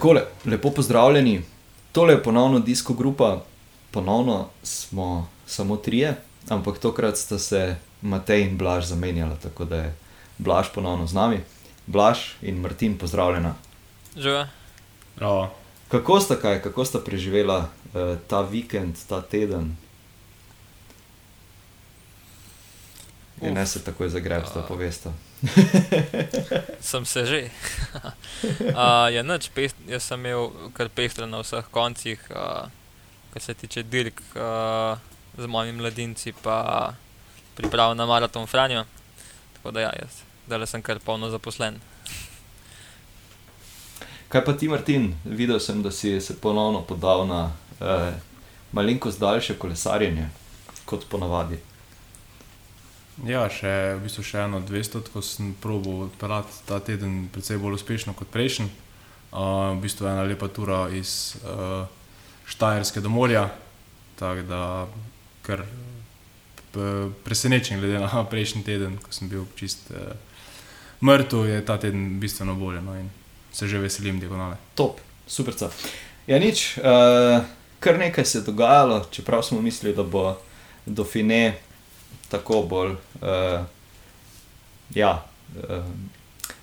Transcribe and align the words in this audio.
Tako 0.00 0.12
le, 0.12 0.22
lepo 0.44 0.70
pozdravljeni. 0.70 1.42
Tole 1.92 2.14
je 2.14 2.22
ponovno 2.22 2.58
disko 2.58 2.94
grupa, 2.94 3.44
ponovno 3.90 4.48
smo 4.62 5.28
samo 5.46 5.76
trije, 5.76 6.14
ampak 6.48 6.78
tokrat 6.78 7.16
sta 7.16 7.38
se 7.38 7.76
Matej 8.02 8.42
in 8.42 8.56
Blaž 8.58 8.84
zamenjala, 8.84 9.36
tako 9.42 9.64
da 9.64 9.76
je 9.76 9.94
Blaž 10.38 10.66
ponovno 10.74 11.06
z 11.06 11.14
nami. 11.14 11.40
Blaž 11.86 12.18
in 12.42 12.60
Martin, 12.60 12.98
pozdravljena. 12.98 13.54
Živa. 14.16 14.48
Bravo. 15.16 15.50
Kako 15.88 16.20
sta 16.20 16.36
kaj, 16.36 16.62
kako 16.62 16.84
sta 16.84 16.98
preživela 16.98 17.58
uh, 17.58 18.16
ta 18.28 18.40
vikend, 18.40 18.96
ta 19.08 19.22
teden? 19.22 19.76
In 23.42 23.54
ne 23.54 23.66
se 23.66 23.84
takoj 23.84 24.08
zagreb, 24.08 24.44
da 24.54 24.60
A. 24.60 24.66
povesta. 24.68 25.12
Sem 26.80 27.04
se 27.04 27.26
že. 27.26 27.40
uh, 28.76 29.08
ja, 29.08 29.22
nič, 29.22 29.48
pest, 29.54 29.76
jaz 29.88 30.04
sem 30.04 30.20
imel 30.20 30.50
kar 30.76 30.92
pestro 30.92 31.26
na 31.26 31.40
vseh 31.40 31.64
koncih, 31.72 32.20
uh, 32.32 32.68
kar 33.32 33.42
se 33.42 33.54
tiče 33.54 33.82
dirk 33.82 34.20
uh, 34.36 34.98
z 35.38 35.46
mojimi 35.46 35.80
mladinci, 35.80 36.32
pa 36.42 36.92
priprav 37.56 37.96
na 37.96 38.06
maraton 38.06 38.46
Franjo. 38.46 38.84
Tako 39.56 39.70
da 39.70 39.80
ja, 39.80 39.92
jaz, 40.02 40.22
da 40.46 40.66
sem 40.66 40.82
kar 40.82 41.00
polno 41.00 41.30
zaposlen. 41.30 41.80
Kaj 44.30 44.44
pa 44.44 44.52
ti, 44.52 44.68
Martin? 44.68 45.14
Videl 45.24 45.58
sem, 45.60 45.82
da 45.82 45.90
si 45.90 46.20
se 46.20 46.36
ponovno 46.36 46.84
podal 46.86 47.26
na 47.26 47.52
uh, 47.80 48.12
malenkost 48.72 49.20
daljše 49.20 49.56
kolesarjenje, 49.58 50.28
kot 50.84 51.08
ponavadi. 51.08 51.58
Ja, 53.28 53.44
še, 53.52 53.98
v 53.98 54.06
bistvu 54.06 54.22
še 54.24 54.46
eno 54.46 54.62
200, 54.64 55.02
ko 55.12 55.20
sem 55.20 55.52
probil 55.60 56.06
odpeljati 56.06 56.62
ta 56.64 56.78
teden 56.80 57.26
precej 57.32 57.60
bolj 57.60 57.76
uspešno 57.76 58.14
kot 58.16 58.30
prejšnji. 58.32 58.70
Uh, 59.30 59.76
v 59.76 59.84
bistvu 59.84 60.08
ena 60.08 60.24
lepa 60.24 60.48
tura 60.48 60.86
iz 60.88 61.36
uh, 61.44 61.84
Štajerske 62.48 63.04
do 63.04 63.12
morja, 63.12 63.44
tako 64.18 64.46
da 64.48 64.62
kar 65.46 65.62
presenečen 67.26 67.78
glede 67.78 68.00
na 68.00 68.24
prejšnji 68.32 68.64
teden, 68.64 68.96
ko 68.98 69.12
sem 69.12 69.28
bil 69.28 69.44
čist 69.58 69.92
uh, 69.92 70.16
mrtev, 71.04 71.44
je 71.52 71.60
ta 71.66 71.76
teden 71.76 72.16
bistveno 72.22 72.56
bolje 72.56 72.80
no, 72.80 72.96
in 72.96 73.12
se 73.52 73.68
že 73.68 73.78
veselim 73.78 74.20
diagonale. 74.20 74.56
Top, 74.74 75.04
super. 75.28 75.54
Ja, 76.26 76.40
nič, 76.40 76.80
uh, 76.80 77.44
kar 77.84 78.00
nekaj 78.00 78.24
se 78.24 78.38
je 78.40 78.48
dogajalo, 78.48 79.04
čeprav 79.12 79.44
smo 79.44 79.60
mislili, 79.60 79.92
da 79.92 80.02
bo 80.02 80.38
do 80.86 81.04
fine 81.04 81.60
tako 82.30 82.62
bolj. 82.62 82.96
Uh, 83.20 83.64
ja, 84.94 85.26
uh, 85.56 85.84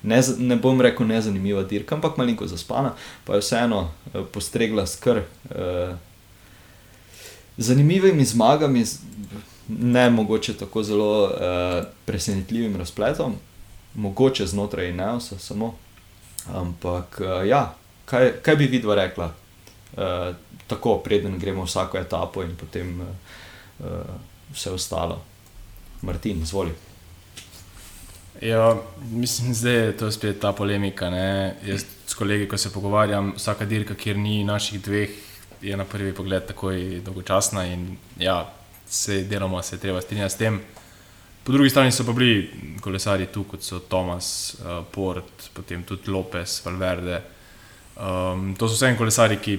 ne, 0.02 0.22
ne 0.38 0.56
bom 0.56 0.80
rekel 0.80 1.06
nezanimiva 1.06 1.62
dirka, 1.62 1.94
ampak 1.94 2.16
malenko 2.16 2.46
zaspana, 2.46 2.94
pa 3.24 3.34
je 3.34 3.44
vseeno 3.44 3.80
uh, 3.80 4.24
postregla 4.32 4.86
s 4.86 4.96
kar 5.00 5.18
uh, 5.18 5.96
zanimivimi 7.56 8.24
zmagami, 8.24 8.84
ne 9.68 10.10
mogoče 10.10 10.56
tako 10.56 10.82
zelo 10.82 11.24
uh, 11.24 11.84
presenetljivim 12.04 12.76
razpletom, 12.76 13.34
mogoče 13.94 14.46
znotraj 14.46 14.92
Neosa 14.92 15.38
samo. 15.38 15.74
Ampak, 16.54 17.20
uh, 17.20 17.46
ja, 17.48 17.74
kaj, 18.04 18.32
kaj 18.42 18.56
bi 18.56 18.66
vidva 18.66 18.94
rekla, 18.94 19.32
uh, 19.96 20.34
tako 20.66 20.98
preden 20.98 21.38
gremo 21.38 21.64
vsako 21.64 21.98
etapo 21.98 22.42
in 22.42 22.56
potem 22.56 23.00
uh, 23.00 23.06
uh, 23.78 23.86
vse 24.52 24.70
ostalo. 24.70 25.20
Martin, 26.02 26.42
izvoli. 26.42 26.72
Ja, 28.42 28.76
mislim, 29.10 29.54
da 29.62 29.70
je 29.70 29.96
to 29.96 30.10
spet 30.10 30.40
ta 30.40 30.52
polemika. 30.52 31.10
Ne? 31.10 31.56
Jaz 31.66 31.84
s 32.06 32.14
kolegi, 32.14 32.48
ko 32.48 32.58
se 32.58 32.72
pogovarjam, 32.72 33.32
vsaka 33.36 33.64
dirka, 33.64 33.94
kjer 33.94 34.18
ni 34.18 34.44
naših 34.44 34.80
dveh, 34.82 35.10
je 35.62 35.76
na 35.76 35.84
prvi 35.84 36.12
pogled 36.14 36.46
takoj 36.46 37.00
dolgočasna 37.04 37.66
in 37.66 37.96
ja, 38.18 38.54
se 38.86 39.22
deloma 39.24 39.62
se 39.62 39.78
treba 39.78 40.00
strinjati 40.00 40.34
s 40.34 40.38
tem. 40.38 40.60
Po 41.44 41.52
drugi 41.52 41.70
strani 41.70 41.92
so 41.92 42.04
pa 42.04 42.12
bili 42.12 42.50
kolesari 42.80 43.26
tu, 43.26 43.44
kot 43.44 43.62
so 43.62 43.80
Tomas, 43.80 44.56
uh, 44.60 44.84
Port, 44.92 45.50
potem 45.54 45.82
tudi 45.82 46.10
Lopes, 46.10 46.60
Valverde. 46.64 47.22
Um, 47.96 48.54
to 48.58 48.68
so 48.68 48.76
vse 48.76 48.94
kolesari, 48.96 49.38
ki 49.42 49.58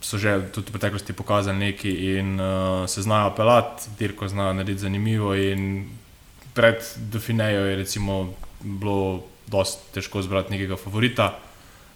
so 0.00 0.18
že 0.18 0.50
tudi 0.52 0.70
v 0.70 0.78
preteklosti 0.78 1.12
pokazali 1.12 1.58
nekaj 1.58 1.90
in 1.90 2.40
uh, 2.40 2.86
se 2.86 3.02
znajo 3.02 3.34
pelati, 3.36 3.90
dirko 3.98 4.28
znajo 4.28 4.52
narediti 4.52 4.86
zanimivo. 4.86 5.34
Pred 6.54 6.80
Dauphinejo 7.12 7.64
je 7.66 7.76
recimo 7.76 8.34
bilo 8.60 9.22
dosti 9.46 9.92
težko 9.94 10.22
zbrati 10.22 10.50
nekega 10.50 10.76
favorita. 10.76 11.38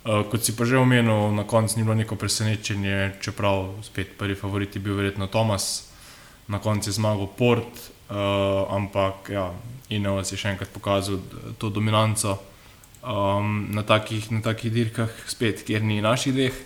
Uh, 0.05 0.25
kot 0.31 0.45
si 0.45 0.57
pa 0.57 0.65
že 0.65 0.81
omenil, 0.81 1.33
na 1.37 1.45
koncu 1.45 1.77
ni 1.77 1.85
bilo 1.85 1.95
neko 1.95 2.17
presenečenje, 2.17 3.21
čeprav 3.21 3.85
spet 3.85 4.17
prvi 4.19 4.35
favorit 4.35 4.77
je 4.77 4.81
bil 4.81 4.97
verjetno 4.97 5.27
Tomas, 5.27 5.93
na 6.49 6.59
koncu 6.59 6.89
je 6.89 6.97
zmagal 6.97 7.29
Port, 7.37 7.91
uh, 8.09 8.17
ampak 8.73 9.29
ja, 9.29 9.53
Ineos 9.91 10.33
je 10.33 10.39
še 10.39 10.55
enkrat 10.55 10.71
pokazal 10.73 11.19
to 11.59 11.69
dominanco 11.69 12.39
um, 13.03 13.67
na, 13.75 13.83
takih, 13.83 14.31
na 14.31 14.41
takih 14.41 14.73
dirkah, 14.73 15.11
spet, 15.27 15.65
kjer 15.67 15.83
ni 15.83 16.01
naših 16.01 16.33
dveh. 16.33 16.57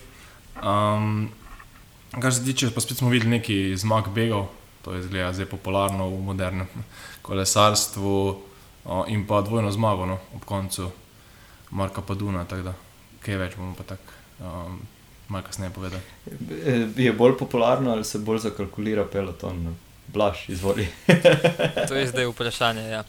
Um, 0.63 1.29
kar 2.21 2.33
se 2.33 2.45
tiče, 2.45 2.71
pa 2.71 2.81
spet 2.81 2.97
smo 2.97 3.09
videli 3.09 3.29
neki 3.29 3.77
zmag 3.77 4.07
begov, 4.15 4.47
to 4.81 4.93
je 4.93 5.03
zgleda 5.03 5.33
zdaj 5.33 5.45
popularno 5.51 6.07
v 6.09 6.21
modernem 6.23 6.67
kolesarstvu, 7.21 8.15
uh, 8.85 9.03
in 9.07 9.27
pa 9.27 9.41
dvojno 9.41 9.71
zmago 9.71 10.05
no, 10.05 10.19
ob 10.35 10.45
koncu 10.45 10.91
Marka 11.71 12.01
Paduna. 12.01 12.45
tako 12.45 12.61
da, 12.61 12.73
Kaj 13.25 13.37
več 13.41 13.55
bomo 13.57 13.73
pa 13.75 13.83
tako 13.83 14.13
um, 14.39 14.79
malo 15.27 15.43
kasneje 15.43 15.71
povedali. 15.73 16.01
Eh, 16.65 16.87
Je 17.03 17.13
bolj 17.13 17.37
popularno 17.37 17.91
ali 17.91 18.03
se 18.05 18.19
bolj 18.19 18.39
zakalkulira 18.39 19.05
peloton? 19.05 19.75
Blaž, 20.07 20.49
izvoli. 20.49 20.87
To 21.87 21.95
je 21.95 22.07
zdaj 22.07 22.25
vprašanje. 22.29 22.83
Ja. 22.89 23.03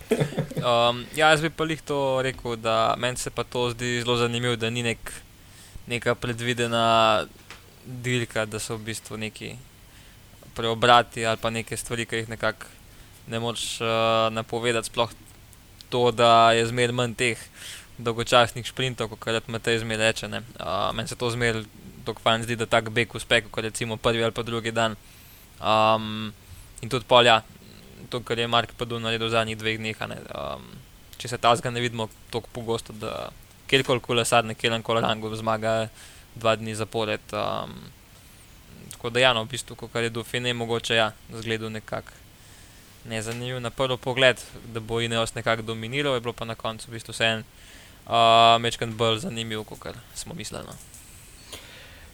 Um, 0.57 1.05
ja, 1.17 1.29
jaz 1.29 1.43
bi 1.45 1.51
pa 1.51 1.65
jih 1.69 1.83
to 1.83 2.23
rekel, 2.23 2.57
da 2.57 2.95
meni 2.99 3.17
se 3.17 3.31
pa 3.31 3.45
to 3.45 3.71
zdi 3.71 4.01
zelo 4.01 4.17
zanimivo, 4.17 4.57
da 4.57 4.71
ni 4.71 4.83
nek, 4.83 5.13
neka 5.87 6.15
predvidena 6.15 7.27
dirka, 7.87 8.47
da 8.47 8.59
so 8.59 8.77
v 8.77 8.91
bistvu 8.91 9.17
neki 9.17 9.55
preobrati 10.57 11.27
ali 11.27 11.37
pa 11.37 11.51
neke 11.51 11.77
stvari, 11.77 12.07
ki 12.07 12.23
jih 12.23 12.29
nekako 12.29 12.67
ne 13.27 13.39
moreš 13.41 13.81
uh, 13.81 14.33
napovedati. 14.33 14.87
Sploh 14.87 15.11
to, 15.89 16.11
da 16.11 16.53
je 16.53 16.67
zmeraj 16.67 16.95
manj 16.95 17.15
teh 17.15 17.39
dolgočasnih 17.99 18.67
sprintov, 18.67 19.09
kot 19.15 19.27
rad 19.33 19.47
Matej 19.47 19.79
zmeraj 19.85 20.07
reče. 20.07 20.29
ne. 20.29 20.43
Uh, 20.61 20.93
meni 20.95 21.09
se 21.09 21.17
to 21.17 21.31
zmeraj 21.31 21.65
tako 22.05 22.23
fajn 22.23 22.43
zdi, 22.43 22.57
da 22.57 22.67
tak 22.67 22.91
beg 22.91 23.15
uspe, 23.15 23.43
kot 23.51 23.65
recimo 23.65 23.97
prvi 23.97 24.25
ali 24.25 24.33
pa 24.33 24.43
drugi 24.43 24.73
dan. 24.73 24.97
Um, 25.61 26.33
in 26.83 26.89
tudi 26.89 27.05
polja, 27.09 27.43
to, 28.11 28.21
kar 28.21 28.39
je 28.39 28.47
Mark 28.47 28.75
Padu 28.79 29.01
naredil 29.01 29.27
v 29.27 29.35
zadnjih 29.35 29.59
dveh 29.59 29.79
dneh. 29.79 29.97
Um, 30.03 30.69
če 31.19 31.29
se 31.29 31.39
tazga 31.39 31.71
ne 31.71 31.81
vidimo 31.81 32.09
tako 32.31 32.49
pogosto, 32.53 32.93
da 32.93 33.31
kjerkoli 33.67 34.01
kolesar 34.01 34.45
na 34.45 34.55
kjerem 34.55 34.83
koli 34.83 35.01
rangu 35.01 35.35
zmaga 35.37 35.89
dva 36.35 36.57
dni 36.57 36.75
zapored. 36.75 37.21
Um, 37.33 37.75
tako 38.91 39.11
da, 39.11 39.21
ja, 39.21 39.33
no, 39.33 39.45
v 39.45 39.55
bistvu, 39.55 39.77
kar 39.93 40.03
je 40.03 40.11
do 40.11 40.25
Fine, 40.25 40.55
mogoče 40.55 40.95
ja, 40.95 41.13
zgledal 41.33 41.71
nekako 41.71 42.13
nezanimiv 43.09 43.61
na 43.61 43.71
prvi 43.71 43.97
pogled, 43.97 44.41
da 44.75 44.81
bo 44.81 45.01
Ineos 45.01 45.35
nekako 45.35 45.63
dominiral, 45.63 46.15
je 46.15 46.21
bilo 46.21 46.33
pa 46.33 46.45
na 46.45 46.55
koncu 46.55 46.91
v 46.91 46.97
bistvu 46.99 47.15
vse 47.15 47.25
en 47.25 47.45
uh, 48.07 48.57
mečkant 48.61 48.95
bolj 48.97 49.19
zanimiv, 49.19 49.65
kot 49.65 49.95
smo 50.15 50.35
mislili. 50.35 50.65
No. 50.67 50.75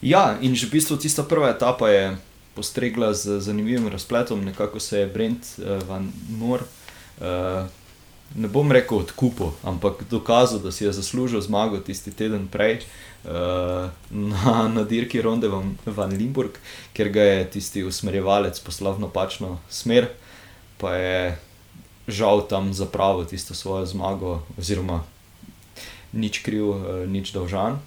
Ja, 0.03 0.37
in 0.41 0.55
že 0.55 0.67
v 0.67 0.79
bistvu 0.79 0.97
tista 0.97 1.23
prva 1.23 1.53
etapa 1.55 1.89
je 1.89 2.17
postregla 2.55 3.15
z 3.15 3.41
zanimivim 3.41 3.89
razpletom, 3.89 4.45
nekako 4.45 4.81
se 4.81 4.99
je 4.99 5.07
Brent 5.07 5.47
uh, 5.59 5.83
van 5.89 6.13
Moor, 6.29 6.61
uh, 7.21 7.67
ne 8.35 8.49
bom 8.49 8.73
rekel 8.73 8.99
odkupil, 8.99 9.53
ampak 9.63 10.05
dokazal, 10.11 10.59
da 10.59 10.73
si 10.73 10.85
je 10.85 10.93
zaslužil 10.93 11.41
zmago 11.41 11.81
tisti 11.81 12.13
teden 12.13 12.49
prej 12.49 12.81
uh, 13.25 13.91
na, 14.11 14.69
na 14.69 14.85
dirki 14.89 15.23
Ronde 15.23 15.49
van, 15.49 15.77
van 15.87 16.13
Limburg, 16.13 16.59
ker 16.93 17.13
ga 17.13 17.23
je 17.23 17.51
tisti 17.59 17.85
usmerjevalec 17.85 18.61
poslal 18.61 18.97
v 18.97 19.07
napačno 19.07 19.59
smer, 19.69 20.09
pa 20.81 20.97
je 20.97 21.21
žal 22.09 22.47
tam 22.49 22.73
zapravil 22.75 23.29
tisto 23.29 23.55
svojo 23.55 23.87
zmago, 23.87 24.43
oziroma 24.59 25.03
nič 26.13 26.43
kriv, 26.43 26.69
uh, 26.73 27.05
nič 27.09 27.33
dolžan. 27.37 27.79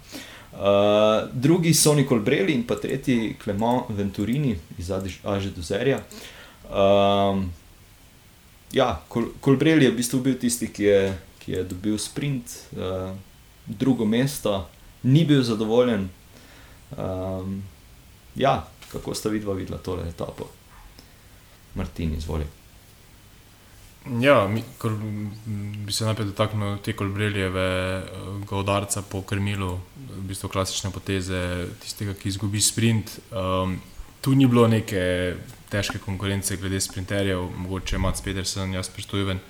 Uh, 0.56 1.28
drugi 1.32 1.74
so 1.74 1.92
Nicole 1.94 2.24
Breli 2.24 2.54
in 2.56 2.64
pa 2.64 2.78
tretji 2.80 3.36
Clement 3.42 3.90
Venturini 3.92 4.56
iz 4.78 4.88
Aže 4.90 5.50
Dozerja. 5.52 6.00
Um, 6.72 7.52
ja, 8.72 9.02
Kolbreli 9.40 9.84
je 9.84 9.90
v 9.90 9.96
bistvu 9.96 10.20
bil 10.20 10.38
tisti, 10.40 10.68
ki 10.72 10.84
je, 10.84 11.00
ki 11.44 11.52
je 11.52 11.64
dobil 11.64 11.98
sprint, 11.98 12.58
uh, 12.76 13.14
drugo 13.66 14.04
mesto, 14.04 14.66
ni 15.02 15.24
bil 15.24 15.42
zadovoljen. 15.42 16.08
Um, 16.96 17.62
ja, 18.34 18.68
kako 18.92 19.14
sta 19.14 19.28
vidva 19.28 19.54
videla 19.54 19.78
tole 19.78 20.08
etapo? 20.08 20.48
Martin, 21.74 22.14
izvoli. 22.16 22.46
Ja, 24.20 24.46
mi, 24.48 24.62
kor, 24.78 24.92
bi 25.86 25.92
se 25.92 26.06
najprej 26.06 26.28
dotaknil 26.30 26.76
te 26.78 26.94
kolbreljevega 26.94 28.58
udarca 28.58 29.02
po 29.02 29.22
krmilu, 29.26 29.72
v 30.12 30.22
bistvu 30.30 30.50
klasične 30.52 30.92
poteze 30.94 31.40
tistega, 31.82 32.14
ki 32.14 32.30
izgubi 32.30 32.62
sprint. 32.62 33.16
Um, 33.34 33.80
tu 34.22 34.34
ni 34.34 34.46
bilo 34.46 34.68
neke 34.70 35.34
težke 35.70 35.98
konkurence 35.98 36.56
glede 36.56 36.80
sprinterjev, 36.80 37.48
mogoče 37.56 37.98
Mats 37.98 38.22
Pedersen, 38.22 38.74
jaz 38.74 38.90
pristojen, 38.92 39.40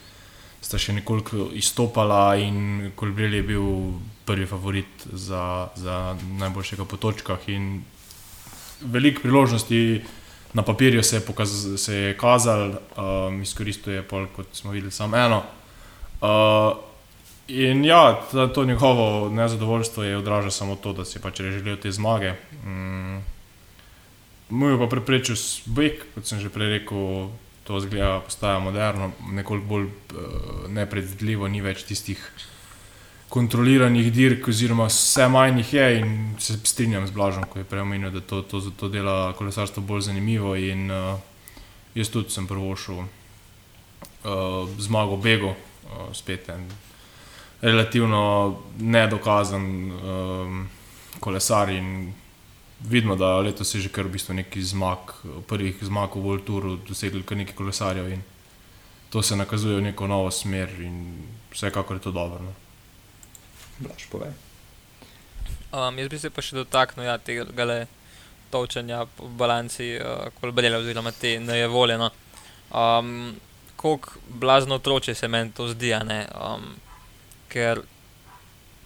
sta 0.60 0.78
še 0.80 0.96
nekoliko 0.96 1.50
izstopala 1.54 2.36
in 2.40 2.90
kolbrelj 2.96 3.40
je 3.40 3.42
bil 3.52 3.66
prvi 4.26 4.46
favorit 4.46 5.06
za, 5.12 5.68
za 5.76 6.16
najboljšega 6.40 6.84
po 6.88 6.96
točkah 6.96 7.48
in 7.52 7.84
veliko 8.82 9.22
priložnosti 9.22 9.82
na 10.56 10.62
papirju 10.62 11.02
se 11.02 11.16
je, 11.16 11.20
pokaz, 11.20 11.52
se 11.76 11.94
je 11.94 12.16
kazal, 12.16 12.70
um, 12.70 13.42
izkoristil 13.42 13.92
je 13.92 14.02
pol, 14.02 14.26
kot 14.36 14.46
smo 14.52 14.72
videli, 14.72 14.90
samo 14.90 15.16
eno. 15.16 15.42
Uh, 16.20 16.78
in 17.48 17.84
ja, 17.84 18.20
to, 18.32 18.46
to 18.46 18.64
njegovo 18.64 19.28
nezadovoljstvo 19.28 20.04
je 20.04 20.16
odražalo 20.16 20.50
samo 20.50 20.76
to, 20.76 20.92
da 20.92 21.04
si 21.04 21.20
pač 21.20 21.40
želel 21.40 21.76
te 21.76 21.92
zmage. 21.92 22.32
Um, 22.64 23.20
Moj 24.48 24.72
je 24.72 24.78
pa 24.78 24.86
preprečil 24.86 25.36
beg, 25.66 26.04
kot 26.14 26.26
sem 26.26 26.38
že 26.38 26.52
prej 26.54 26.78
rekel, 26.78 27.30
to 27.66 27.80
zgleda, 27.82 28.20
postaja 28.22 28.60
moderno, 28.62 29.10
nekoliko 29.34 29.66
bolj 29.66 29.86
uh, 29.86 30.68
nepredvidljivo, 30.70 31.48
ni 31.50 31.58
več 31.64 31.82
tistih 31.82 32.20
kontroliranih 33.28 34.12
dirk, 34.14 34.46
oziroma 34.48 34.86
vse 34.86 35.26
manj 35.28 35.58
jih 35.60 35.72
je. 35.74 35.86
In 35.98 36.12
se 36.38 36.58
strinjam 36.62 37.06
z 37.06 37.14
Blažom, 37.16 37.48
ko 37.50 37.58
je 37.58 37.66
prej 37.66 37.82
omenil, 37.82 38.12
da 38.14 38.22
to, 38.22 38.42
to, 38.46 38.60
to 38.70 38.88
dela 38.88 39.34
kolesarstvo 39.34 39.82
bolj 39.82 40.06
zanimivo. 40.08 40.54
In 40.54 40.90
uh, 40.94 41.18
jaz 41.98 42.12
tudi 42.14 42.30
sem 42.30 42.46
prvošil 42.46 43.02
uh, 43.02 43.08
zmago 44.78 45.18
Bego, 45.18 45.56
uh, 45.56 46.12
spet 46.14 46.48
en 46.54 46.68
relativno 47.66 48.22
nedokazan 48.78 49.66
um, 49.90 50.62
kolesar. 51.20 51.74
In 51.74 52.12
vidimo, 52.88 53.16
da 53.16 53.36
letos 53.38 53.74
je 53.74 53.80
že 53.80 53.88
kar 53.88 54.06
v 54.06 54.16
bistvu 54.16 54.34
neki 54.34 54.62
zmag, 54.62 55.12
prvih 55.46 55.76
zmag 55.82 56.14
v 56.14 56.22
Volturu, 56.22 56.76
dosegli 56.76 57.22
kar 57.22 57.38
nekaj 57.38 57.54
kolesarjev. 57.54 58.12
In 58.12 58.22
to 59.10 59.22
se 59.22 59.36
nakazuje 59.36 59.76
v 59.76 59.82
neko 59.90 60.06
novo 60.06 60.30
smer, 60.30 60.70
in 60.80 61.26
vsekakor 61.52 61.96
je 61.96 62.02
to 62.02 62.12
dobro. 62.12 62.42
No. 62.42 62.52
Blaž, 63.78 64.06
povej. 64.10 64.32
Um, 65.72 65.98
jaz 65.98 66.08
bi 66.08 66.18
se 66.18 66.30
pa 66.30 66.42
še 66.42 66.56
dotaknil 66.56 67.08
ja, 67.08 67.18
tega 67.18 67.44
točenja 68.50 69.02
v 69.18 69.30
balanci, 69.36 69.96
uh, 69.98 70.30
kolbrele 70.40 70.78
oziroma 70.78 71.12
te 71.12 71.38
nejevoljeno. 71.40 72.10
Um, 72.70 73.34
Kako 73.76 74.18
blazno 74.40 74.78
otroče 74.80 75.14
se 75.14 75.28
meni 75.28 75.52
to 75.52 75.68
zdi, 75.68 75.92
um, 75.92 76.64
ker 77.52 77.82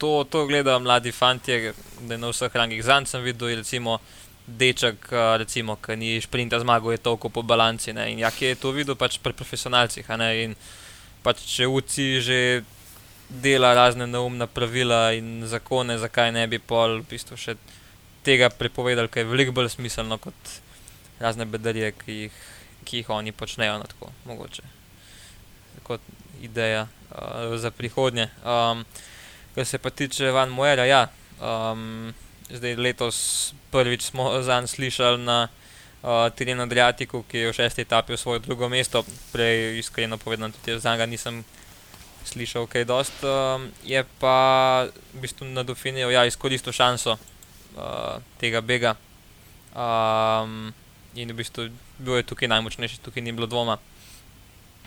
to, 0.00 0.24
to 0.24 0.46
gledajo 0.48 0.80
mladi 0.80 1.12
fanti, 1.12 1.72
da 2.00 2.14
je 2.14 2.18
na 2.18 2.32
vseh 2.32 2.56
rangih. 2.56 2.82
Zanj 2.84 3.10
sem 3.10 3.22
videl, 3.22 3.54
recimo, 3.60 3.98
deček, 4.46 5.10
uh, 5.12 5.36
recimo, 5.38 5.76
ki 5.76 5.96
ni 6.00 6.16
šprinta 6.24 6.60
zmagal, 6.60 6.96
je 6.96 7.04
toliko 7.04 7.28
po 7.28 7.42
balanci. 7.42 7.92
Ne? 7.92 8.08
In 8.12 8.24
jak 8.24 8.40
je 8.42 8.54
to 8.56 8.72
videl 8.72 8.96
pač 8.96 9.18
pri 9.20 9.36
profesionalcih. 9.36 10.08
In 10.44 10.56
pač 11.22 11.44
če 11.44 11.68
uci 11.68 12.06
že 12.24 12.38
dela 13.30 13.74
razne 13.74 14.08
neumne 14.10 14.46
pravila 14.50 15.12
in 15.14 15.44
zakone, 15.46 15.98
zakaj 15.98 16.32
ne 16.32 16.46
bi 16.50 16.58
pol 16.58 16.98
v 16.98 17.06
bistvu 17.12 17.36
še 17.38 17.54
tega 18.26 18.48
prepovedali, 18.50 19.08
ker 19.08 19.22
je 19.22 19.30
veliko 19.30 19.54
bolj 19.54 19.70
smiselno 19.76 20.18
kot 20.18 20.34
razne 21.20 21.46
bedarije, 21.46 21.92
ki 21.92 22.16
jih, 22.24 22.40
ki 22.84 23.02
jih 23.02 23.12
oni 23.14 23.32
počnejo. 23.32 23.78
No, 23.78 23.86
tako, 23.86 24.10
mogoče. 24.24 24.64
Kot 25.86 26.00
ideja 26.42 26.88
uh, 26.88 27.54
za 27.60 27.70
prihodnje. 27.70 28.30
Um, 28.42 28.84
kar 29.54 29.66
se 29.66 29.78
pa 29.78 29.90
tiče 29.90 30.30
Van 30.30 30.48
Moera, 30.48 30.84
ja. 30.86 31.08
Um, 31.40 32.14
zdaj 32.50 32.76
letos 32.76 33.18
prvič 33.70 34.02
smo 34.02 34.42
zanj 34.42 34.66
slišali 34.66 35.18
na 35.24 35.48
uh, 35.48 36.28
terenu 36.34 36.62
Adriatiku, 36.62 37.22
ki 37.22 37.38
je 37.38 37.50
v 37.50 37.56
šesti 37.56 37.82
etapi 37.86 38.14
v 38.14 38.20
svoje 38.20 38.40
drugo 38.44 38.68
mesto. 38.68 39.04
Prej, 39.32 39.78
iskreno 39.78 40.18
povedano, 40.18 40.52
tudi 40.52 40.78
za 40.78 40.92
njega 40.92 41.06
nisem 41.06 41.44
slišal 42.24 42.66
kaj 42.66 42.84
dosti. 42.84 43.26
Um, 43.26 43.70
je 43.84 44.04
pa 44.20 44.86
v 45.14 45.20
bistvu 45.20 45.46
na 45.46 45.62
Dofinijo 45.62 46.10
ja, 46.10 46.24
izkoristil 46.26 46.72
šanso 46.72 47.16
uh, 47.16 48.20
tega 48.38 48.60
bega. 48.60 48.96
Um, 49.74 50.74
in 51.14 51.30
v 51.30 51.38
bistvu 51.42 51.70
bil 51.98 52.20
je 52.20 52.28
tukaj 52.28 52.48
najmočnejši, 52.48 53.02
tukaj 53.02 53.22
ni 53.22 53.32
bilo 53.32 53.46
dvoma. 53.46 53.78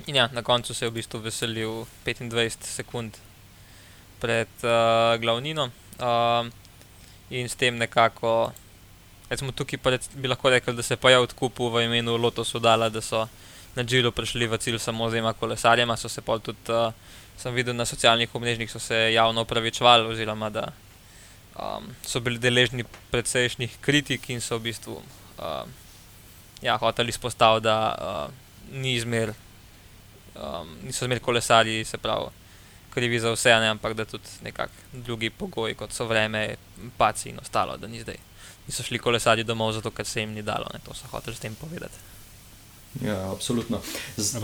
In 0.07 0.15
ja, 0.15 0.29
na 0.33 0.43
koncu 0.43 0.73
se 0.73 0.85
je 0.85 0.89
v 0.89 0.99
bistvu 0.99 1.19
veselil 1.23 1.85
25 2.05 2.63
sekund 2.63 3.17
pred 4.23 4.47
uh, 4.63 5.19
glavnino. 5.19 5.67
Um, 5.99 6.51
in 7.29 7.49
s 7.49 7.55
tem 7.59 7.75
nekako, 7.75 8.53
recimo 9.29 9.51
tukaj 9.51 9.79
pa 9.83 9.97
bi 10.15 10.31
lahko 10.31 10.51
rekel, 10.53 10.75
da 10.75 10.83
se 10.83 10.95
pa 10.95 11.11
je 11.11 11.19
odkupil 11.19 11.73
v 11.73 11.83
imenu 11.89 12.15
Lotus 12.17 12.55
Udala, 12.55 12.87
da 12.89 13.01
so 13.01 13.25
na 13.75 13.83
Džilu 13.83 14.11
prišli 14.15 14.47
v 14.47 14.59
cilj 14.61 14.79
samo 14.79 15.09
z 15.09 15.17
dvema 15.17 15.33
kolesarjema, 15.33 15.97
so 15.97 16.09
se 16.09 16.21
pa 16.21 16.37
tudi 16.39 16.71
uh, 16.71 16.93
sem 17.37 17.53
videl 17.53 17.75
na 17.75 17.85
socialnih 17.85 18.35
omrežjih, 18.35 18.71
so 18.71 18.79
se 18.79 19.13
javno 19.13 19.43
upravičevali, 19.43 20.07
oziroma 20.07 20.49
da 20.49 20.69
um, 21.57 21.89
so 22.05 22.21
bili 22.23 22.39
deležni 22.39 22.85
precejšnjih 23.11 23.79
kritik 23.81 24.29
in 24.29 24.41
so 24.41 24.57
v 24.57 24.69
bistvu 24.69 24.99
um, 25.01 25.73
ja, 26.61 26.77
hoteli 26.77 27.09
izpostaviti, 27.09 27.65
da 27.65 27.77
uh, 27.97 28.77
ni 28.77 28.95
zmer, 28.99 29.33
um, 30.35 30.77
niso 30.85 31.09
zmer 31.09 31.19
kolesarji, 31.19 31.83
se 31.85 31.97
pravi, 31.97 32.29
krivi 32.93 33.19
za 33.19 33.33
vse, 33.33 33.55
ne, 33.59 33.71
ampak 33.73 33.95
da 33.97 34.05
tudi 34.05 34.29
nekakšni 34.45 35.01
drugi 35.05 35.29
pogoji, 35.29 35.75
kot 35.75 35.93
so 35.93 36.05
vreme, 36.09 36.55
paci 36.97 37.29
in 37.33 37.41
ostalo, 37.41 37.77
da 37.77 37.87
ni 37.87 38.01
zdaj. 38.01 38.19
Niso 38.67 38.83
šli 38.83 38.99
kolesarji 38.99 39.43
domov 39.43 39.73
zato, 39.75 39.91
ker 39.91 40.05
se 40.07 40.21
jim 40.21 40.33
ni 40.33 40.45
dalo, 40.45 40.69
ne, 40.73 40.79
to 40.85 40.93
so 40.93 41.09
hoteli 41.11 41.35
s 41.35 41.43
tem 41.43 41.55
povedati. 41.55 41.99
Ja, 43.01 43.31
absolutno. 43.31 43.81
Z... 44.17 44.39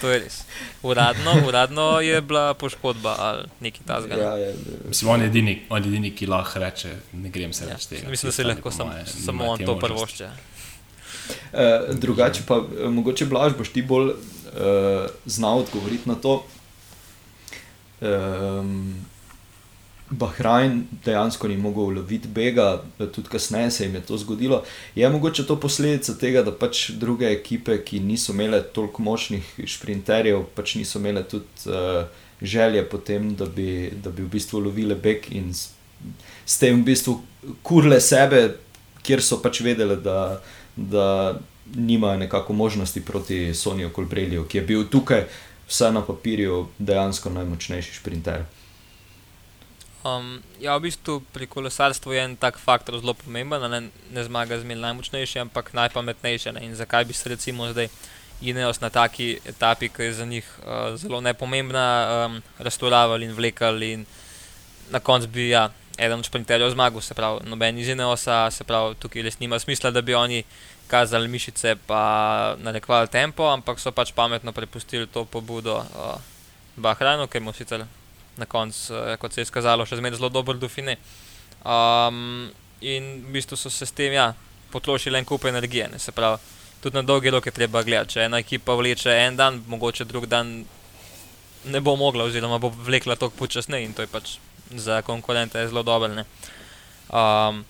To 0.00 0.10
je 0.10 0.18
res. 0.20 0.40
Uradno, 0.82 1.32
uradno 1.48 2.00
je 2.00 2.20
bila 2.20 2.54
poškodba 2.54 3.14
ali 3.18 3.44
nekaj 3.60 3.86
takega. 3.86 4.16
Ja, 4.22 4.32
je, 4.36 4.54
Mislim, 4.88 5.10
on 5.10 5.20
je 5.20 5.26
edini, 5.26 5.54
on 5.70 5.84
je 5.84 5.88
edini, 5.88 6.10
ki 6.10 6.26
lahko 6.26 6.58
reče, 6.58 6.90
ne 7.12 7.30
grem 7.30 7.52
se 7.52 7.64
Ja, 7.64 7.70
več 7.72 7.86
tega. 7.86 8.10
mislim, 8.10 8.28
da 8.28 8.32
se 8.36 8.44
lahko 8.44 8.70
sam, 8.70 8.90
samo 9.06 9.46
on 9.54 9.64
to 9.64 9.78
prvošče. 9.78 10.28
Uh, 11.54 11.94
drugače 11.94 12.42
pa, 12.46 12.58
eh, 12.58 12.88
mogoče 12.88 13.24
Blaž, 13.26 13.54
boš 13.56 13.70
ti 13.72 13.82
bolj 13.82 14.10
uh, 14.10 14.18
znal 15.26 15.64
odgovoriti 15.64 16.08
na 16.08 16.14
to. 16.14 16.42
Um, 18.00 19.04
Bahrajn 20.10 20.82
dejansko 21.04 21.48
ni 21.48 21.56
mogel 21.56 21.94
loviti 21.96 22.28
bega, 22.28 22.82
tudi 22.98 23.28
kasneje 23.28 23.70
se 23.70 23.84
jim 23.84 23.94
je 23.94 24.00
to 24.00 24.18
zgodilo. 24.18 24.62
Je 24.94 25.08
mogoče 25.08 25.46
to 25.46 25.56
posledica 25.60 26.14
tega, 26.20 26.42
da 26.42 26.52
pač 26.52 26.90
druge 26.90 27.30
ekipe, 27.32 27.78
ki 27.84 28.00
niso 28.00 28.32
imele 28.32 28.60
toliko 28.62 29.02
močnih 29.02 29.54
sprinterjev, 29.66 30.44
pač 30.54 30.74
niso 30.74 31.00
imele 31.00 31.24
tudi 31.24 31.72
uh, 31.72 32.04
želje 32.42 32.84
potem, 32.88 33.34
da 33.34 33.46
bi, 33.46 33.92
da 34.04 34.10
bi 34.10 34.22
v 34.22 34.28
bistvu 34.36 34.60
lovile 34.60 34.94
beg 34.94 35.24
in 35.32 35.54
s, 35.54 35.70
s 36.44 36.58
tem 36.58 36.82
v 36.82 36.84
bistvu 36.92 37.16
kurle 37.62 38.00
sebe, 38.00 38.44
kjer 39.02 39.24
so 39.24 39.40
pač 39.42 39.60
vedele, 39.64 39.96
da, 39.96 40.40
da 40.76 41.08
nimajo 41.74 42.18
nekako 42.18 42.52
možnosti 42.52 43.00
proti 43.00 43.54
Soniju 43.54 43.90
Kolbrelju, 43.92 44.44
ki 44.44 44.58
je 44.58 44.64
bil 44.68 44.84
tukaj, 44.90 45.24
vsaj 45.68 45.92
na 45.92 46.02
papirju, 46.06 46.68
dejansko 46.78 47.30
najmočnejši 47.30 47.96
sprinter. 48.00 48.44
Um, 50.04 50.42
ja, 50.60 50.76
v 50.76 50.84
bistvu 50.84 51.22
pri 51.32 51.46
kolesarstvu 51.48 52.12
je 52.12 52.24
en 52.24 52.36
tak 52.36 52.58
faktor 52.60 52.98
zelo 53.00 53.14
pomemben, 53.16 53.60
da 53.60 53.68
ne, 53.72 53.88
ne 54.12 54.24
zmaga 54.24 54.58
zmeraj 54.60 54.82
najmočnejši, 54.82 55.38
ampak 55.46 55.72
najpametnejši. 55.72 56.52
Ne? 56.52 56.66
In 56.68 56.74
zakaj 56.76 57.08
bi 57.08 57.16
se 57.16 57.28
recimo 57.28 57.70
zdaj 57.72 57.88
Ineos 58.44 58.80
na 58.80 58.90
taki 58.90 59.38
etapi, 59.46 59.88
ki 59.88 60.02
je 60.02 60.12
za 60.12 60.24
njih 60.24 60.44
uh, 60.60 60.98
zelo 61.00 61.20
nepomembna, 61.20 61.86
um, 62.26 62.42
raztoravali 62.58 63.24
in 63.24 63.32
vlekali 63.32 63.92
in 63.92 64.04
na 64.90 65.00
koncu 65.00 65.28
bi 65.28 65.48
ja, 65.48 65.70
eden 65.96 66.18
od 66.18 66.26
šprinterjev 66.26 66.70
zmagal, 66.70 67.00
se 67.00 67.14
pravi, 67.14 67.40
noben 67.48 67.78
iz 67.78 67.88
Ineosa, 67.88 68.50
se 68.50 68.64
pravi, 68.64 68.94
tukaj 69.00 69.22
res 69.22 69.38
nima 69.40 69.58
smisla, 69.58 69.90
da 69.90 70.02
bi 70.02 70.14
oni 70.14 70.42
kazali 70.86 71.28
mišice 71.28 71.76
pa 71.86 72.56
narekovali 72.58 73.08
tempo, 73.08 73.48
ampak 73.50 73.80
so 73.80 73.92
pač 73.92 74.12
pametno 74.12 74.52
prepustili 74.52 75.06
to 75.06 75.24
pobudo 75.24 75.80
uh, 75.80 76.16
Bahrajnu, 76.76 77.26
ki 77.30 77.40
mu 77.40 77.52
sicer 77.52 77.86
na 78.36 78.46
koncu, 78.46 78.94
uh, 78.94 79.14
kot 79.18 79.32
se 79.32 79.40
je 79.40 79.48
izkazalo, 79.48 79.86
še 79.86 79.98
zmeraj 80.00 80.18
zelo 80.18 80.28
dobro 80.28 80.58
dofine. 80.58 80.96
Um, 81.64 82.50
in 82.84 83.24
v 83.24 83.38
bistvu 83.38 83.56
so 83.56 83.70
se 83.70 83.86
s 83.86 83.92
tem 83.96 84.12
ja, 84.12 84.34
potrošili 84.70 85.18
en 85.18 85.24
kup 85.24 85.44
energije. 85.44 85.88
Ne, 85.92 85.98
se 85.98 86.12
pravi, 86.12 86.38
tudi 86.82 86.96
na 86.96 87.02
dolgi 87.02 87.30
rok 87.30 87.46
je 87.46 87.52
treba 87.52 87.82
gledati. 87.82 88.16
Če 88.16 88.26
ena 88.28 88.42
ekipa 88.42 88.74
vleče 88.76 89.14
en 89.24 89.36
dan, 89.36 89.62
mogoče 89.66 90.04
drug 90.04 90.26
dan 90.26 90.64
ne 91.64 91.80
bo 91.80 91.96
mogla, 91.96 92.24
oziroma 92.28 92.58
bo 92.58 92.68
vlekla 92.68 93.16
tako 93.16 93.38
počasneje 93.38 93.86
in 93.86 93.94
to 93.96 94.04
je 94.04 94.10
pač 94.12 94.36
za 94.70 95.02
konkurente 95.02 95.62
zelo 95.68 95.82
dobro. 95.82 96.10
Um, 97.08 97.64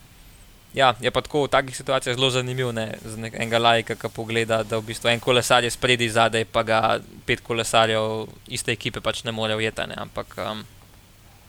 Ja, 0.74 0.94
je 1.00 1.10
pa 1.10 1.22
tako 1.22 1.44
v 1.44 1.48
takih 1.54 1.76
situacijah 1.76 2.16
zelo 2.16 2.30
zanimivo, 2.30 2.72
ne, 2.72 2.98
za 3.04 3.14
enega 3.30 3.58
lajka, 3.58 3.94
ki 3.94 4.08
pogleda, 4.10 4.64
da 4.66 4.80
v 4.80 4.88
bistvu 4.88 5.12
en 5.12 5.20
kolesar 5.22 5.62
je 5.62 5.70
spredi 5.70 6.08
zadaj, 6.10 6.44
pa 6.50 6.64
ga 6.66 6.80
pet 7.26 7.40
kolesarjev 7.46 8.26
iste 8.50 8.74
ekipe 8.74 9.00
pač 9.00 9.22
ne 9.22 9.30
morejo 9.32 9.62
ujeti. 9.62 9.86
Ampak 9.96 10.34
um, 10.42 10.64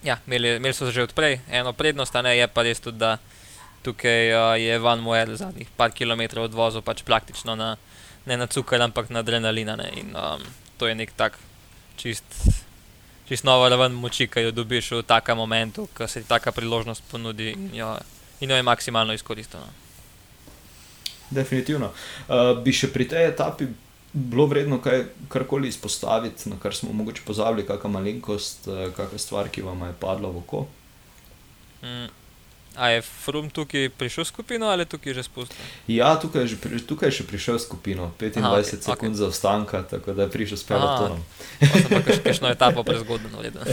ja, 0.06 0.20
imeli, 0.28 0.56
imeli 0.62 0.78
so 0.78 0.92
že 0.92 1.08
odprej 1.10 1.40
eno 1.50 1.74
prednost, 1.74 2.14
ne, 2.22 2.38
je 2.38 2.48
pa 2.48 2.62
res 2.62 2.80
tudi, 2.80 3.02
da 3.02 3.18
tukaj 3.82 4.30
uh, 4.30 4.54
je 4.62 4.78
Van 4.80 5.02
Moer 5.02 5.34
zadnjih 5.36 5.74
par 5.78 5.90
kilometrov 5.90 6.46
odvozil 6.46 6.86
pač 6.86 7.02
praktično 7.02 7.58
na, 7.58 7.76
ne 8.30 8.38
na 8.38 8.46
cukor, 8.46 8.82
ampak 8.82 9.10
na 9.10 9.26
adrenalina. 9.26 9.74
Ne, 9.74 9.90
in 9.98 10.14
um, 10.14 10.46
to 10.78 10.86
je 10.86 10.94
nek 10.94 11.18
tak 11.18 11.42
čist. 11.98 12.26
Čisto 13.26 13.50
nova 13.50 13.72
raven 13.74 13.90
moči, 13.98 14.28
ki 14.30 14.44
jo 14.44 14.52
dobiš 14.54 14.92
v 15.00 15.02
takem 15.02 15.34
momentu, 15.38 15.90
ko 15.98 16.06
se 16.06 16.22
ti 16.22 16.30
taka 16.30 16.52
priložnost 16.54 17.02
ponudi 17.10 17.56
in 17.58 17.72
jo 17.74 17.96
in 18.40 18.50
jo 18.50 18.56
je 18.56 18.64
maksimalno 18.64 19.14
izkoristila. 19.14 19.68
Definitivno. 21.30 21.92
Uh, 22.28 22.52
bi 22.64 22.74
še 22.74 22.92
pri 22.94 23.08
tej 23.10 23.30
etapi 23.32 23.68
bilo 24.14 24.46
vredno 24.48 24.78
kaj, 24.82 25.06
karkoli 25.30 25.68
izpostaviti, 25.68 26.50
na 26.50 26.60
kar 26.62 26.76
smo 26.76 26.94
mogoče 26.94 27.26
pozabili, 27.26 27.66
kakšna 27.68 27.90
malenkost, 27.98 28.68
uh, 28.68 28.86
kakšna 28.96 29.20
stvar, 29.20 29.50
ki 29.50 29.66
vam 29.66 29.88
je 29.88 29.96
padla 30.00 30.30
v 30.30 30.44
oko. 30.44 30.68
Mm. 31.82 32.14
A 32.76 32.90
je 32.90 33.02
Frum 33.02 33.50
tukaj 33.50 33.90
prišel 33.90 34.26
skupino 34.26 34.68
ali 34.68 34.86
tukaj 34.86 35.14
že 35.14 35.24
spustil? 35.24 35.64
Ja, 35.88 36.20
tukaj 36.20 36.44
je, 36.44 36.58
pri, 36.60 36.80
tukaj 36.84 37.08
je 37.08 37.22
še 37.22 37.28
prišel 37.28 37.60
skupino, 37.60 38.12
25 38.20 38.44
Aha, 38.44 38.52
okay, 38.52 38.82
sekund 38.84 39.16
okay. 39.16 39.20
za 39.20 39.28
ostanka, 39.32 39.84
tako 39.88 40.14
da 40.14 40.28
je 40.28 40.34
prišel 40.34 40.60
s 40.60 40.68
pelotonom. 40.68 41.22
Ampak 41.64 42.12
še 42.12 42.20
kakšno 42.26 42.52
etapo 42.52 42.84
prezgodno, 42.84 43.40
vedno. 43.40 43.64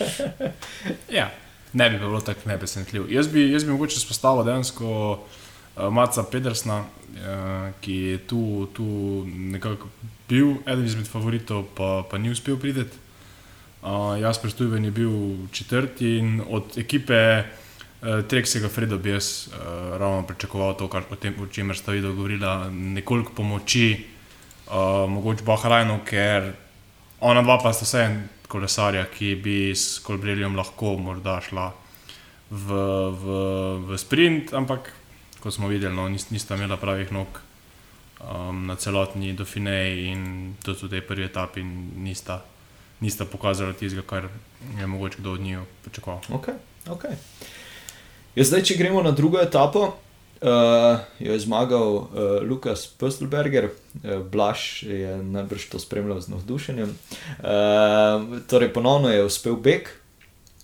ja. 1.20 1.30
Ne 1.72 1.90
bi 1.90 1.98
bilo 1.98 2.20
tako 2.20 2.48
nepresenetljivo. 2.48 3.06
Jaz 3.08 3.28
bi, 3.28 3.50
jaz 3.52 3.64
bi 3.64 3.70
mogoče 3.70 4.00
spostavil 4.00 4.44
dejansko 4.44 5.12
uh, 5.12 5.92
Maca 5.92 6.22
Pedersna, 6.22 6.78
uh, 6.80 7.70
ki 7.80 7.94
je 7.94 8.18
tu, 8.18 8.68
tu 8.72 8.84
nekako 9.26 9.88
bil 10.28 10.54
eden 10.66 10.84
izmed 10.86 11.06
favoritov, 11.08 11.64
pa, 11.74 12.02
pa 12.10 12.18
ni 12.18 12.30
uspel 12.30 12.58
priti. 12.58 12.86
Uh, 13.82 14.20
jaz 14.20 14.38
predstavljen 14.38 14.84
je 14.84 14.90
bil 14.90 15.12
četrti 15.52 16.16
in 16.18 16.42
od 16.48 16.78
ekipe 16.78 17.38
uh, 17.38 18.26
Treksega 18.28 18.68
Freda 18.68 18.96
bi 18.96 19.10
jaz 19.10 19.48
uh, 19.48 19.96
ravno 19.98 20.26
pričakoval 20.26 20.74
to, 20.76 20.88
kar, 20.88 21.06
o, 21.10 21.16
tem, 21.16 21.34
o 21.42 21.46
čemer 21.46 21.76
sta 21.76 21.92
videla 21.92 22.14
govorila, 22.14 22.70
nekoliko 22.70 23.32
pomoči, 23.32 24.04
uh, 24.66 25.08
mogoče 25.10 25.44
Bahrajnu, 25.44 26.00
ker 26.04 26.52
ona 27.20 27.42
dva 27.42 27.58
pa 27.62 27.72
sta 27.72 27.86
vse 27.88 28.04
en 28.04 28.20
kolesarja, 28.50 29.06
ki 29.14 29.34
bi 29.38 29.58
s 29.74 30.00
Kolbreljem 30.04 30.58
lahko 30.58 30.96
morda 30.98 31.38
šla 31.44 31.70
v, 32.50 32.80
v, 33.14 33.36
v 33.86 33.98
sprint, 33.98 34.52
ampak 34.58 34.90
kot 35.40 35.54
smo 35.54 35.70
videli, 35.70 35.94
no, 35.94 36.08
nis, 36.10 36.28
nista 36.34 36.58
imela 36.58 36.76
pravih 36.76 37.12
nog 37.14 37.40
um, 38.20 38.66
na 38.66 38.76
celotni 38.76 39.32
Dauphineji 39.32 40.10
in 40.10 40.24
tudi 40.64 40.86
v 40.86 40.90
tej 40.96 41.06
prvi 41.06 41.24
etapi 41.30 41.64
nista, 41.64 42.42
nista 43.00 43.24
pokazala 43.24 43.72
tistega, 43.72 44.04
kar 44.04 44.28
je 44.78 44.86
mogoče 44.86 45.22
kdo 45.22 45.32
od 45.38 45.40
njih 45.40 45.64
pričakoval. 45.84 46.20
Okay, 46.28 46.58
okay. 46.86 47.16
Ja, 48.34 48.44
zdaj, 48.44 48.62
če 48.62 48.78
gremo 48.78 49.02
na 49.02 49.10
drugo 49.10 49.40
etapo. 49.40 49.96
Uh, 50.40 51.00
jo 51.18 51.32
je 51.32 51.40
zmagal 51.40 51.94
uh, 51.94 52.08
Lukas 52.48 52.86
Pustelberger, 52.86 53.68
uh, 53.68 54.24
Blaž 54.24 54.82
je 54.82 55.22
najbrž 55.22 55.68
to 55.68 55.78
spremljal 55.78 56.20
z 56.20 56.28
navdušenjem. 56.28 56.88
Uh, 56.88 58.40
torej, 58.48 58.72
ponovno 58.72 59.12
je 59.12 59.24
uspel 59.24 59.56
beg. 59.56 59.90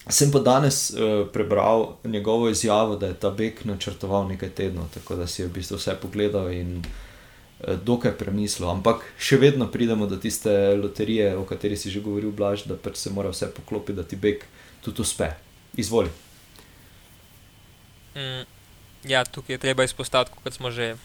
Sem 0.09 0.33
pa 0.33 0.41
danes 0.41 0.91
uh, 0.91 1.29
prebral 1.29 2.01
njegovo 2.05 2.49
izjavo, 2.49 2.97
da 2.97 3.07
je 3.07 3.21
ta 3.21 3.31
beg 3.31 3.61
načrtoval 3.65 4.29
nekaj 4.29 4.49
tednov, 4.49 4.89
tako 4.95 5.21
da 5.21 5.27
si 5.27 5.43
je 5.43 5.49
v 5.49 5.53
bistvu 5.53 5.77
vse 5.77 5.99
pogledal 6.01 6.49
in 6.57 6.81
uh, 6.81 7.77
dokaj 7.77 8.17
premislil. 8.17 8.71
Ampak 8.71 9.05
še 9.21 9.37
vedno 9.37 9.69
pridemo 9.69 10.09
do 10.09 10.17
tiste 10.17 10.73
loterije, 10.73 11.37
o 11.37 11.45
kateri 11.45 11.77
si 11.77 11.93
že 11.93 12.01
govoril, 12.01 12.33
Blaž, 12.33 12.65
da 12.65 12.81
pač 12.81 12.97
se 12.97 13.13
mora 13.13 13.29
vse 13.29 13.53
poklopiti, 13.53 14.01
da 14.01 14.09
ti 14.09 14.17
beg 14.17 14.49
tudi 14.81 15.05
uspe. 15.05 15.35
Izvoli. 15.77 16.09
Mm. 18.17 18.56
Ja, 19.07 19.25
tukaj 19.25 19.55
je 19.55 19.59
treba 19.59 19.85
izpostaviti, 19.85 20.35
kot 20.43 20.55
smo 20.55 20.71
že 20.71 20.97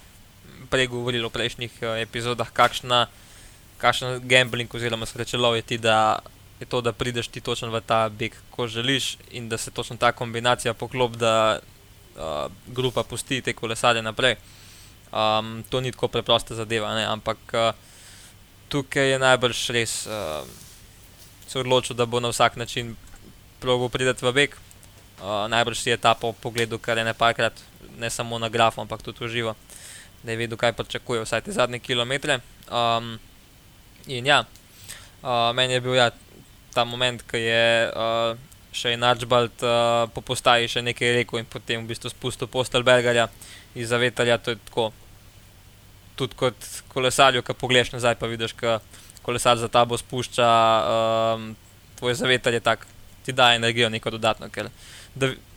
prej 0.70 0.88
govorili 0.90 1.22
v 1.22 1.30
prejšnjih 1.30 1.74
uh, 1.82 2.02
epizodah, 2.02 2.50
kakšna, 2.50 3.06
kakšna 3.78 4.18
gambling 4.26 4.70
oziroma 4.74 5.06
srečelov 5.06 5.56
je 5.56 5.62
ti, 5.62 5.78
da 5.78 6.20
je 6.60 6.66
to, 6.66 6.82
da 6.82 6.94
prideš 6.94 7.30
ti 7.30 7.42
točno 7.42 7.70
v 7.70 7.82
ta 7.82 8.10
beg, 8.10 8.34
ko 8.50 8.68
želiš 8.68 9.18
in 9.32 9.50
da 9.50 9.58
se 9.58 9.72
točno 9.72 9.98
ta 9.98 10.12
kombinacija 10.12 10.74
poklop, 10.74 11.18
da 11.18 11.60
uh, 11.62 12.50
grupa 12.68 13.04
pusti 13.04 13.42
te 13.42 13.54
kolesarje 13.54 14.02
naprej. 14.02 14.36
Um, 15.12 15.64
to 15.70 15.82
ni 15.82 15.92
tako 15.92 16.08
preprosta 16.08 16.56
zadeva, 16.56 16.96
ne? 16.96 17.06
ampak 17.06 17.38
uh, 17.54 17.74
tukaj 18.70 19.12
je 19.12 19.18
najbrž 19.20 19.70
res 19.70 20.08
uh, 20.08 20.42
se 21.48 21.60
odločil, 21.60 21.96
da 21.96 22.06
bo 22.06 22.20
na 22.20 22.32
vsak 22.32 22.56
način 22.56 22.96
proval 23.60 23.90
priti 23.90 24.26
v 24.26 24.34
beg. 24.34 24.56
Uh, 25.22 25.46
najbrž 25.52 25.78
si 25.78 25.90
je 25.90 25.98
ta 25.98 26.16
po 26.16 26.34
pogledu, 26.34 26.80
kar 26.80 26.98
je 26.98 27.06
ne 27.06 27.14
parkrat 27.14 27.54
ne 28.00 28.10
samo 28.10 28.40
na 28.40 28.50
grafu, 28.50 28.82
ampak 28.82 29.02
tudi 29.02 29.26
v 29.26 29.30
živo, 29.30 29.56
da 30.24 30.32
je 30.32 30.38
vedel, 30.38 30.58
kaj 30.58 30.74
pričakuje 30.74 31.24
vsaj 31.26 31.42
te 31.42 31.52
zadnje 31.52 31.80
kilometre. 31.80 32.40
Um, 32.70 33.18
in 34.08 34.26
ja, 34.26 34.44
uh, 35.24 35.52
meni 35.56 35.74
je 35.74 35.82
bil 35.82 35.96
ja, 35.96 36.12
ta 36.74 36.86
moment, 36.86 37.24
ki 37.28 37.42
je 37.42 37.92
uh, 37.92 38.38
še 38.72 38.94
en 38.96 39.04
Archibald 39.04 39.64
uh, 39.66 40.08
po 40.16 40.24
postaji 40.24 40.70
še 40.72 40.84
nekaj 40.86 41.16
rekel 41.18 41.42
in 41.42 41.50
potem 41.50 41.84
v 41.84 41.92
bistvu 41.92 42.12
spustil 42.14 42.48
postelbergarja 42.48 43.28
iz 43.76 43.92
zavetalja. 43.92 44.40
To 44.40 44.56
je 44.56 44.62
tako. 44.70 44.92
Tudi 46.20 46.38
kot 46.38 46.68
kolesarju, 46.92 47.42
ki 47.42 47.56
pogledaš 47.58 47.94
nazaj, 47.96 48.18
pa 48.20 48.30
vidiš, 48.30 48.54
da 48.62 48.80
kolesar 49.26 49.58
za 49.58 49.68
tabo 49.72 49.98
spušča 49.98 50.48
um, 50.48 51.52
tvoj 52.00 52.18
zavetalje, 52.20 52.60
tako 52.60 52.86
ti 53.26 53.34
daje 53.34 53.56
energijo, 53.56 53.90
neko 53.90 54.12
dodatno. 54.12 54.50
Ker 54.50 54.70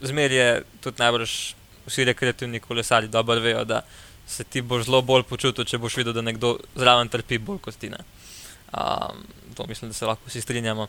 zmeraj 0.03 0.37
je 0.37 0.49
tudi 0.81 1.03
najbrž 1.03 1.55
vsi 1.87 2.05
rekreativni 2.05 2.61
kolesari 2.61 3.09
dobro 3.09 3.41
vejo, 3.41 3.65
da 3.65 3.83
se 4.27 4.45
ti 4.45 4.63
boš 4.63 4.85
zelo 4.85 5.03
bolj 5.03 5.23
počutil, 5.29 5.65
če 5.65 5.79
boš 5.79 5.97
videl, 6.01 6.13
da 6.17 6.23
nekdo 6.25 6.57
zraven 6.75 7.09
trpi 7.13 7.39
bolj 7.39 7.61
kot 7.65 7.77
ti. 7.81 7.91
Um, 7.93 9.25
to 9.55 9.67
mislim, 9.69 9.91
da 9.91 9.95
se 9.95 10.07
lahko 10.07 10.29
vsi 10.29 10.41
strinjamo. 10.41 10.89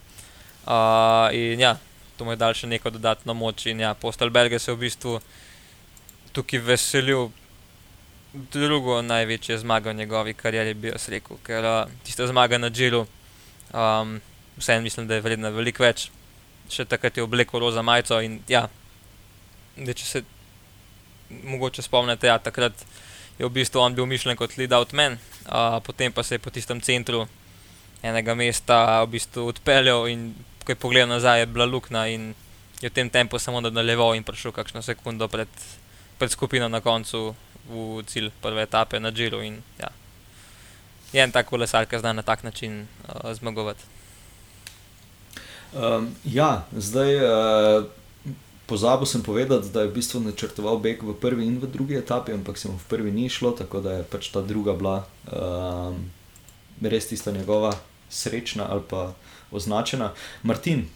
Uh, 0.66 1.36
in 1.36 1.60
ja, 1.60 1.78
to 2.18 2.26
mu 2.26 2.32
je 2.32 2.40
dal 2.42 2.54
še 2.58 2.68
neko 2.68 2.90
dodatno 2.90 3.34
moč. 3.34 3.68
In 3.70 3.84
ja, 3.84 3.94
Postelberger 3.94 4.60
se 4.60 4.72
je 4.72 4.76
v 4.76 4.86
bistvu 4.88 5.20
tukaj 6.34 6.64
veselil. 6.64 7.30
Drugo 8.52 9.00
največje 9.02 9.62
zmago 9.62 9.94
v 9.94 10.02
njegovi 10.02 10.34
karieri, 10.36 10.74
bi 10.76 10.90
jaz 10.90 11.08
rekel, 11.08 11.38
ker 11.44 11.64
uh, 11.64 11.92
tiste 12.04 12.26
zmage 12.28 12.58
na 12.60 12.68
Džilu, 12.68 13.06
um, 13.72 14.18
vseeno 14.58 14.84
mislim, 14.84 15.08
da 15.08 15.16
je 15.16 15.24
vredna 15.24 15.54
veliko 15.56 15.86
več, 15.86 16.10
še 16.68 16.84
takrat 16.84 17.16
je 17.16 17.24
oblekel 17.24 17.64
roza 17.64 17.80
majico. 17.80 18.20
In 18.20 18.42
ja, 18.52 18.66
da 19.78 19.96
če 19.96 20.10
se 20.10 20.24
mogoče 21.30 21.82
spomnite, 21.82 22.28
ja, 22.28 22.38
takrat 22.40 22.74
je 23.40 23.46
v 23.46 23.52
bistvu 23.52 23.82
on 23.82 23.96
bil 23.96 24.06
mišljen 24.06 24.38
kot 24.38 24.58
lead 24.58 24.74
out 24.74 24.94
man, 24.94 25.18
uh, 25.46 25.80
potem 25.84 26.14
pa 26.14 26.24
se 26.24 26.36
je 26.36 26.40
po 26.40 26.50
tistem 26.50 26.82
centru 26.82 27.26
enega 28.04 28.36
mesta 28.36 29.04
v 29.04 29.16
bistvu 29.18 29.48
odpeljal 29.50 30.08
in 30.08 30.34
ko 30.66 30.72
je 30.72 30.76
pogledal 30.76 31.10
nazaj, 31.10 31.40
je 31.40 31.46
bila 31.46 31.66
luknja 31.66 32.06
in 32.08 32.34
je 32.82 32.90
v 32.90 32.94
tem 32.94 33.10
tempu 33.10 33.40
samo 33.40 33.62
nadaljeval 33.62 34.16
in 34.16 34.24
prišel 34.24 34.52
kakšno 34.52 34.82
sekundo 34.82 35.28
pred, 35.28 35.50
pred 36.18 36.32
skupino 36.32 36.70
na 36.70 36.82
koncu 36.82 37.36
v 37.70 38.04
cilj 38.06 38.32
prve 38.42 38.64
etape 38.64 39.00
na 39.00 39.12
Džiru. 39.12 39.42
Ja. 39.80 39.90
Je 41.14 41.24
en 41.24 41.32
tak 41.32 41.48
kolesar, 41.50 41.86
ki 41.86 41.98
zna 42.00 42.14
na 42.14 42.22
tak 42.22 42.44
način 42.44 42.88
uh, 43.08 43.34
zmagovati. 43.34 43.84
Um, 45.74 46.16
ja, 46.24 46.66
zdaj. 46.72 47.16
Uh... 47.16 48.05
Pozabil 48.66 49.06
sem 49.06 49.22
povedati, 49.22 49.70
da 49.70 49.82
je 49.82 49.88
v 49.88 49.94
bistvu 49.94 50.20
načrtoval 50.26 50.80
beg 50.82 51.04
v 51.06 51.14
prvi 51.14 51.46
in 51.46 51.60
v 51.62 51.70
drugi 51.70 52.00
etapi, 52.02 52.34
ampak 52.34 52.58
se 52.58 52.68
mu 52.68 52.78
v 52.78 52.88
prvi 52.90 53.12
ni 53.12 53.30
šlo, 53.30 53.52
tako 53.54 53.82
da 53.82 54.02
je 54.02 54.04
pač 54.10 54.34
ta 54.34 54.42
druga 54.42 54.74
bila 54.74 55.06
um, 55.30 56.10
res 56.82 57.08
tista 57.08 57.32
njegova 57.32 57.78
srečna 58.10 58.66
ali 58.70 58.82
pa 58.90 59.14
označena. 59.52 60.14
Martin, 60.44 60.90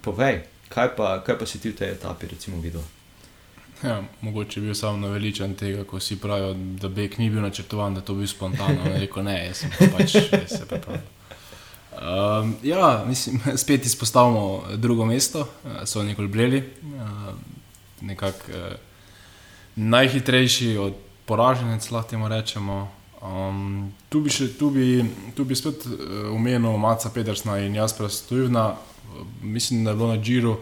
povej, 0.00 0.48
kaj 0.68 0.96
pa, 0.96 1.20
kaj 1.20 1.38
pa 1.38 1.46
si 1.46 1.60
ti 1.60 1.68
v 1.68 1.76
tej 1.76 2.00
etapi 2.00 2.32
recimo 2.32 2.60
videl? 2.60 2.82
Ja, 3.84 4.00
mogoče 4.20 4.60
je 4.60 4.64
bil 4.64 4.74
samo 4.74 4.96
naveličan 4.96 5.54
tega, 5.54 5.84
ko 5.84 6.00
si 6.00 6.16
pravijo, 6.16 6.54
da 6.80 6.88
beg 6.88 7.18
ni 7.18 7.28
bil 7.30 7.42
načrtovan, 7.42 7.94
da 7.94 8.00
to 8.00 8.14
bi 8.14 8.26
spontano. 8.26 8.84
Ne, 8.84 9.00
rekel, 9.04 9.24
ne, 9.24 9.36
jaz 9.46 9.64
sem 9.64 9.92
pač 9.92 10.16
res 10.32 10.56
se 10.56 10.64
pripravil. 10.64 11.13
Um, 11.94 12.56
ja, 12.62 13.04
mislim, 13.06 13.40
spet 13.62 13.86
izpostavljamo 13.86 14.62
drugo 14.76 15.06
mesto, 15.06 15.40
uh, 15.40 15.70
so 15.84 16.02
nekoli 16.02 16.28
bleli, 16.28 16.58
uh, 16.58 17.34
nekako 18.00 18.38
uh, 18.48 18.76
najhitrejši 19.76 20.76
od 20.76 20.92
poraženec, 21.24 21.90
lahko 21.90 22.10
temu 22.10 22.28
rečemo. 22.28 22.90
Um, 23.22 23.92
tu, 24.08 24.20
bi 24.20 24.30
še, 24.30 24.50
tu, 24.58 24.70
bi, 24.70 25.04
tu 25.34 25.44
bi 25.44 25.56
spet 25.56 25.86
omenil 26.30 26.76
Maca 26.76 27.08
Pedersna 27.10 27.58
in 27.64 27.74
Jaspera 27.74 28.08
Stujvna. 28.08 28.74
Mislim, 29.42 29.84
da 29.84 29.90
je 29.90 29.96
bilo 29.96 30.08
na 30.08 30.20
Džiru 30.20 30.58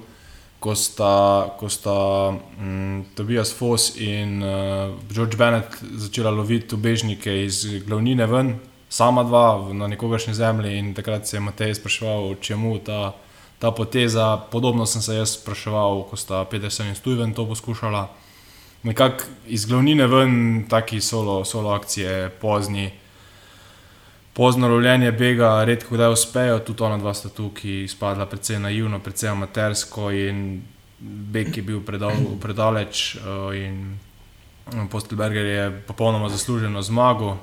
ko 0.62 0.74
sta, 0.78 1.14
ko 1.58 1.68
sta 1.68 1.94
um, 2.30 3.04
Tobias 3.18 3.50
Foss 3.54 3.96
in 3.98 4.42
uh, 4.42 4.94
George 5.10 5.36
Bennett 5.36 5.74
začela 5.98 6.30
loviti 6.30 6.74
ubežnike 6.74 7.34
iz 7.44 7.64
glavnine 7.86 8.26
ven, 8.30 8.54
sama 8.92 9.22
dva 9.24 9.72
na 9.72 9.86
nekogaršnji 9.86 10.34
zemlji 10.34 10.78
in 10.78 10.94
takrat 10.94 11.26
se 11.26 11.36
je 11.36 11.40
Matej 11.40 11.74
spraševal, 11.74 12.34
čemu 12.40 12.78
ta, 12.78 13.14
ta 13.58 13.70
poteza. 13.70 14.36
Podobno 14.36 14.86
sem 14.86 15.02
se 15.02 15.14
jaz 15.16 15.32
spraševal, 15.32 16.02
ko 16.10 16.16
sta 16.16 16.44
Petersen 16.44 16.92
in 16.92 16.94
Stuyven 16.94 17.32
to 17.34 17.46
poskušala. 17.48 18.10
Nekako 18.82 19.24
iz 19.46 19.64
glavnine 19.66 20.06
ven, 20.06 20.66
taki 20.68 21.00
solo, 21.00 21.44
solo 21.44 21.70
akcije, 21.70 22.28
pozni. 22.40 22.90
Pozno 24.32 24.68
lovljenje 24.68 25.12
bega, 25.12 25.64
redko 25.64 25.94
kdaj 25.94 26.12
uspejo, 26.12 26.58
tudi 26.58 26.84
ona 26.84 26.98
dva 26.98 27.14
sta 27.14 27.28
tu, 27.28 27.48
ki 27.54 27.86
spadla 27.88 28.26
precej 28.26 28.58
naivno, 28.58 29.00
precej 29.00 29.30
amatersko 29.30 30.10
in 30.10 30.62
beg 31.32 31.56
je 31.56 31.62
bil 31.62 31.80
predal, 31.80 32.12
predaleč 32.40 33.16
in 33.56 33.96
Postelberger 34.90 35.46
je 35.46 35.64
popolnoma 35.86 36.28
zasluženo 36.28 36.82
zmago. 36.82 37.38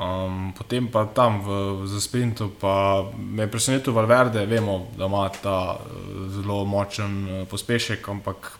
Um, 0.00 0.52
potem 0.56 0.88
pa 0.88 1.04
tam 1.04 1.44
v, 1.44 1.84
v 1.84 2.00
sprintu 2.00 2.48
pa 2.56 3.04
me 3.12 3.44
je 3.44 3.52
presenetil 3.52 3.92
Valverde, 3.92 4.46
vemo, 4.48 4.88
da 4.96 5.04
ima 5.04 5.28
ta 5.28 5.76
uh, 5.76 6.24
zelo 6.32 6.64
močen 6.64 7.12
uh, 7.28 7.44
pospešek, 7.44 8.08
ampak 8.08 8.56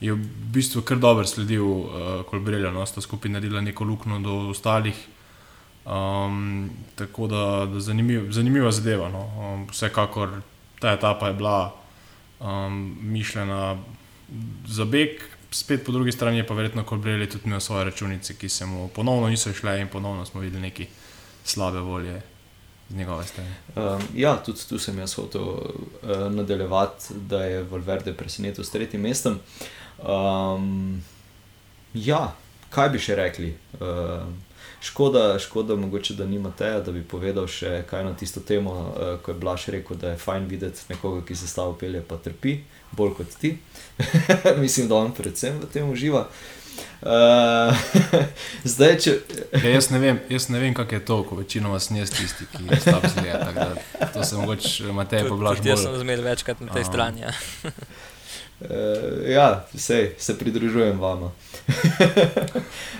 je 0.00 0.16
v 0.16 0.24
bistvu 0.56 0.80
kar 0.80 0.96
dobro 0.96 1.28
sledil 1.28 1.68
uh, 1.68 1.84
Kolbrelju, 2.24 2.72
no, 2.72 2.86
sta 2.88 3.04
skupaj 3.04 3.36
naredila 3.36 3.60
neko 3.60 3.84
luknjo 3.84 4.18
do 4.24 4.38
ostalih. 4.56 4.96
Um, 5.84 6.70
tako 6.96 7.28
da, 7.28 7.68
da 7.68 7.80
zanimiv, 7.80 8.32
zanimiva 8.32 8.72
zadeva. 8.72 9.12
No. 9.12 9.28
Um, 9.36 9.68
vsekakor 9.68 10.40
ta 10.80 10.96
etapa 10.96 11.28
je 11.28 11.34
bila 11.34 11.74
um, 12.40 12.96
mišljena 13.02 13.76
za 14.64 14.84
beg, 14.84 15.20
spet 15.54 15.84
po 15.86 15.92
drugi 15.92 16.12
strani 16.12 16.46
pa 16.46 16.54
verjetno 16.54 16.84
Kolbrelj 16.84 17.28
tudi 17.30 17.46
imel 17.46 17.60
svoje 17.60 17.84
računice, 17.84 18.34
ki 18.34 18.48
se 18.48 18.66
mu 18.66 18.88
ponovno 18.88 19.28
niso 19.28 19.52
šle 19.52 19.80
in 19.80 19.88
ponovno 19.88 20.24
smo 20.26 20.40
videli 20.40 20.62
neki 20.62 20.86
slabe 21.44 21.80
volje. 21.80 22.20
Um, 23.76 24.02
ja, 24.14 24.36
tudi 24.36 24.60
tu 24.68 24.78
sem 24.78 24.98
jaz 24.98 25.14
hotel 25.14 25.42
uh, 25.42 25.62
nadaljevati, 26.30 27.14
da 27.14 27.44
je 27.44 27.62
Valverde 27.62 28.12
presenetil 28.12 28.64
s 28.64 28.70
tretjim 28.70 29.00
mestom. 29.00 29.38
Um, 29.98 31.02
ja, 31.94 32.34
kaj 32.70 32.88
bi 32.88 32.98
še 32.98 33.16
rekli? 33.16 33.54
Uh, 33.80 34.26
Škoda, 34.84 35.38
škoda 35.40 35.76
mogoče, 35.80 36.14
da 36.14 36.26
nima 36.28 36.50
teja, 36.52 36.80
da 36.84 36.92
bi 36.92 37.00
povedal 37.08 37.46
še 37.48 37.86
kaj 37.88 38.02
na 38.04 38.10
tisto 38.12 38.42
temo, 38.44 38.72
uh, 38.72 39.14
ko 39.24 39.32
je 39.32 39.38
Blaž 39.40 39.68
rekel, 39.72 39.96
da 39.96 40.10
je 40.12 40.18
fajn 40.20 40.44
videti 40.50 40.84
nekoga, 40.90 41.22
ki 41.24 41.36
se 41.40 41.48
stavo 41.48 41.72
pelje, 41.80 42.02
pa 42.04 42.18
trpi, 42.20 42.58
bolj 42.96 43.14
kot 43.20 43.38
ti. 43.40 43.56
Mislim, 44.62 44.88
da 44.88 44.94
on 45.02 45.14
predvsem 45.14 45.60
v 45.60 45.70
tem 45.72 45.90
uživa. 45.90 46.28
Uh, 47.04 47.76
zdaj, 48.72 48.94
če... 49.04 49.12
ja, 49.52 49.74
jaz 49.74 49.90
ne 49.92 49.98
vem, 50.00 50.18
vem 50.48 50.74
kako 50.74 50.94
je 50.94 51.02
to, 51.04 51.18
ko 51.28 51.36
večino 51.36 51.74
vas 51.74 51.90
ne 51.92 52.06
stisti, 52.08 52.46
ki 52.48 52.64
ste 52.80 52.94
tam 52.96 53.04
zgledali. 53.12 53.82
To 54.14 54.24
se 54.24 54.36
mogoče 54.40 54.92
Matej 54.92 55.28
poblaži. 55.28 55.68
Jaz 55.68 55.84
sem 55.84 55.98
zmeraj 56.00 56.24
večkrat 56.24 56.64
na 56.64 56.72
tej 56.72 56.88
strani. 56.88 57.26
Ja. 57.26 57.34
Uh, 58.64 59.28
ja, 59.28 59.66
vse 59.74 60.14
se 60.18 60.38
pridružujem 60.38 61.00
vama. 61.00 61.26
uh, 61.28 61.32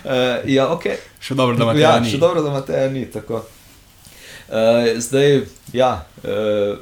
ja, 0.57 0.69
okay. 0.69 1.01
Še 1.21 1.35
dobro, 1.39 1.57
da 1.57 1.65
imate 1.65 1.81
ja, 1.81 1.97
ni. 2.01 2.11
Še 2.11 2.21
dobro, 2.21 2.43
da 2.45 2.53
imate 2.53 2.89
ni. 2.93 3.07
Uh, 3.09 3.41
zdaj, 5.01 5.47
ja, 5.73 5.93
uh, 6.21 6.77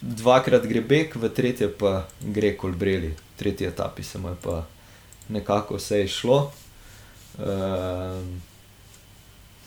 dvakrat 0.00 0.66
gre 0.66 0.80
beg, 0.80 1.16
v 1.16 1.28
tretje 1.28 1.68
pa 1.68 2.08
gre 2.20 2.54
kolbreli, 2.56 3.14
v 3.14 3.38
tretji 3.38 3.66
etapi 3.66 4.02
se 4.02 4.18
mu 4.18 4.28
je 4.28 4.36
pa 4.42 4.66
nekako 5.28 5.76
vse 5.76 6.04
išlo. 6.04 6.52
Uh, 7.38 8.22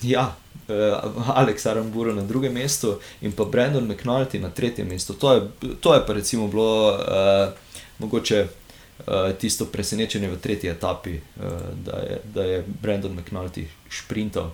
ja, 0.01 0.35
uh, 0.67 1.37
Aleks 1.37 1.65
Aramburo 1.65 2.13
na 2.13 2.23
drugem 2.23 2.53
mestu 2.53 2.99
in 3.21 3.31
pa 3.31 3.45
Brendan 3.45 3.87
McNulty 3.87 4.39
na 4.39 4.49
tretjem 4.49 4.87
mestu. 4.87 5.13
To 5.13 5.33
je, 5.33 5.41
to 5.79 5.93
je 5.93 6.05
pa 6.07 6.13
recimo 6.13 6.47
bilo. 6.47 6.95
Uh, 6.95 7.71
mogoče 8.01 8.47
uh, 8.47 9.31
tisto 9.37 9.65
presenečenje 9.65 10.29
v 10.29 10.39
tretji 10.41 10.69
etapi, 10.69 11.13
uh, 11.13 11.51
da, 11.85 11.97
je, 11.97 12.19
da 12.33 12.43
je 12.43 12.63
Brendan 12.81 13.13
McNulty 13.13 13.67
sprintal. 13.89 14.51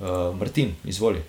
Uh, 0.00 0.36
Martin, 0.38 0.74
izvoli. 0.84 1.22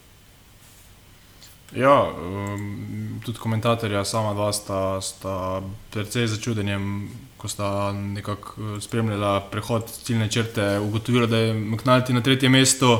Ja, 1.75 2.10
um, 2.10 3.21
tudi 3.25 3.38
komentatorja, 3.38 4.01
sama 4.05 4.34
dva 4.34 4.49
sta, 4.53 4.97
sta 5.01 5.62
precej 5.93 6.25
začudenjem, 6.27 7.10
ko 7.38 7.47
sta 7.47 7.91
nekako 7.93 8.79
spremljala 8.82 9.36
prehod 9.51 9.86
ciljne 9.91 10.29
črte, 10.34 10.79
ugotovila, 10.79 11.27
da 11.29 11.38
je 11.38 11.53
McNulty 11.53 12.13
na 12.13 12.23
tretjem 12.25 12.51
mestu. 12.51 12.97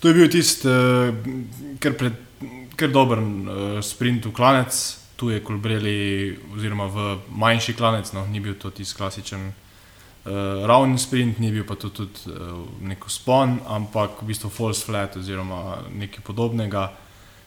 To 0.00 0.08
je 0.08 0.14
bil 0.14 0.30
tisti, 0.32 0.68
uh, 0.68 1.12
kar, 1.84 1.92
kar 2.76 2.90
dober 2.90 3.20
uh, 3.20 3.76
sprint 3.84 4.24
v 4.26 4.32
klanec, 4.32 4.80
tu 5.16 5.28
je 5.30 5.42
kolbreli, 5.44 6.32
oziroma 6.56 6.88
v 6.88 7.06
manjši 7.28 7.76
klanec, 7.76 8.08
no, 8.16 8.24
ni 8.26 8.40
bil 8.40 8.56
to 8.56 8.72
tisti 8.72 8.96
klasičen 8.96 9.46
uh, 9.52 10.64
ravni 10.66 10.98
sprint, 10.98 11.44
ni 11.44 11.52
bil 11.52 11.68
pa 11.68 11.76
to 11.76 11.92
tudi 11.92 12.32
uh, 12.32 12.56
neko 12.80 13.12
spon, 13.12 13.60
ampak 13.68 14.24
v 14.24 14.32
bistvu 14.32 14.50
false 14.50 14.88
flat 14.88 15.20
oziroma 15.20 15.82
nekaj 15.92 16.24
podobnega. 16.24 16.88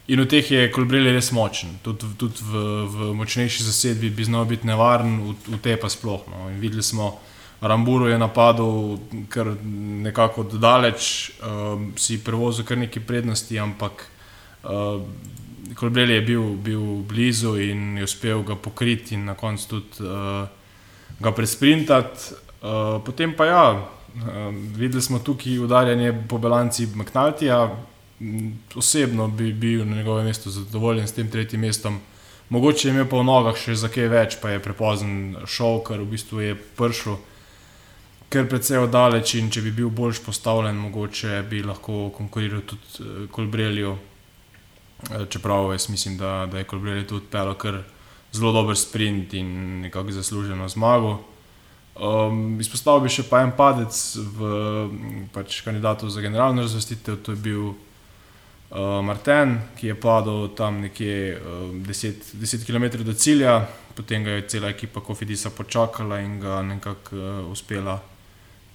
In 0.07 0.21
v 0.21 0.27
teh 0.29 0.45
je 0.51 0.67
kolbreli 0.69 1.09
res 1.15 1.31
močen, 1.33 1.79
tudi, 1.81 2.05
tudi 2.17 2.43
v, 2.45 2.59
v 2.85 3.13
močnejši 3.17 3.65
zasedbi 3.65 4.11
bi 4.13 4.25
znal 4.27 4.45
biti 4.45 4.67
nevaren, 4.69 5.17
v, 5.17 5.33
v 5.55 5.61
te 5.65 5.73
pa 5.81 5.89
sploh. 5.89 6.27
No. 6.29 6.49
In 6.53 6.59
videli 6.61 6.85
smo, 6.85 7.17
Ramburu 7.61 8.11
je 8.11 8.17
napadal 8.21 8.99
kar 9.33 9.49
nekako 10.05 10.45
daleč, 10.61 11.31
uh, 11.41 11.81
si 11.97 12.19
prevozil 12.21 12.67
kar 12.69 12.77
nekaj 12.77 13.01
prednosti, 13.01 13.57
ampak 13.57 14.05
uh, 14.69 15.01
Kolbrel 15.73 16.09
je 16.09 16.21
bil, 16.21 16.43
bil 16.61 17.01
blizu 17.09 17.55
in 17.57 17.97
je 17.97 18.05
uspel 18.05 18.43
ga 18.45 18.53
pokriti 18.55 19.15
in 19.15 19.25
na 19.25 19.33
koncu 19.33 19.67
tudi 19.67 20.05
uh, 20.05 20.45
ga 21.17 21.31
presprintati. 21.33 22.37
Uh, 22.61 23.01
potem 23.01 23.33
pa 23.33 23.45
ja, 23.45 23.65
uh, 23.73 24.53
videli 24.77 25.01
smo 25.01 25.19
tukaj 25.19 25.57
udarjanje 25.65 26.13
po 26.29 26.37
balanci 26.37 26.85
McNaltija. 26.93 27.65
Osebno 28.75 29.27
bi 29.27 29.53
bil 29.53 29.85
na 29.87 29.95
njegovem 29.95 30.25
mestu 30.25 30.49
zadovoljen 30.49 31.07
s 31.07 31.13
tem 31.13 31.31
tretjim 31.31 31.61
mestom. 31.61 31.99
Mogoče 32.49 32.87
je 32.87 32.91
imel 32.93 33.07
pa 33.09 33.17
v 33.17 33.25
nogah 33.27 33.57
še 33.57 33.75
za 33.75 33.89
kaj 33.89 34.07
več, 34.07 34.37
pa 34.41 34.53
je 34.53 34.61
prepozen 34.63 35.35
šel, 35.49 35.81
ker 35.83 35.99
v 35.99 36.11
bistvu 36.13 36.43
je 36.43 36.55
prišel 36.77 37.17
kar 38.29 38.47
precej 38.49 38.81
oddaleč 38.83 39.35
in 39.39 39.49
če 39.53 39.61
bi 39.65 39.71
bil 39.71 39.89
boljš 39.93 40.19
postavljen, 40.25 40.77
mogoče 40.87 41.43
bi 41.49 41.63
lahko 41.63 42.09
konkuriral 42.15 42.65
tudi 42.67 43.27
Kolbrelju. 43.31 43.95
Eh, 45.11 45.25
čeprav 45.29 45.71
jaz 45.71 45.89
mislim, 45.89 46.17
da, 46.17 46.45
da 46.51 46.57
je 46.59 46.67
Kolbrelj 46.69 47.07
tudi 47.07 47.29
pel 47.31 47.53
kar 47.53 47.83
zelo 48.33 48.51
dober 48.51 48.77
sprint 48.77 49.33
in 49.33 49.81
nekako 49.81 50.11
zasluženo 50.11 50.67
zmago. 50.69 51.19
Um, 51.95 52.59
izpostavil 52.59 53.05
bi 53.05 53.13
še 53.13 53.23
pa 53.29 53.39
en 53.45 53.53
padec 53.55 53.95
v 54.35 54.49
pač 55.31 55.61
kandidatu 55.63 56.09
za 56.11 56.19
generalno 56.21 56.65
razvrstitev, 56.65 57.21
to 57.23 57.31
je 57.31 57.39
bil 57.39 57.69
uh, 58.75 59.01
Martin, 59.05 59.57
ki 59.79 59.87
je 59.87 59.95
padel 59.95 60.49
tam 60.55 60.81
nekje 60.83 61.39
10 61.87 62.59
uh, 62.59 62.65
km 62.67 63.03
do 63.03 63.13
cilja, 63.13 63.61
potem 63.95 64.23
ga 64.23 64.35
je 64.35 64.47
cela 64.47 64.69
ekipa 64.69 65.01
Kofidisa 65.01 65.49
počakala 65.49 66.19
in 66.19 66.39
ga 66.39 66.61
nekako 66.61 67.15
uh, 67.15 67.51
uspela 67.51 68.01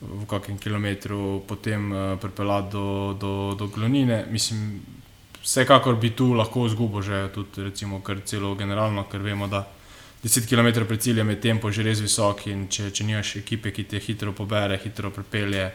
v 0.00 0.24
kakem 0.24 0.56
kilometru 0.58 1.42
potem 1.46 1.92
uh, 1.92 2.18
pripeljati 2.20 2.72
do, 2.72 3.16
do, 3.20 3.54
do 3.58 3.66
Glonine. 3.66 4.24
Mislim, 4.30 4.80
vsekakor 5.42 5.96
bi 6.00 6.10
tu 6.16 6.32
lahko 6.32 6.66
izgubil 6.66 7.02
že 7.02 7.28
tudi, 7.34 7.68
recimo, 7.68 8.00
kar 8.00 8.24
celo 8.24 8.54
generalno, 8.54 9.04
ker 9.04 9.20
vemo, 9.20 9.46
da 9.46 9.66
10 10.24 10.48
km 10.48 10.86
pred 10.86 11.00
ciljem 11.00 11.30
je 11.30 11.40
tempo 11.40 11.70
že 11.70 11.82
res 11.82 12.00
visok 12.00 12.46
in 12.46 12.66
če, 12.68 12.90
če 12.90 13.04
nimaš 13.04 13.36
ekipe, 13.40 13.72
ki 13.72 13.84
te 13.84 14.00
hitro 14.00 14.32
pobere, 14.32 14.80
hitro 14.82 15.10
pripelje, 15.10 15.70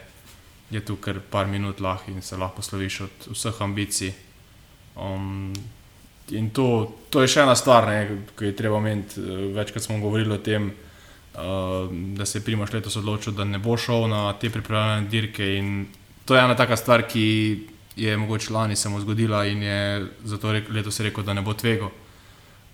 je 0.70 0.80
tu 0.80 0.96
kar 0.96 1.20
par 1.30 1.46
minut 1.46 1.80
lahko 1.80 2.10
in 2.10 2.22
se 2.22 2.36
lahko 2.36 2.62
sloviš 2.62 3.00
od 3.00 3.28
vseh 3.32 3.62
ambicij. 3.62 4.12
Um, 4.96 5.52
in 6.30 6.50
to, 6.50 6.92
to 7.10 7.22
je 7.22 7.30
še 7.30 7.44
ena 7.44 7.54
stvar, 7.54 7.86
ki 8.36 8.50
je 8.50 8.56
treba 8.56 8.80
omeniti. 8.80 9.20
Večkrat 9.54 9.84
smo 9.84 10.00
govorili 10.02 10.34
o 10.34 10.42
tem, 10.42 10.72
uh, 11.36 11.86
da 12.16 12.26
se 12.26 12.38
je 12.38 12.44
Primoš 12.44 12.72
letos 12.72 12.96
odločil, 12.96 13.36
da 13.36 13.44
ne 13.44 13.58
bo 13.62 13.76
šel 13.76 14.08
na 14.10 14.32
te 14.32 14.50
pripravljene 14.50 15.08
dirke. 15.08 15.54
In 15.58 15.86
to 16.24 16.34
je 16.34 16.42
ena 16.42 16.56
taka 16.56 16.76
stvar, 16.76 17.06
ki 17.06 17.26
je 17.96 18.16
mogoče 18.16 18.52
lani 18.52 18.76
se 18.76 18.88
mu 18.88 19.00
zgodila 19.00 19.46
in 19.46 19.62
je 19.62 20.06
zato 20.24 20.52
letos 20.52 21.00
rekel, 21.00 21.24
da 21.24 21.34
ne 21.34 21.42
bo 21.42 21.54
tvego. 21.54 21.92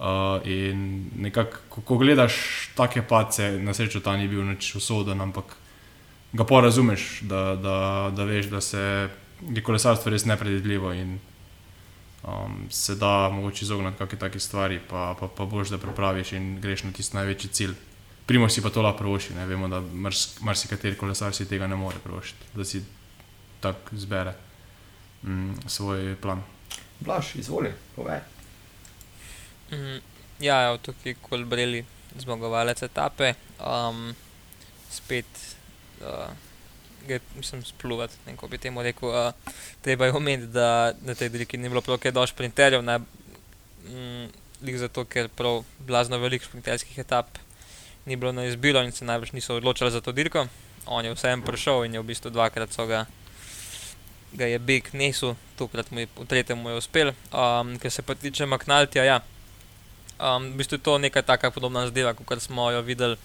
Uh, 0.02 0.40
in 0.48 1.10
nekako, 1.16 1.58
ko, 1.68 1.80
ko 1.86 1.98
gledaš 1.98 2.34
take 2.74 3.04
pace, 3.06 3.52
na 3.62 3.74
srečo 3.74 4.00
ta 4.00 4.16
ni 4.16 4.26
bil 4.28 4.42
nič 4.42 4.74
usoden, 4.74 5.20
ampak 5.20 5.54
ga 6.32 6.44
pa 6.44 6.60
razumeš, 6.60 7.20
da, 7.22 7.56
da, 7.56 7.76
da 8.16 8.24
veš, 8.24 8.46
da 8.46 8.60
se 8.60 9.08
je 9.50 9.62
kolesarstvo 9.62 10.10
res 10.10 10.24
nepredvidljivo 10.24 10.92
in 10.92 11.18
um, 12.24 12.66
se 12.70 12.94
da 12.94 13.28
mogoče 13.28 13.64
izogniti 13.64 13.98
kakšne 13.98 14.18
take 14.18 14.40
stvari, 14.40 14.80
pa, 14.90 15.14
pa, 15.20 15.28
pa 15.28 15.44
boš, 15.44 15.68
da 15.68 15.78
prepraviš 15.78 16.32
in 16.32 16.60
greš 16.60 16.84
na 16.84 16.92
tisti 16.92 17.16
največji 17.16 17.50
cilj. 17.50 17.74
Primo 18.26 18.48
si 18.48 18.62
pa 18.62 18.70
to 18.70 18.82
lahko 18.82 18.98
proši, 18.98 19.34
ne 19.34 19.46
vemo, 19.46 19.68
da 19.68 19.82
marsikateri 20.40 20.96
kolesar 20.96 21.34
si 21.34 21.48
tega 21.48 21.66
ne 21.66 21.76
more 21.76 21.98
prošiti, 22.04 22.52
da 22.54 22.64
si 22.64 22.84
tako 23.60 23.96
zbere 23.96 24.34
mm, 25.22 25.66
svoj 25.66 26.16
plan. 26.22 26.42
Blaž, 27.00 27.34
izvoli, 27.36 27.72
povej. 27.96 28.20
Mm, 29.72 29.98
ja, 30.40 30.60
ja, 30.60 30.76
tukaj 30.78 31.16
kolbreli 31.22 31.84
zmagovalec 32.18 32.82
etape. 32.82 33.34
Um, 33.58 34.14
spet, 34.90 35.26
uh, 36.02 37.18
mislim, 37.36 37.64
spluvati, 37.64 38.14
ne 38.26 38.32
kako 38.32 38.48
bi 38.48 38.58
temu 38.58 38.82
rekel. 38.82 39.08
Uh, 39.08 39.32
treba 39.80 40.06
je 40.06 40.12
omeniti, 40.12 40.52
da 40.52 40.92
na 41.02 41.14
tej 41.14 41.28
dirki 41.28 41.58
ni 41.58 41.68
bilo 41.68 41.80
prav 41.80 41.98
kaj 41.98 42.12
dož 42.12 42.32
printerjev, 42.32 42.82
mm, 42.82 44.28
zato, 44.76 45.04
ker 45.04 45.28
prav 45.28 45.64
blazno 45.78 46.18
velik 46.18 46.44
sprinterskih 46.44 46.98
etap 46.98 47.38
ni 48.06 48.16
bilo 48.16 48.32
na 48.32 48.44
izbiro 48.44 48.82
in 48.82 48.92
se 48.92 49.04
najbrž 49.04 49.32
niso 49.32 49.56
odločili 49.56 49.90
za 49.90 50.00
to 50.00 50.12
dirko. 50.12 50.46
On 50.86 51.04
je 51.04 51.14
vsem 51.14 51.42
prišel 51.42 51.84
in 51.84 51.94
je 51.94 52.00
v 52.00 52.06
bistvu 52.06 52.30
dvakrat 52.30 52.72
so 52.72 52.86
ga. 52.86 53.06
Ga 54.32 54.46
je 54.46 54.58
Big 54.58 54.88
nesel, 54.92 55.36
tokrat 55.56 55.90
mu 55.90 56.00
je 56.00 56.08
v 56.16 56.26
tretjem 56.26 56.58
mu 56.58 56.70
je 56.70 56.76
uspel. 56.76 57.12
Um, 57.30 57.78
ker 57.78 57.92
se 57.92 58.02
pa 58.02 58.14
tiče 58.14 58.46
Maknaltija, 58.46 59.04
ja. 59.04 59.20
Um, 60.18 60.52
v 60.52 60.56
bistvu 60.56 60.80
je 60.80 60.82
to 60.82 60.98
neka 60.98 61.22
taka 61.22 61.50
podobna 61.50 61.86
zadeva, 61.86 62.14
kot 62.14 62.42
smo 62.42 62.70
jo 62.70 62.82
videli 62.82 63.16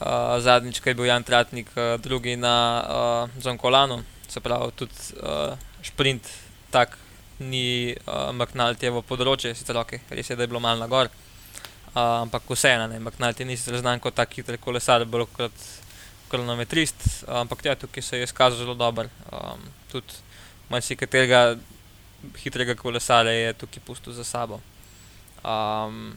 uh, 0.00 0.40
zadnjič, 0.40 0.80
ko 0.80 0.90
je 0.90 0.98
bil 0.98 1.08
Jan 1.10 1.24
Tratnik, 1.26 1.70
uh, 1.76 1.94
drugi 2.00 2.36
na 2.36 2.56
uh, 2.82 3.42
Zonkolanu, 3.42 4.02
se 4.28 4.40
pravi, 4.40 4.72
tudi 4.76 5.14
uh, 5.22 5.54
sprint 5.82 6.30
tak 6.70 6.98
ni 7.38 7.94
uh, 7.94 8.30
Maknaltijevo 8.34 9.02
področje, 9.06 9.54
sicer 9.54 9.78
ok, 9.78 9.98
res 10.10 10.30
je, 10.30 10.36
da 10.36 10.46
je 10.46 10.50
bilo 10.50 10.62
malo 10.62 10.80
na 10.82 10.90
gor. 10.90 11.10
Uh, 11.94 12.24
ampak 12.24 12.48
vseeno, 12.50 12.88
Maknalti 13.02 13.46
ni 13.46 13.56
sicer 13.58 13.78
znan 13.78 14.02
kot 14.02 14.16
tak 14.18 14.34
hiter 14.34 14.58
kolesar, 14.58 15.06
bolj 15.06 15.28
kot 15.36 15.66
kronometrist, 16.30 17.26
ampak 17.30 17.62
ja, 17.66 17.76
tukaj 17.78 18.02
se 18.02 18.18
je 18.18 18.26
izkazal 18.26 18.58
zelo 18.58 18.74
dober. 18.74 19.10
Um, 19.30 19.62
tudi 19.92 20.22
marsikaterega 20.70 21.54
hitrega 22.42 22.74
kolesarja 22.74 23.32
je 23.32 23.52
tukaj 23.60 23.84
pustil 23.86 24.16
za 24.16 24.24
sabo. 24.24 24.60
Um, 25.44 26.16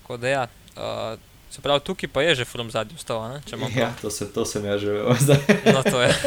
tako 0.00 0.16
da 0.16 0.28
ja. 0.28 0.46
Uh, 0.76 1.18
Se 1.52 1.60
pravi, 1.60 1.84
tukaj 1.84 2.08
pa 2.08 2.22
je 2.24 2.34
že 2.34 2.44
film 2.48 2.70
zadnji 2.72 2.96
vstal. 2.96 3.20
Ja, 3.76 3.92
to, 4.00 4.10
se, 4.10 4.24
to 4.32 4.44
sem 4.48 4.64
jaz 4.64 4.80
že 4.80 4.88
videl 4.88 5.16
zdaj. 5.24 5.40
no, 5.68 5.82
to 5.84 6.00
je. 6.00 6.10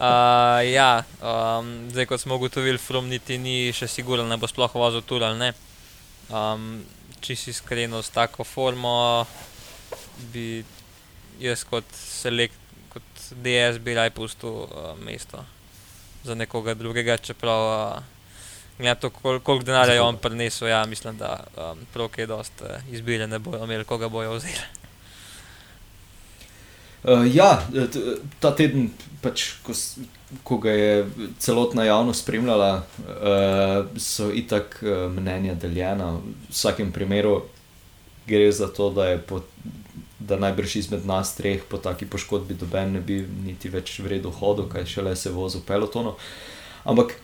Uh, 0.00 0.64
ja, 0.64 1.04
um, 1.20 1.90
zdaj, 1.92 2.06
kot 2.06 2.20
smo 2.20 2.38
ugotovili, 2.40 2.78
film 2.80 3.08
niti 3.12 3.36
ni 3.36 3.68
še 3.68 3.84
siguren, 3.84 4.28
da 4.32 4.38
bo 4.40 4.48
sploh 4.48 4.72
vozil 4.72 5.02
tur 5.04 5.20
ali 5.26 5.36
ne. 5.36 5.50
Um, 6.32 6.80
če 7.20 7.36
si 7.36 7.50
iskreno 7.52 8.00
s 8.00 8.08
tako 8.14 8.46
formo, 8.48 9.26
bi 10.32 10.62
jaz 11.42 11.66
kot 11.68 11.84
selekt, 11.92 12.56
kot 12.94 13.04
DS, 13.44 13.76
bi 13.84 13.98
raj 13.98 14.08
pustil 14.16 14.64
uh, 14.64 14.94
mesto 15.04 15.44
za 16.24 16.38
nekoga 16.38 16.72
drugega, 16.78 17.18
čeprav. 17.20 17.66
Uh, 17.68 18.19
Ja, 18.82 18.94
to, 18.94 19.10
koliko 19.10 19.44
kol 19.44 19.62
denarja 19.62 19.94
je 19.94 20.00
on 20.00 20.16
prinesel, 20.16 20.68
ja, 20.68 20.84
mislim, 20.86 21.18
da 21.18 21.44
um, 21.56 21.78
prav 21.92 22.08
kaj 22.08 22.26
dost 22.26 22.62
uh, 22.62 22.92
izbire 22.92 23.26
ne 23.26 23.38
bojo 23.38 23.64
imeli, 23.64 23.84
koga 23.84 24.08
bojo 24.08 24.38
vzeli. 24.38 24.64
Uh, 27.02 27.24
ja, 27.34 27.62
ta 28.40 28.54
teden, 28.56 28.90
pač, 29.22 29.46
ko, 29.64 29.72
ko 30.44 30.58
ga 30.64 30.72
je 30.72 31.06
celotna 31.38 31.84
javnost 31.84 32.24
spremljala, 32.24 32.70
uh, 33.08 34.00
so 34.00 34.30
itak 34.32 34.80
uh, 34.82 35.06
mnenja 35.12 35.54
deljena. 35.54 36.12
V 36.16 36.50
vsakem 36.52 36.92
primeru 36.92 37.42
gre 38.28 38.52
za 38.52 38.68
to, 38.68 38.90
da 38.96 39.10
je 39.12 39.18
po, 39.18 39.40
da 40.18 40.36
najbrž 40.36 40.76
izmed 40.76 41.06
nas 41.06 41.34
treh 41.36 41.64
po 41.68 41.80
taki 41.80 42.06
poškodbi 42.06 42.54
doben 42.54 42.92
ne 42.92 43.00
bi 43.00 43.24
niti 43.44 43.68
več 43.72 43.98
vredno 44.04 44.30
hodil, 44.30 44.68
kaj 44.68 44.86
šele 44.86 45.16
se 45.16 45.32
vozil 45.32 45.64
pelotonu. 45.66 46.14
Ampak 46.84 47.16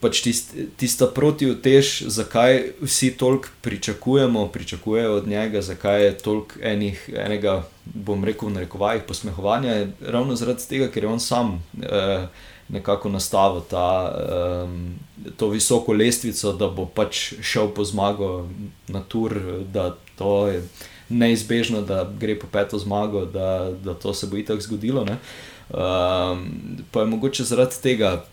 pač 0.00 0.22
tist, 0.24 0.54
tista 0.80 1.06
protivtež, 1.06 2.08
zakaj 2.08 2.62
vsi 2.80 3.10
toliko 3.20 3.48
pričakujemo, 3.60 4.46
pričakujejo 4.48 5.16
od 5.16 5.28
njega, 5.28 5.62
zakaj 5.62 6.04
je 6.04 6.18
toliko 6.18 6.60
enih, 6.62 7.10
enega, 7.26 7.62
bom 7.84 8.24
rekel, 8.24 8.48
v 8.48 8.52
narekovajih 8.52 9.02
posmehovanja, 9.08 9.86
ravno 10.00 10.36
zaradi 10.36 10.68
tega, 10.68 10.88
ker 10.88 11.04
je 11.04 11.10
on 11.10 11.20
sam 11.20 11.58
eh, 11.82 12.26
nekako 12.68 13.12
nastavil 13.12 13.60
ta, 13.70 14.14
eh, 14.16 15.30
to 15.36 15.48
visoko 15.52 15.92
lestvico, 15.92 16.52
da 16.52 16.68
bo 16.68 16.86
pač 16.86 17.34
šel 17.42 17.68
po 17.76 17.84
zmago 17.84 18.48
na 18.88 19.04
tur, 19.04 19.36
da 19.72 19.94
to 20.16 20.46
je 20.48 20.62
neizbežno, 21.08 21.82
da 21.82 22.06
gre 22.20 22.38
po 22.40 22.46
peto 22.52 22.78
zmago, 22.78 23.24
da, 23.24 23.70
da 23.84 23.94
to 23.94 24.14
se 24.14 24.26
bo 24.26 24.36
itak 24.36 24.60
zgodilo. 24.60 25.04
Um, 25.04 26.48
pa 26.90 27.00
je 27.00 27.06
mogoče 27.06 27.44
zaradi 27.44 27.76
tega 27.82 28.24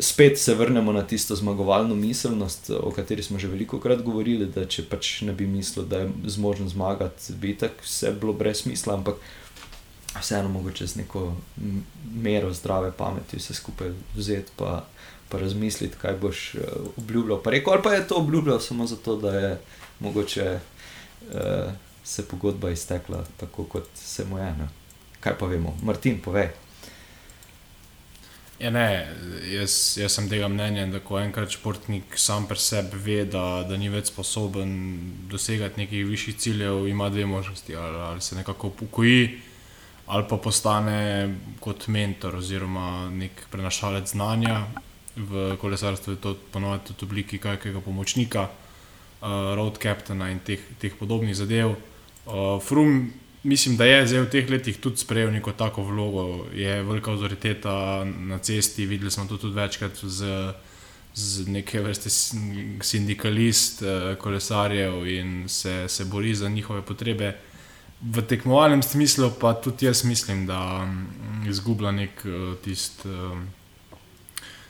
spet 0.00 0.38
se 0.38 0.54
vrnemo 0.54 0.92
na 0.92 1.02
tisto 1.02 1.36
zmagovalno 1.36 1.94
miselnost, 1.94 2.70
o 2.70 2.90
kateri 2.90 3.22
smo 3.22 3.38
že 3.38 3.48
veliko 3.48 3.80
krat 3.80 4.02
govorili, 4.02 4.46
da 4.46 4.66
če 4.66 4.84
pač 4.90 5.20
ne 5.22 5.32
bi 5.32 5.46
mislil, 5.46 5.86
da 5.86 6.04
je 6.04 6.10
zmožen 6.26 6.68
zmagati, 6.68 7.32
bi 7.32 7.56
tako 7.58 7.84
vse 7.84 8.12
bilo 8.20 8.32
brez 8.32 8.62
smisla, 8.62 8.94
ampak 8.94 9.16
vseeno 10.20 10.48
mogoče 10.48 10.86
z 10.86 10.96
neko 11.02 11.34
mero 12.14 12.52
zdrave 12.54 12.92
pameti 12.92 13.36
vse 13.36 13.54
skupaj 13.54 13.92
vzeti 14.16 14.52
pa, 14.56 14.84
pa 15.28 15.38
razmisliti, 15.38 15.96
kaj 16.00 16.16
boš 16.20 16.54
uh, 16.54 16.62
obljubljal. 16.96 17.42
Pa 17.42 17.50
rekel, 17.50 17.72
ali 17.72 17.82
pa 17.82 17.92
je 17.94 18.06
to 18.08 18.14
obljubljal 18.14 18.60
samo 18.60 18.86
zato, 18.86 19.16
da 19.16 19.34
je 19.38 19.60
mogoče 20.00 20.58
uh, 21.34 21.72
se 22.04 22.28
pogodba 22.28 22.70
iztekla 22.70 23.24
tako, 23.36 23.64
kot 23.64 23.88
se 23.94 24.24
mu 24.24 24.38
je. 24.38 24.44
Ne? 24.44 24.68
Kaj 25.20 25.38
pa 25.38 25.46
vemo, 25.46 25.76
Martin, 25.82 26.20
povej. 26.24 26.48
Ja, 28.58 28.72
ne, 28.74 29.06
jaz, 29.52 29.72
jaz 30.00 30.16
sem 30.16 30.26
tega 30.26 30.48
mnenja, 30.50 30.88
da 30.90 30.98
ko 30.98 31.20
enkrat 31.20 31.52
športnik 31.54 32.16
sam 32.18 32.48
pri 32.50 32.58
sebi 32.58 32.98
ve, 33.04 33.18
da, 33.30 33.62
da 33.62 33.76
ni 33.78 33.86
več 33.92 34.10
sposoben 34.10 34.72
dosegati 35.30 35.84
nekih 35.84 36.02
višjih 36.08 36.40
ciljev, 36.42 36.88
ima 36.90 37.06
dve 37.14 37.26
možnosti. 37.30 37.76
Ali, 37.78 38.00
ali 38.08 38.24
se 38.24 38.34
nekako 38.34 38.72
upokoji, 38.72 39.28
ali 40.10 40.26
pa 40.28 40.40
postane 40.42 40.98
kot 41.62 41.86
mentor 41.86 42.40
oziroma 42.40 43.06
nek 43.14 43.44
prenašalec 43.52 44.10
znanja. 44.10 44.64
V 45.14 45.54
kolesarstvu 45.62 46.16
je 46.16 46.20
to 46.26 46.34
ponovadi 46.50 46.90
tudi 46.90 47.06
v 47.06 47.08
obliki 47.12 47.38
kakega 47.38 47.78
pomočnika, 47.82 48.48
uh, 48.48 49.54
road 49.54 49.78
captaina 49.78 50.32
in 50.34 50.42
teh, 50.42 50.66
teh 50.82 50.98
podobnih 50.98 51.36
zadev. 51.38 51.76
Uh, 52.26 52.58
Frum 52.58 53.12
mislim, 53.42 53.76
da 53.76 53.84
je 53.84 54.06
zdaj 54.06 54.20
v 54.20 54.30
teh 54.30 54.50
letih 54.50 54.78
tudi 54.80 54.96
sprejel 54.96 55.32
neko 55.32 55.52
tako 55.52 55.82
vlogo, 55.82 56.46
je 56.54 56.82
velika 56.82 57.12
avtoriteta 57.12 58.04
na 58.04 58.38
cesti. 58.38 58.86
Videli 58.86 59.10
smo 59.10 59.26
to 59.26 59.36
tudi 59.36 59.54
večkrat 59.54 59.98
z, 60.02 60.52
z 61.14 61.48
neke 61.48 61.80
vrste 61.80 62.10
sindikalist, 62.82 63.82
eh, 63.82 64.16
kolesarjev 64.18 65.06
in 65.06 65.48
se, 65.48 65.84
se 65.88 66.04
bori 66.04 66.34
za 66.34 66.48
njihove 66.48 66.82
potrebe. 66.82 67.36
V 68.00 68.22
tekmovalnem 68.22 68.82
smislu 68.82 69.32
pa 69.40 69.54
tudi 69.54 69.86
jaz 69.86 70.04
mislim, 70.04 70.46
da 70.46 70.86
mm, 70.86 71.48
izgublja 71.48 71.90
nek 71.90 72.22
eh, 72.24 72.54
tist, 72.64 73.06
eh, 73.06 73.98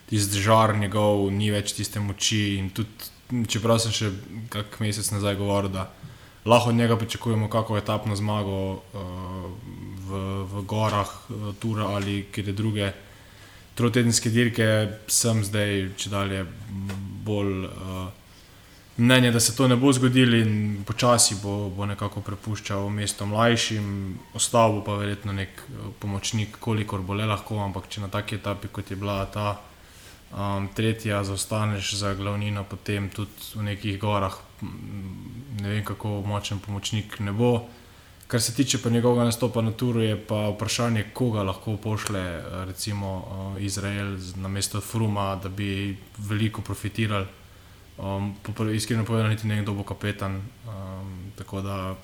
tist 0.08 0.34
žar 0.34 0.76
njegov, 0.78 1.30
ni 1.32 1.50
več 1.50 1.72
tiste 1.72 2.00
moči. 2.00 2.70
Čeprav 3.48 3.78
sem 3.78 3.92
še 3.92 4.12
kak 4.48 4.80
mesec 4.80 5.10
nazaj 5.12 5.36
govoril, 5.36 5.68
da 5.68 5.90
lahko 6.44 6.68
od 6.68 6.74
njega 6.74 6.96
pričakujemo 6.96 7.50
kako 7.50 7.78
etapno 7.78 8.16
zmago 8.16 8.72
uh, 8.72 8.80
v, 10.08 10.44
v 10.44 10.62
gorah, 10.62 11.08
uh, 11.28 11.54
Tura 11.60 11.86
ali 11.86 12.26
kjer 12.32 12.52
druge. 12.52 12.92
Trotedenske 13.74 14.30
dirke 14.30 14.88
sem 15.06 15.44
zdaj, 15.44 15.90
če 15.96 16.10
dalje, 16.10 16.46
bolj 17.24 17.66
uh, 17.66 18.08
mnenja, 18.98 19.30
da 19.30 19.40
se 19.40 19.56
to 19.56 19.68
ne 19.68 19.76
bo 19.76 19.92
zgodilo 19.92 20.36
in 20.36 20.82
počasi 20.86 21.36
bo, 21.42 21.68
bo 21.70 21.86
nekako 21.86 22.20
prepuščal 22.26 22.90
mesto 22.90 23.26
mlajšim, 23.26 24.18
ostal 24.34 24.72
bo 24.72 24.82
pa 24.84 24.96
verjetno 24.98 25.32
nek 25.32 25.62
pomočnik, 26.00 26.58
kolikor 26.60 27.06
bo 27.06 27.14
le 27.14 27.26
lahko, 27.26 27.60
ampak 27.62 27.86
če 27.88 28.02
na 28.02 28.08
taki 28.10 28.40
etapi, 28.40 28.72
kot 28.74 28.90
je 28.90 28.96
bila 28.98 29.20
ta 29.30 29.54
um, 29.54 30.68
tretja, 30.74 31.22
zaostaneš 31.24 31.94
za 32.00 32.14
glavnino, 32.18 32.64
potem 32.64 33.10
tudi 33.14 33.54
v 33.54 33.70
nekih 33.70 34.00
gorah 34.02 34.47
ne 35.60 35.68
vem, 35.68 35.84
kako 35.84 36.22
močen 36.26 36.58
pomočnik 36.58 37.20
ne 37.20 37.32
bo. 37.32 37.68
Kar 38.28 38.42
se 38.42 38.54
tiče 38.54 38.82
pa 38.82 38.90
njegovega 38.90 39.24
nastopa 39.24 39.62
na 39.62 39.72
turu, 39.72 40.02
je 40.02 40.16
pa 40.26 40.48
vprašanje, 40.48 41.04
koga 41.12 41.42
lahko 41.42 41.76
pošle 41.76 42.42
recimo 42.66 43.24
Izrael 43.58 44.18
na 44.36 44.48
mesto 44.48 44.80
Fruma, 44.80 45.36
da 45.42 45.48
bi 45.48 45.96
veliko 46.18 46.62
profitirali. 46.62 47.26
Um, 47.98 48.34
iskreno 48.74 49.04
povedano, 49.04 49.30
niti 49.30 49.46
ne 49.46 49.54
vem, 49.54 49.64
kdo 49.64 49.72
bo 49.72 49.82
kapetan. 49.82 50.36
Um, 50.68 51.32
tako 51.36 51.60
da 51.60 51.96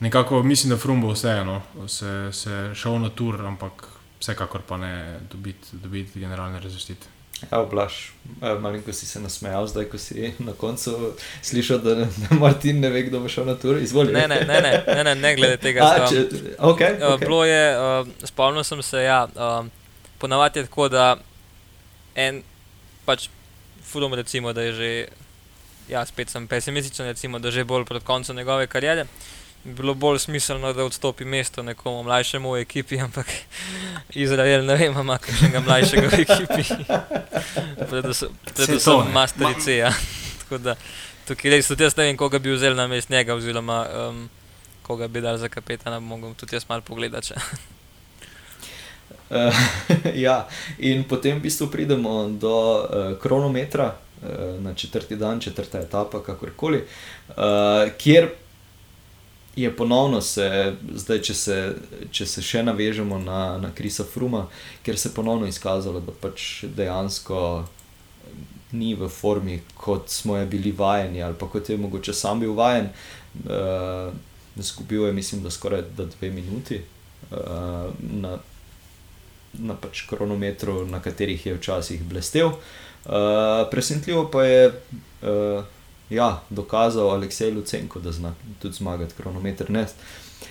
nekako 0.00 0.42
mislim, 0.42 0.70
da 0.70 0.76
Frum 0.76 1.00
bo 1.00 1.12
vseeno 1.12 1.62
se, 1.88 2.30
se 2.32 2.70
šel 2.74 3.00
na 3.00 3.08
tur, 3.08 3.46
ampak 3.46 3.88
vsekakor 4.20 4.62
pa 4.62 4.76
ne 4.76 5.20
dobiti 5.32 5.76
dobit 5.76 6.14
generalne 6.14 6.60
razvrstitve. 6.60 7.15
Ja, 7.42 7.60
oblaš, 7.60 8.12
malo 8.40 8.78
ko 8.84 8.92
si 8.92 9.06
se 9.06 9.20
nasmejal, 9.20 9.66
zdaj 9.66 9.84
ko 9.92 9.98
si 9.98 10.32
na 10.38 10.52
koncu 10.56 11.12
slišal, 11.42 11.78
da, 11.78 11.94
da 11.94 12.38
Martin 12.40 12.80
ne 12.80 12.90
ve, 12.90 13.02
kdo 13.02 13.20
bo 13.20 13.28
šel 13.28 13.44
na 13.44 13.54
tur. 13.54 13.76
Izvoli. 13.76 14.12
Ne, 14.12 14.24
ne, 14.28 14.40
ne, 14.40 14.60
ne, 14.60 14.72
ne, 14.86 15.04
ne, 15.04 15.14
ne 15.14 15.34
glede 15.36 15.58
tega. 15.60 15.84
A, 15.84 16.08
če, 16.08 16.24
okay, 16.58 16.96
uh, 16.96 17.12
okay. 17.12 17.20
Bilo 17.20 17.44
je, 17.44 17.62
uh, 17.76 18.08
spomnil 18.24 18.64
sem 18.64 18.82
se, 18.82 19.04
ja, 19.04 19.26
uh, 19.28 19.68
ponavadi 20.18 20.64
je 20.64 20.68
tako, 20.70 20.88
da 20.88 21.16
en 22.16 22.40
pač 23.04 23.28
fulum 23.84 24.16
recimo, 24.16 24.52
da 24.56 24.64
je 24.64 24.72
že, 24.72 24.90
ja, 25.92 26.06
spet 26.08 26.32
sem 26.32 26.48
pesimističen, 26.48 27.06
recimo, 27.06 27.38
da 27.38 27.52
je 27.52 27.60
že 27.60 27.68
bolj 27.68 27.84
pred 27.84 28.02
koncem 28.02 28.36
njegove 28.36 28.66
karijere. 28.66 29.04
Bilo 29.66 29.94
bolj 29.94 30.18
smiselno, 30.18 30.72
da 30.72 30.84
odstopi 30.84 31.24
mesto 31.24 31.62
nekomu 31.62 32.02
mlajšemu 32.02 32.52
v 32.52 32.60
ekipi, 32.60 33.00
ampak 33.00 33.26
Izrael 34.14 34.62
ne 34.66 34.76
vem, 34.78 34.94
ima 34.94 35.18
kakšnega 35.18 35.60
mlajšega 35.60 36.08
v 36.12 36.20
ekipi. 36.22 36.62
Predvsem, 37.90 38.30
predvsem 38.54 39.10
Masterice. 39.12 39.76
Ja. 39.76 39.90
Tako 40.42 40.62
da 40.62 40.76
tukaj 41.26 41.50
res 41.50 41.66
tudi 41.66 41.82
jaz 41.82 41.98
ne 41.98 42.06
vem, 42.06 42.16
koga 42.16 42.38
bi 42.38 42.54
vzel 42.54 42.78
na 42.78 42.86
mest 42.86 43.10
njega, 43.10 43.34
oziroma 43.34 43.80
um, 43.90 44.22
koga 44.86 45.08
bi 45.08 45.20
dal 45.20 45.38
za 45.42 45.50
kapetana, 45.50 45.98
mogel 46.00 46.34
tudi 46.38 46.54
jaz 46.54 46.68
malo 46.68 46.86
pogledati. 46.86 47.34
Uh, 49.26 49.50
ja, 50.14 50.44
in 50.78 51.02
potem 51.10 51.40
v 51.40 51.48
bistvu 51.48 51.66
pridemo 51.66 52.28
do 52.30 52.54
uh, 52.54 53.18
kronometra 53.18 53.90
uh, 53.90 54.62
na 54.62 54.74
četrti 54.74 55.16
dan, 55.16 55.40
četrta 55.40 55.82
etapa, 55.82 56.22
kakorkoli, 56.22 56.84
uh, 57.34 57.34
kjer 57.98 58.30
je 59.56 59.76
ponovno 59.76 60.20
se, 60.20 60.74
zdaj, 60.94 61.20
če 61.22 61.34
se, 61.34 61.56
če 62.12 62.26
se 62.26 62.42
še 62.44 62.62
navežemo 62.62 63.18
na, 63.18 63.58
na 63.58 63.70
Krisa 63.74 64.04
Fruma, 64.04 64.46
ker 64.84 64.98
se 64.98 65.08
je 65.08 65.14
ponovno 65.16 65.48
izkazalo, 65.48 66.00
da 66.04 66.12
pač 66.12 66.64
dejansko 66.76 67.40
ni 68.76 68.94
v 68.98 69.08
formi, 69.08 69.60
kot 69.78 70.10
smo 70.12 70.36
je 70.36 70.46
bili 70.50 70.74
vajeni, 70.76 71.22
ali 71.22 71.38
pa 71.38 71.48
kot 71.48 71.70
je 71.70 71.78
mogoče 71.80 72.12
sam 72.12 72.42
bil 72.42 72.52
vajen. 72.58 72.90
Uh, 73.46 74.12
zgubil 74.56 75.06
je, 75.06 75.12
mislim, 75.16 75.42
da 75.42 75.50
skoraj 75.50 75.86
da 75.96 76.04
dve 76.04 76.30
minuti. 76.30 76.82
Uh, 77.30 77.94
na 78.00 78.36
na 79.58 79.76
pač 79.78 80.04
kronometru, 80.08 80.84
na 80.86 81.00
katerih 81.00 81.46
je 81.46 81.54
včasih 81.56 82.02
blestev. 82.04 82.56
Uh, 83.06 83.64
presenetljivo 83.70 84.26
pa 84.30 84.44
je 84.44 84.66
uh, 84.68 85.64
ja, 86.10 86.42
dokazal 86.50 87.10
Aleksej 87.10 87.50
Lucenko, 87.50 88.00
da 88.00 88.12
zna 88.12 88.34
tudi 88.62 88.74
zmagati 88.74 89.14
kronometer. 89.14 89.70
Ne, 89.70 89.86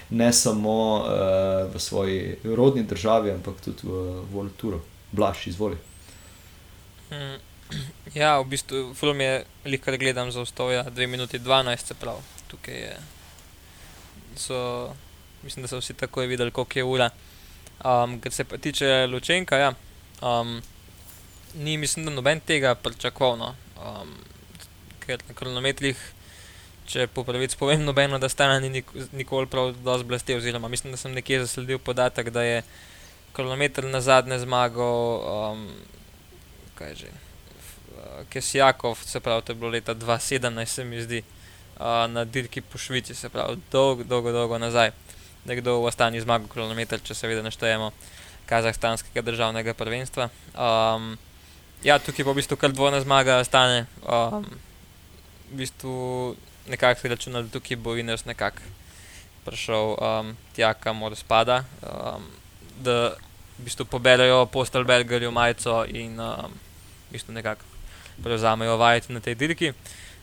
ne 0.10 0.34
samo 0.34 1.00
uh, 1.00 1.74
v 1.76 1.80
svoji 1.80 2.38
rodni 2.44 2.84
državi, 2.84 3.32
ampak 3.32 3.62
tudi 3.62 3.88
v 3.88 4.24
Volturu. 4.32 4.82
Blaž, 5.12 5.48
izvoli. 5.48 5.78
Mm, 7.12 7.40
ja, 8.20 8.40
v 8.40 8.46
bistvu 8.50 8.94
film 8.94 9.22
je, 9.22 9.46
kar 9.82 9.98
gledam 9.98 10.32
za 10.32 10.42
ustoja, 10.42 10.84
2 10.84 11.08
minuti 11.08 11.40
12, 11.40 11.78
se 11.78 11.94
pravi. 11.94 12.22
Tukaj 12.48 12.76
je. 12.76 12.98
So, 14.36 14.90
mislim, 15.44 15.64
da 15.64 15.68
so 15.68 15.80
vsi 15.80 15.94
takoj 15.94 16.28
videli, 16.28 16.52
koliko 16.52 16.80
je 16.80 16.84
ura. 16.84 17.10
Um, 17.86 18.20
kar 18.20 18.32
se 18.32 18.44
pa 18.44 18.58
tiče 18.58 19.08
Lučenka, 19.08 19.58
ja, 19.58 19.74
um, 20.22 20.62
ni 21.56 21.78
mislim, 21.78 22.06
da 22.06 22.12
noben 22.12 22.40
tega 22.40 22.76
pričakoval. 22.76 23.38
No. 23.38 23.56
Um, 23.80 24.16
ker 25.06 25.24
na 25.28 25.36
kronometrih, 25.38 26.00
če 26.90 27.08
po 27.08 27.24
pravici 27.26 27.58
povem, 27.58 27.86
nobeno, 27.86 28.20
da 28.22 28.30
stane 28.30 28.60
ni 28.62 28.70
nik 28.80 28.92
nikoli 29.14 29.50
prav 29.50 29.74
dosti 29.86 30.08
blestev. 30.10 30.42
Oziroma, 30.42 30.70
mislim, 30.70 30.94
da 30.94 30.98
sem 31.02 31.14
nekje 31.14 31.44
zasledil 31.46 31.80
podatek, 31.80 32.30
da 32.30 32.44
je 32.44 32.64
kronometer 33.34 33.86
na 33.86 34.02
zadnje 34.02 34.40
zmagal, 34.46 35.22
um, 35.54 35.70
kaj 36.76 36.96
že. 37.04 37.14
Kesjakov, 38.30 39.00
se 39.04 39.20
pravi, 39.20 39.42
to 39.44 39.52
je 39.52 39.60
bilo 39.60 39.72
leta 39.72 39.96
2017, 39.96 40.66
se 40.66 40.84
mi 40.86 41.02
zdi, 41.02 41.24
uh, 41.80 42.06
na 42.12 42.24
dirki 42.26 42.62
po 42.62 42.78
Švici, 42.78 43.16
se 43.16 43.30
pravi, 43.30 43.58
dolgo, 43.72 44.04
dolgo, 44.04 44.32
dolgo 44.32 44.58
nazaj 44.58 44.92
nekdo 45.46 45.82
v 45.82 45.88
Astani 45.88 46.20
zmagal 46.20 46.50
kronometer, 46.50 47.00
če 47.00 47.16
seveda 47.16 47.46
naštejemo 47.46 47.94
kazahstanskega 48.50 49.22
državnega 49.26 49.74
prvenstva. 49.78 50.30
Um, 50.54 51.16
ja, 51.86 51.98
tukaj 52.02 52.26
pa 52.26 52.34
v 52.34 52.42
bistvu 52.42 52.58
kar 52.60 52.74
dvojna 52.74 53.02
zmaga 53.06 53.40
stane. 53.46 53.86
Um, 54.06 54.46
v 55.52 55.58
bistvu 55.62 56.36
nekako 56.68 57.02
se 57.02 57.08
računa, 57.08 57.42
da 57.42 57.50
tukaj 57.50 57.78
bo 57.78 57.96
Iners 57.96 58.26
nekako 58.26 58.62
prišel 59.46 59.94
um, 59.94 60.38
tja, 60.56 60.74
kamor 60.74 61.16
spada. 61.16 61.64
Um, 61.82 62.26
da 62.82 63.14
v 63.60 63.68
bistvu 63.68 63.86
poberajo 63.86 64.46
postelbergerju 64.46 65.32
majico 65.32 65.86
in 65.88 66.20
um, 66.20 66.52
v 67.10 67.12
bistvu 67.12 67.34
nekako 67.34 67.64
prevzamejo 68.24 68.78
vajeti 68.78 69.14
na 69.14 69.20
tej 69.20 69.36
dirki. 69.36 69.74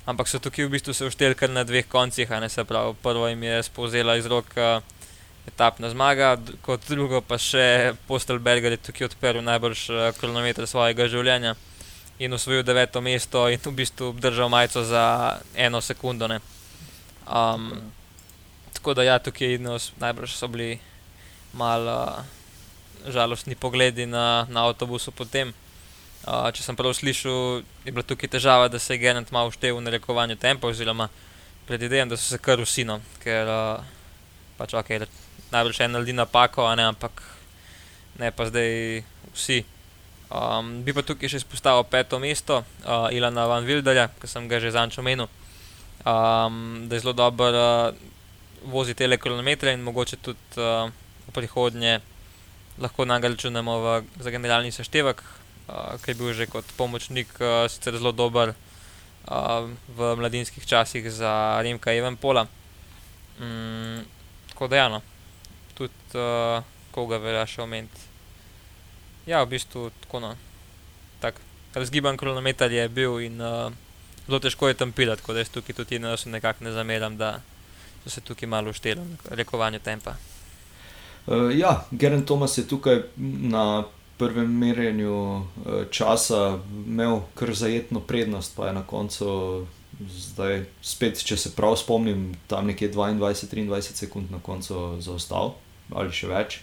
Ampak 0.06 0.28
so 0.28 0.38
tukaj 0.42 0.66
v 0.66 0.74
bistvu 0.74 0.94
se 0.94 1.06
ušteli 1.06 1.38
kar 1.38 1.50
na 1.50 1.64
dveh 1.64 1.86
koncih, 1.88 2.30
ne 2.30 2.48
se 2.48 2.64
pravi, 2.64 2.94
prvo 3.02 3.28
jim 3.28 3.42
je 3.42 3.62
spovzela 3.62 4.16
iz 4.16 4.26
rok 4.26 4.46
uh, 4.56 4.82
etapna 5.46 5.90
zmaga, 5.90 6.36
kot 6.62 6.82
drugo 6.88 7.20
pa 7.20 7.38
še 7.38 7.94
Postelberger 8.06 8.74
je 8.74 8.82
tukaj 8.90 9.12
odprl 9.12 9.42
najbrž 9.42 9.90
uh, 9.90 10.08
kronometer 10.18 10.66
svojega 10.66 11.06
življenja 11.08 11.54
in 12.18 12.32
osvojil 12.32 12.62
deveto 12.62 13.00
mesto 13.00 13.48
in 13.48 13.58
v 13.58 13.72
bistvu 13.72 14.12
obdržal 14.12 14.48
majico 14.48 14.84
za 14.84 15.38
eno 15.54 15.80
sekundo. 15.80 16.28
Um, 16.28 17.72
tako 18.72 18.94
da 18.94 19.02
ja, 19.02 19.18
tukaj 19.18 19.58
nos, 19.58 19.92
najbrž 19.96 20.34
so 20.34 20.48
bili 20.48 20.78
malo 21.52 21.92
uh, 21.92 22.24
žalostni 23.08 23.54
pogledi 23.54 24.06
na, 24.06 24.46
na 24.48 24.66
avtobusu 24.66 25.12
potem. 25.12 25.52
Uh, 26.22 26.50
če 26.54 26.62
sem 26.62 26.78
prav 26.78 26.94
slišal, 26.94 27.62
je 27.82 27.90
bila 27.90 28.06
tukaj 28.06 28.30
težava, 28.30 28.68
da 28.70 28.78
se 28.78 28.94
je 28.94 29.02
Genant 29.02 29.30
malo 29.34 29.50
uštevil 29.50 29.80
v 29.80 29.86
narekovanju 29.88 30.36
tempa, 30.38 30.70
oziroma 30.70 31.08
predvidevam, 31.66 32.12
da 32.12 32.16
so 32.16 32.30
se 32.30 32.38
kar 32.38 32.62
usino, 32.62 33.00
ker 33.22 33.50
uh, 33.50 33.82
pač 34.58 34.74
ok, 34.78 35.02
najbrž 35.50 35.82
en 35.82 35.96
naredi 35.96 36.14
napako, 36.14 36.68
ne, 36.78 36.86
ampak 36.94 37.22
ne 38.22 38.30
pa 38.30 38.46
zdaj 38.46 39.02
vsi. 39.34 39.62
Um, 40.32 40.78
bi 40.80 40.94
pa 40.96 41.02
tukaj 41.04 41.28
še 41.28 41.42
izpostavil 41.42 41.84
peto 41.92 42.16
mesto, 42.16 42.62
uh, 42.86 43.10
Ilana 43.12 43.44
Van 43.50 43.66
Wilderja, 43.68 44.06
ki 44.16 44.30
sem 44.30 44.46
ga 44.48 44.62
že 44.62 44.70
zančo 44.72 45.02
omenil, 45.02 45.28
um, 46.08 46.86
da 46.88 46.96
je 46.96 47.02
zelo 47.02 47.12
dober 47.12 47.52
uh, 47.52 47.92
vozi 48.72 48.94
tele 48.96 49.18
kilometre 49.20 49.74
in 49.76 49.84
mogoče 49.84 50.16
tudi 50.24 50.56
uh, 50.56 50.88
v 51.26 51.34
prihodnje 51.36 51.98
lahko 52.80 53.04
nam 53.04 53.20
ga 53.20 53.28
računamo 53.28 53.74
v, 53.78 53.96
za 54.24 54.32
generalni 54.32 54.72
seštevek, 54.72 55.20
uh, 55.20 56.00
ki 56.00 56.10
je 56.10 56.14
bil 56.16 56.32
že 56.32 56.46
kot 56.48 56.64
pomočnik 56.80 57.28
uh, 57.36 57.68
sicer 57.68 57.98
zelo 58.00 58.12
dober 58.16 58.54
uh, 58.54 59.68
v 59.92 60.14
mladinskih 60.16 60.64
časih 60.64 61.12
za 61.12 61.60
Rimka 61.60 61.92
Evenpola. 61.92 62.46
Mm, 63.36 64.00
tako 64.48 64.68
da, 64.72 64.76
ja, 64.76 64.88
no. 64.88 65.02
tudi 65.76 65.92
uh, 66.16 66.64
koga 66.92 67.20
še 67.44 67.60
omeniti. 67.60 68.11
Ja, 69.26 69.42
v 69.42 69.54
bistvu 69.54 69.90
tako. 70.00 70.20
No. 70.20 70.34
Tak, 71.20 71.38
razgiban 71.74 72.16
kronometer 72.16 72.72
je 72.72 72.88
bil 72.88 73.20
in 73.22 73.40
uh, 73.40 73.72
zelo 74.26 74.38
težko 74.42 74.68
je 74.68 74.74
tam 74.74 74.92
pilati, 74.92 75.22
tako 75.22 75.32
da 75.32 75.38
jaz 75.38 75.50
tukaj 75.54 75.74
tudi 75.74 75.98
ne, 75.98 76.16
nekako 76.26 76.64
ne 76.64 76.72
zameram, 76.72 77.16
da 77.16 77.40
so 78.04 78.10
se 78.10 78.20
tukaj 78.20 78.48
malo 78.48 78.70
ušteli 78.70 79.00
v 79.00 79.38
rekovanju 79.38 79.78
tempa. 79.78 80.16
Uh, 81.26 81.54
ja, 81.54 81.84
Geren 81.90 82.26
Thomas 82.26 82.58
je 82.58 82.66
tukaj 82.68 83.02
na 83.16 83.84
prvem 84.18 84.58
merjenju 84.58 85.14
uh, 85.14 85.44
časa 85.90 86.58
imel 86.86 87.20
kar 87.34 87.54
zajetno 87.54 88.00
prednost, 88.00 88.56
pa 88.56 88.66
je 88.66 88.72
na 88.72 88.82
koncu 88.82 89.66
zdaj 90.10 90.64
spet, 90.82 91.22
če 91.24 91.36
se 91.36 91.54
prav 91.56 91.76
spomnim, 91.76 92.32
tam 92.50 92.66
nekje 92.66 92.90
22-23 92.92 94.02
sekund 94.02 94.30
na 94.30 94.40
koncu 94.42 94.96
zaostal 95.00 95.54
ali 95.92 96.14
še 96.14 96.28
več. 96.30 96.60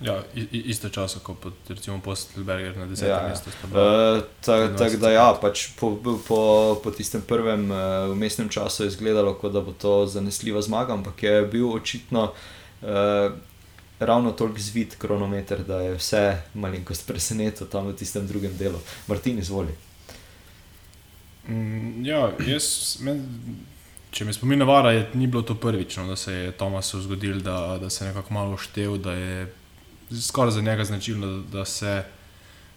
Ja, 0.00 0.22
isto 0.52 0.88
čas, 0.88 1.18
kot 1.22 1.36
recimo 1.68 2.00
Postelberger 2.00 2.76
na 2.76 2.86
desetem 2.86 3.12
ja, 3.12 3.28
mestu. 3.28 3.50
Uh, 3.64 4.22
Tako 4.40 4.78
tak, 4.78 4.96
da, 4.96 5.10
ja, 5.12 5.26
pač 5.36 5.66
po, 5.76 5.92
po, 6.00 6.40
po 6.80 6.90
tistem 6.90 7.20
prvem 7.20 7.68
uh, 7.68 8.16
mestnem 8.16 8.48
času 8.48 8.86
je 8.86 8.94
izgledalo, 8.94 9.34
kot 9.36 9.52
da 9.52 9.60
bo 9.60 9.76
to 9.76 10.06
zanesljiva 10.06 10.62
zmaga, 10.64 10.96
ampak 10.96 11.22
je 11.22 11.42
bil 11.52 11.68
očitno 11.68 12.30
uh, 12.32 13.36
ravno 14.00 14.32
toliko 14.32 14.60
zvit 14.60 14.96
kronometer, 14.98 15.64
da 15.68 15.82
je 15.84 15.94
vse 16.00 16.24
malenkost 16.54 17.06
presenetil 17.06 17.68
tam 17.68 17.92
v 17.92 17.96
tistem 18.00 18.26
drugem 18.26 18.56
delu. 18.56 18.80
Martin, 19.06 19.38
izvoli. 19.38 19.76
Mm, 21.48 22.06
ja, 22.08 22.30
jaz, 22.48 22.96
men, 23.04 23.20
če 24.10 24.24
me 24.24 24.32
spomin 24.32 24.64
navara, 24.64 24.96
je, 24.96 25.06
ni 25.14 25.28
bilo 25.28 25.44
to 25.44 25.60
prvič, 25.60 26.00
no, 26.00 26.08
da 26.08 26.16
se 26.16 26.32
je 26.32 26.52
Tomasu 26.56 27.04
zgodil, 27.04 27.44
da, 27.44 27.76
da 27.80 27.90
se 27.90 28.04
je 28.04 28.08
nekako 28.14 28.34
malo 28.34 28.56
štev, 28.56 28.96
da 28.96 29.12
je 29.12 29.59
skoraj 30.10 30.50
za 30.50 30.60
njega 30.60 30.84
značilno, 30.84 31.42
da, 31.52 31.64
se 31.64 32.02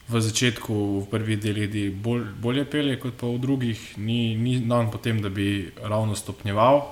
v 0.07 0.19
začetku, 0.21 0.73
v 0.99 1.05
prvih 1.11 1.39
delih, 1.39 1.93
bolj, 1.95 2.25
bolje 2.39 2.65
pelje 2.65 2.99
kot 2.99 3.15
pa 3.19 3.27
v 3.27 3.39
drugih, 3.39 3.97
ni, 3.97 4.35
ni 4.35 4.59
dan 4.59 4.91
potem, 4.91 5.21
da 5.21 5.29
bi 5.29 5.71
ravno 5.81 6.15
stopnjeval. 6.15 6.83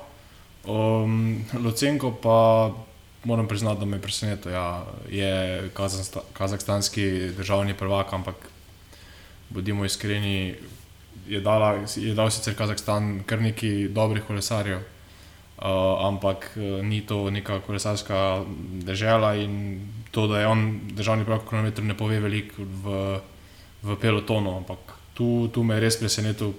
Um, 0.65 1.43
Locenko 1.63 2.13
pa 2.21 2.71
moram 3.23 3.47
priznati, 3.47 3.80
da 3.80 3.86
me 3.86 3.97
je 3.97 4.01
presenetil. 4.01 4.51
Ja, 4.51 4.86
je 5.10 5.69
kazahstanski 6.34 7.36
državni 7.38 7.73
prvak, 7.73 8.13
ampak 8.13 8.36
bodimo 9.49 9.86
iskreni, 9.86 10.56
je, 11.27 11.41
dala, 11.41 11.84
je 11.95 12.13
dal 12.15 12.32
sicer 12.32 12.56
Kazahstan 12.56 13.23
kar 13.25 13.41
nekaj 13.41 13.89
dobrih 13.91 14.23
kolesarjev, 14.27 14.80
uh, 14.80 15.63
ampak 16.08 16.51
uh, 16.56 16.80
ni 16.86 17.01
to 17.06 17.30
neka 17.30 17.60
kolesarska 17.60 18.43
država 18.88 19.36
in 19.36 19.82
to, 20.12 20.28
da 20.28 20.39
je 20.39 20.47
on 20.47 20.80
državni 20.91 21.26
pravk 21.26 21.47
kronometer, 21.50 21.84
ne 21.84 21.97
pove 21.97 22.19
veliko 22.19 22.63
v, 22.63 23.19
v 23.84 23.97
pelotonu. 24.02 24.58
Ampak 24.58 24.95
tu, 25.13 25.47
tu 25.54 25.63
me 25.63 25.78
je 25.78 25.86
res 25.86 26.00
presenetil, 26.00 26.54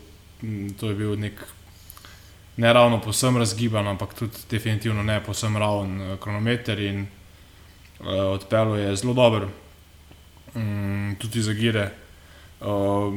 to 0.80 0.92
je 0.92 0.94
bil 0.96 1.16
nek. 1.20 1.44
Ne 2.56 2.72
ravno 2.72 3.00
posebno 3.00 3.40
razgiban, 3.40 3.86
ampak 3.88 4.14
tudi 4.14 4.44
definitivno 4.50 5.02
ne 5.02 5.22
posebno 5.24 5.58
raven 5.58 6.18
kronometer 6.20 6.80
in 6.84 7.00
uh, 7.00 8.34
odpeljal 8.34 8.76
je 8.78 8.96
zelo 8.96 9.14
dobro, 9.16 9.48
um, 10.54 11.16
tudi 11.18 11.42
za 11.42 11.52
gire. 11.56 11.86
Uh, 12.60 13.14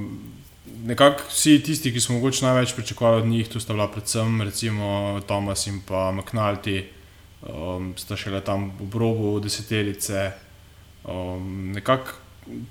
nekako 0.86 1.28
vsi 1.30 1.60
tisti, 1.64 1.92
ki 1.94 2.00
smo 2.00 2.16
mogoče 2.16 2.46
največ 2.46 2.74
pričakovali 2.76 3.22
od 3.22 3.28
njih, 3.28 3.50
tu 3.50 3.60
sta 3.60 3.74
bila 3.74 3.88
predvsem 3.92 4.42
recimo 4.42 5.22
Tomas 5.28 5.68
in 5.68 5.82
pa 5.88 6.12
McNulty, 6.16 6.84
um, 7.42 7.94
sta 7.98 8.16
šele 8.16 8.42
tam 8.42 8.72
v 8.80 8.98
robu 8.98 9.40
deseterice. 9.40 10.32
Um, 11.04 11.72
nekako 11.76 12.12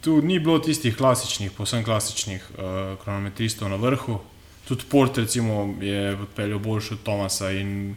tu 0.01 0.23
ni 0.23 0.39
bilo 0.39 0.59
tistih 0.59 0.97
klasičnih, 0.97 1.51
posebno 1.51 1.85
klasičnih 1.85 2.51
uh, 2.51 2.99
kronometristov 3.05 3.69
na 3.69 3.77
vrhu. 3.77 4.21
Tudi 4.69 4.85
Port 4.91 5.19
recimo, 5.19 5.75
je 5.81 6.17
odpeljal 6.17 6.59
boljši 6.59 6.95
od 6.95 7.03
Tomasa 7.03 7.51
in 7.51 7.97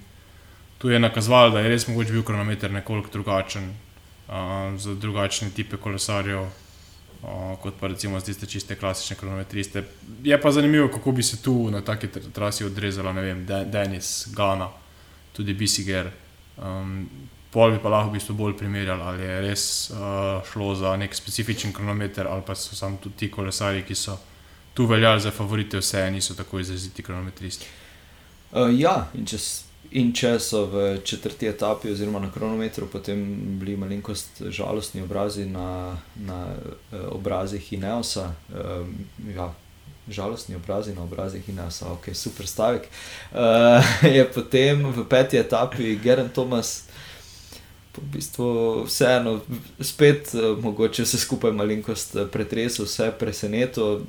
tu 0.77 0.89
je 0.89 0.99
nakazoval, 0.99 1.51
da 1.51 1.59
je 1.59 1.69
res 1.69 1.87
mogoče 1.87 2.11
bil 2.11 2.23
kronometer 2.23 2.71
nekoliko 2.71 3.09
drugačen 3.13 3.69
uh, 3.69 4.77
za 4.77 4.95
drugačne 4.95 5.49
tipe 5.55 5.77
kolesarjev 5.77 6.49
kot 7.61 7.73
pa 7.79 7.87
recimo 7.87 8.19
tiste 8.21 8.45
čiste 8.45 8.75
klasične 8.75 9.15
kronometriste. 9.15 9.83
Je 10.23 10.41
pa 10.41 10.51
zanimivo, 10.51 10.87
kako 10.87 11.11
bi 11.11 11.23
se 11.23 11.41
tu 11.41 11.71
na 11.71 11.81
taki 11.81 12.07
trasi 12.33 12.65
odrezala, 12.65 13.13
ne 13.13 13.21
vem, 13.21 13.45
Denis, 13.45 14.27
Gana, 14.35 14.69
tudi 15.33 15.53
Bisiger. 15.53 16.11
Um, 16.57 17.09
pol 17.51 17.71
bi 17.75 17.81
pa 17.81 17.89
lahko 17.89 18.11
v 18.11 18.17
bistvu 18.17 18.35
bolj 18.35 18.57
primerjali, 18.57 19.01
ali 19.01 19.23
je 19.23 19.41
res 19.41 19.63
uh, 19.91 20.41
šlo 20.51 20.73
za 20.75 20.95
nek 20.97 21.15
specifičen 21.15 21.73
kronometer, 21.73 22.27
ali 22.27 22.41
pa 22.45 22.55
so 22.55 22.75
samo 22.75 22.97
tudi 23.03 23.15
ti 23.15 23.31
kolesari, 23.31 23.85
ki 23.87 23.95
so 23.95 24.17
tu 24.73 24.85
veljali 24.85 25.21
za 25.21 25.31
favorite, 25.31 25.81
vse 25.81 26.09
niso 26.11 26.35
tako 26.35 26.59
izraziti 26.59 27.03
kronometristi. 27.03 27.65
Uh, 28.51 28.69
ja, 28.73 29.07
in 29.13 29.25
če 29.25 29.39
In 29.95 30.09
če 30.11 30.33
so 30.43 30.65
v 30.67 30.81
četrti 31.07 31.47
etapi, 31.47 31.93
oziroma 31.93 32.19
na 32.19 32.27
kronometru, 32.31 32.89
potem 32.91 33.21
bili 33.59 33.77
malenkost 33.79 34.41
žalostni 34.51 35.01
obrazi 35.01 35.45
na, 35.47 35.95
na 36.27 36.39
uh, 36.51 37.05
obrazih 37.15 37.71
Ineosa. 37.73 38.33
Uh, 38.51 38.83
ja, 39.31 39.47
žalostni 40.09 40.55
obrazi 40.55 40.95
na 40.95 41.03
obrazih 41.03 41.49
Ineosa, 41.49 41.91
ok, 41.91 42.09
super 42.13 42.47
stavek. 42.47 42.87
Uh, 43.31 44.03
je 44.15 44.25
potem 44.33 44.85
v 44.91 45.05
peti 45.09 45.37
etapi 45.37 45.95
Geren 46.03 46.29
Thomas. 46.29 46.83
V 47.97 48.01
bistvu 48.13 48.83
vseeno, 48.85 49.39
spet 49.81 50.29
mogoče 50.61 51.01
vse 51.01 51.17
skupaj 51.17 51.51
malenkost 51.51 52.13
pretresel, 52.31 52.85
vse 52.85 53.09
presenetilo. 53.19 54.03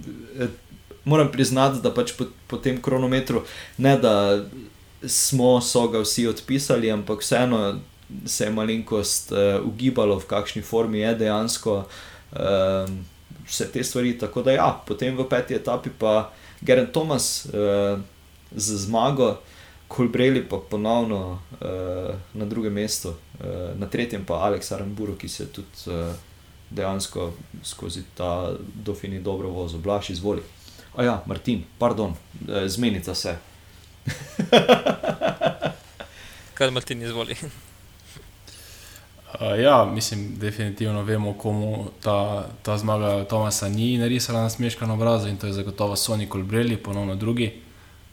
Moram 1.09 1.31
priznati, 1.33 1.81
da 1.81 1.89
pač 1.95 2.13
po, 2.13 2.27
po 2.47 2.61
tem 2.61 2.83
kronometru 2.83 3.47
ne 3.79 3.97
da 3.97 4.45
smo 5.07 5.61
so 5.61 5.87
ga 5.89 6.03
vsi 6.05 6.27
odpisali, 6.27 6.91
ampak 6.93 7.25
vseeno 7.25 7.81
se 8.27 8.45
je 8.45 8.51
malenkost 8.51 9.33
uh, 9.33 9.39
ugibalo, 9.65 10.19
v 10.19 10.27
kakšni 10.27 10.63
formi 10.63 10.99
je 10.99 11.15
dejansko 11.15 11.85
uh, 12.33 12.91
vse 13.49 13.73
te 13.73 13.85
stvari. 13.85 14.19
Tako 14.19 14.43
da, 14.43 14.53
ja, 14.53 14.83
potem 14.87 15.17
v 15.17 15.29
peti 15.29 15.55
etapi 15.55 15.91
pa 15.99 16.31
Geren 16.61 16.93
Thomas 16.93 17.47
uh, 17.47 18.01
z 18.55 18.77
zmago, 18.85 19.39
Kolbreli 19.89 20.49
pa 20.49 20.59
ponovno 20.71 21.33
uh, 21.33 21.39
na 22.35 22.45
drugem 22.45 22.73
mestu, 22.73 23.09
uh, 23.09 23.15
na 23.79 23.89
tretjem 23.89 24.25
pa 24.25 24.35
Aleks 24.45 24.73
Aramburu, 24.73 25.17
ki 25.17 25.29
se 25.29 25.47
tudi 25.53 25.69
uh, 25.87 26.13
dejansko 26.71 27.33
skozi 27.65 28.03
ta 28.15 28.53
dofini 28.75 29.21
dobro 29.21 29.49
vozil, 29.49 29.81
blaš 29.81 30.11
izvoli. 30.11 30.43
A 30.97 31.05
ja, 31.05 31.23
Martin, 31.27 31.65
pardon, 31.79 32.15
zmenica 32.67 33.15
se. 33.15 33.37
Kaj 36.55 36.69
ima 36.69 36.81
ti 36.81 36.95
izvoli? 36.95 37.37
Uh, 39.29 39.61
ja, 39.61 39.85
mislim, 39.85 40.35
definitivno 40.39 41.03
vemo, 41.03 41.33
komu 41.33 41.91
ta, 42.03 42.47
ta 42.63 42.79
zmaga 42.79 43.25
Tomasa 43.25 43.69
ni 43.69 43.99
narisala 43.99 44.43
na 44.43 44.51
smeškan 44.51 44.91
obraz 44.91 45.27
in 45.27 45.37
to 45.37 45.47
je 45.47 45.53
zagotovo 45.53 45.97
Sony 45.97 46.31
Colbrelli, 46.31 46.77
ponovno 46.77 47.15
drugi. 47.15 47.53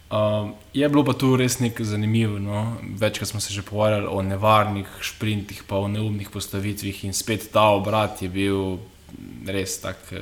Uh, 0.09 0.49
je 0.73 0.89
bilo 0.89 1.05
pa 1.05 1.13
tu 1.13 1.35
res 1.35 1.59
nekaj 1.59 1.85
zanimivo. 1.85 2.39
No? 2.39 2.77
Večkrat 2.99 3.29
smo 3.29 3.39
se 3.39 3.53
že 3.53 3.61
pogovarjali 3.61 4.07
o 4.09 4.21
nevarnih 4.21 4.87
sprintih, 5.01 5.63
pa 5.67 5.77
o 5.77 5.87
neumnih 5.87 6.29
postavitvah 6.29 7.05
in 7.05 7.13
spet 7.13 7.49
ta 7.51 7.69
obrat 7.69 8.21
je 8.21 8.29
bil 8.29 8.77
res 9.47 9.79
tak, 9.81 9.97
uh, 10.11 10.17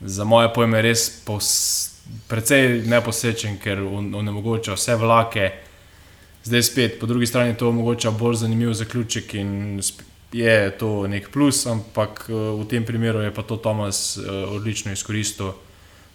za 0.00 0.24
moje 0.24 0.52
pojme, 0.54 0.82
res 0.82 1.10
posebej 1.26 1.94
precej 2.28 2.84
neposrečen, 2.88 3.58
ker 3.58 3.80
onemogoča 3.84 4.76
vse 4.76 4.96
vlake. 5.00 5.50
Zdaj 6.44 6.62
spet, 6.62 7.00
po 7.00 7.06
drugi 7.06 7.26
strani 7.26 7.54
to 7.56 7.68
omogoča 7.68 8.10
bolj 8.10 8.34
zanimiv 8.34 8.72
zaključek 8.72 9.34
in 9.34 9.80
je 10.32 10.78
to 10.78 11.06
nek 11.06 11.30
plus, 11.30 11.66
ampak 11.66 12.26
eh, 12.28 12.32
v 12.32 12.66
tem 12.68 12.84
primeru 12.84 13.20
je 13.20 13.30
pa 13.34 13.42
to 13.42 13.56
Tomas 13.56 14.16
eh, 14.16 14.30
odlično 14.30 14.92
izkoristil. 14.92 15.52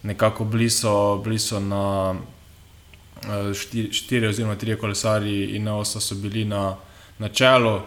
Nekako 0.03 0.45
bliso, 0.45 1.17
bliso 1.23 1.59
na 1.59 2.15
eh, 3.23 3.53
štiri, 3.53 3.93
štiri 3.93 4.27
oziroma 4.27 4.55
tri 4.55 4.77
kolesarji 4.77 5.55
in 5.57 5.63
na 5.63 5.77
osa 5.77 5.99
so 5.99 6.15
bili 6.15 6.45
na, 6.45 6.75
na 7.17 7.29
čelu. 7.29 7.79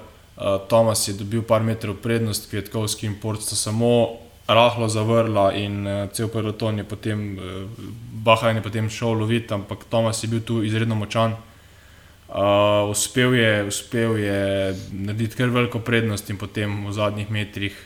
Tomas 0.68 1.09
je 1.09 1.14
dobil 1.14 1.42
par 1.42 1.62
metrov 1.62 1.94
prednost, 2.02 2.50
Kvetkovski 2.50 3.07
in 3.07 3.14
Port 3.20 3.42
sta 3.42 3.57
samo 3.57 4.09
rahlo 4.48 4.88
zavrla 4.88 5.52
in 5.52 5.87
cel 6.12 6.28
peloton 6.28 6.78
je 6.78 6.85
potem, 6.85 7.38
Bahajn 8.24 8.57
je 8.57 8.62
potem 8.62 8.90
šel 8.90 9.12
loviti, 9.12 9.55
ampak 9.55 9.85
Tomas 9.90 10.24
je 10.24 10.28
bil 10.28 10.40
tu 10.40 10.62
izredno 10.64 10.94
močan. 10.94 11.37
Uh, 12.33 12.90
uspel, 12.90 13.35
je, 13.35 13.64
uspel 13.68 14.16
je 14.16 14.75
narediti 14.92 15.37
kar 15.37 15.51
veliko 15.53 15.83
prednost 15.85 16.31
in 16.31 16.38
potem 16.40 16.87
v 16.87 16.92
zadnjih 16.97 17.31
metrih 17.31 17.77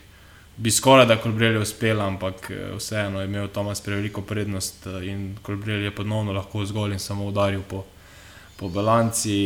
bi 0.56 0.70
skoraj 0.70 1.06
da 1.06 1.16
Kolbrelj 1.16 1.58
uspel, 1.58 2.00
ampak 2.00 2.50
vseeno 2.76 3.20
je 3.20 3.26
imel 3.26 3.48
Tomas 3.48 3.80
preveliko 3.80 4.22
prednost 4.22 4.86
in 5.02 5.36
Kolbrelj 5.42 5.84
je 5.84 5.94
ponovno 5.94 6.32
lahko 6.32 6.64
zgolj 6.64 6.92
in 6.92 6.98
samo 6.98 7.26
udaril 7.26 7.62
po, 7.68 7.84
po 8.56 8.68
balanci, 8.68 9.36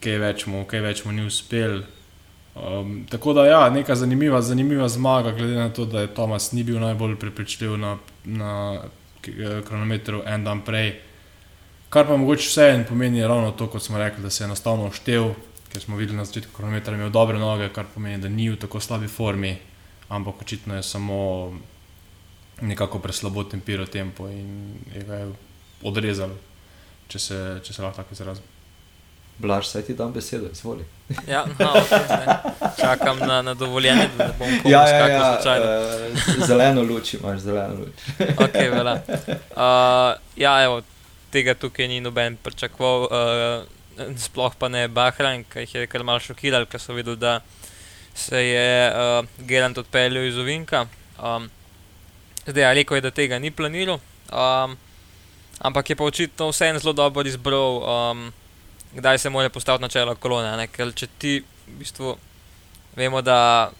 kaj 0.00 0.18
več 0.18 0.46
mu, 0.46 0.64
kaj 0.64 0.80
več 0.80 1.04
mu 1.04 1.12
ni 1.12 1.26
uspel. 1.26 1.80
Um, 2.54 3.06
tako 3.10 3.32
da, 3.32 3.46
ja, 3.46 3.62
neka 3.70 3.94
zanimiva, 3.94 4.42
zanimiva 4.42 4.88
zmaga, 4.88 5.32
glede 5.32 5.56
na 5.56 5.70
to, 5.72 5.84
da 5.84 6.00
je 6.00 6.14
Tomas 6.14 6.52
ni 6.52 6.62
bil 6.62 6.78
najbolj 6.80 7.16
prepričljiv 7.16 7.76
na, 7.76 7.96
na 8.24 8.52
kronometru 9.64 10.22
en 10.26 10.44
dan 10.44 10.60
prej. 10.62 10.92
Kar 11.92 12.06
pa 12.06 12.16
mogoče 12.16 12.48
vseeno 12.48 12.84
pomeni 12.88 13.20
ravno 13.22 13.50
to, 13.50 13.66
kot 13.70 13.82
smo 13.82 13.98
rekli, 13.98 14.22
da 14.22 14.30
se 14.30 14.42
je 14.42 14.46
enostavno 14.46 14.88
štev, 14.92 15.34
ker 15.72 15.80
smo 15.80 15.96
videli 15.96 16.16
na 16.16 16.24
začetku 16.24 16.54
kronometra, 16.56 16.94
imel 16.94 17.10
dobre 17.12 17.38
noge, 17.38 17.68
kar 17.68 17.84
pomeni, 17.94 18.16
da 18.22 18.28
ni 18.32 18.46
v 18.48 18.56
tako 18.56 18.80
slabi 18.80 19.08
formi, 19.08 19.58
ampak 20.08 20.40
očitno 20.40 20.76
je 20.76 20.82
samo 20.82 21.18
nekako 22.60 22.98
preslabo 22.98 23.44
tempiro 23.44 23.84
tempo 23.86 24.28
in 24.28 24.72
je 24.94 25.02
ga 25.04 25.18
je 25.20 25.26
odrezal, 25.82 26.32
če 27.08 27.18
se, 27.18 27.40
če 27.64 27.74
se 27.74 27.82
lahko 27.82 28.00
tako 28.00 28.16
izrazim. 28.16 28.48
Blaž, 29.38 29.66
saj 29.68 29.82
ti 29.82 29.94
dam 29.94 30.12
besedo, 30.12 30.48
izvoli. 30.52 30.84
Ja, 31.28 31.44
no, 31.58 31.74
okay, 31.74 32.36
Čakam 32.80 33.18
na, 33.18 33.42
na 33.42 33.54
dovoljenje, 33.54 34.08
da 34.16 34.30
ne 34.30 34.38
bom 34.38 34.48
komu 34.62 34.72
ja, 34.72 34.86
ja, 34.88 35.08
ja, 35.08 35.28
uh, 35.44 36.46
zeleno 36.46 36.82
luč 36.82 37.14
imaš, 37.14 37.40
zeleno 37.40 37.80
luč. 37.80 38.08
okay, 38.38 38.72
uh, 38.72 40.16
ja, 40.44 40.56
evo, 40.64 40.80
tega 41.32 41.54
tukaj 41.58 41.88
ni 41.88 42.00
noben 42.04 42.36
pričakoval, 42.44 43.08
uh, 43.08 44.12
sploh 44.26 44.54
pa 44.58 44.68
ne 44.72 44.86
Bahrajn, 44.88 45.44
ki 45.48 45.66
jih 45.66 45.74
je 45.74 45.90
kar 45.90 46.04
malo 46.04 46.22
šokiral, 46.22 46.66
ker 46.70 46.80
so 46.80 46.96
videli, 46.96 47.20
da 47.20 47.40
se 48.14 48.40
je 48.44 48.68
uh, 48.92 49.24
Gerant 49.48 49.78
odpeljal 49.78 50.28
iz 50.28 50.38
Ovinka. 50.38 50.86
Um, 51.16 51.48
zdaj, 52.46 52.68
ali 52.68 52.82
rekel 52.82 53.00
je, 53.00 53.06
da 53.08 53.10
tega 53.10 53.38
ni 53.38 53.50
planiral, 53.50 54.00
um, 54.28 54.76
ampak 55.58 55.90
je 55.90 55.96
pa 55.96 56.04
očitno 56.04 56.50
vseeno 56.52 56.80
zelo 56.82 56.92
dobro 56.92 57.28
izbral. 57.28 57.82
Um, 57.82 58.30
kdaj 58.94 59.18
se 59.18 59.30
mora 59.30 59.48
postaviti 59.48 59.82
na 59.82 59.88
čelo 59.88 60.14
kolone. 60.14 60.56
Ne? 60.56 60.66
Ker 60.68 60.92
če 60.94 61.08
ti 61.18 61.38
v 61.40 61.78
bistvu 61.80 62.16
vemo, 62.96 63.22
da 63.22 63.70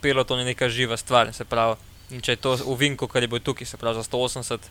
pilot 0.00 0.30
je 0.30 0.44
neka 0.44 0.68
živa 0.68 0.96
stvar, 0.96 1.32
se 1.34 1.44
pravi, 1.44 1.76
in 2.10 2.22
če 2.22 2.32
je 2.32 2.42
to 2.42 2.54
v 2.56 2.76
vinku, 2.78 3.08
kar 3.08 3.22
je 3.22 3.28
bil 3.28 3.42
tukaj, 3.42 3.66
se 3.66 3.76
pravi 3.76 3.98
za 3.98 4.06
180 4.06 4.70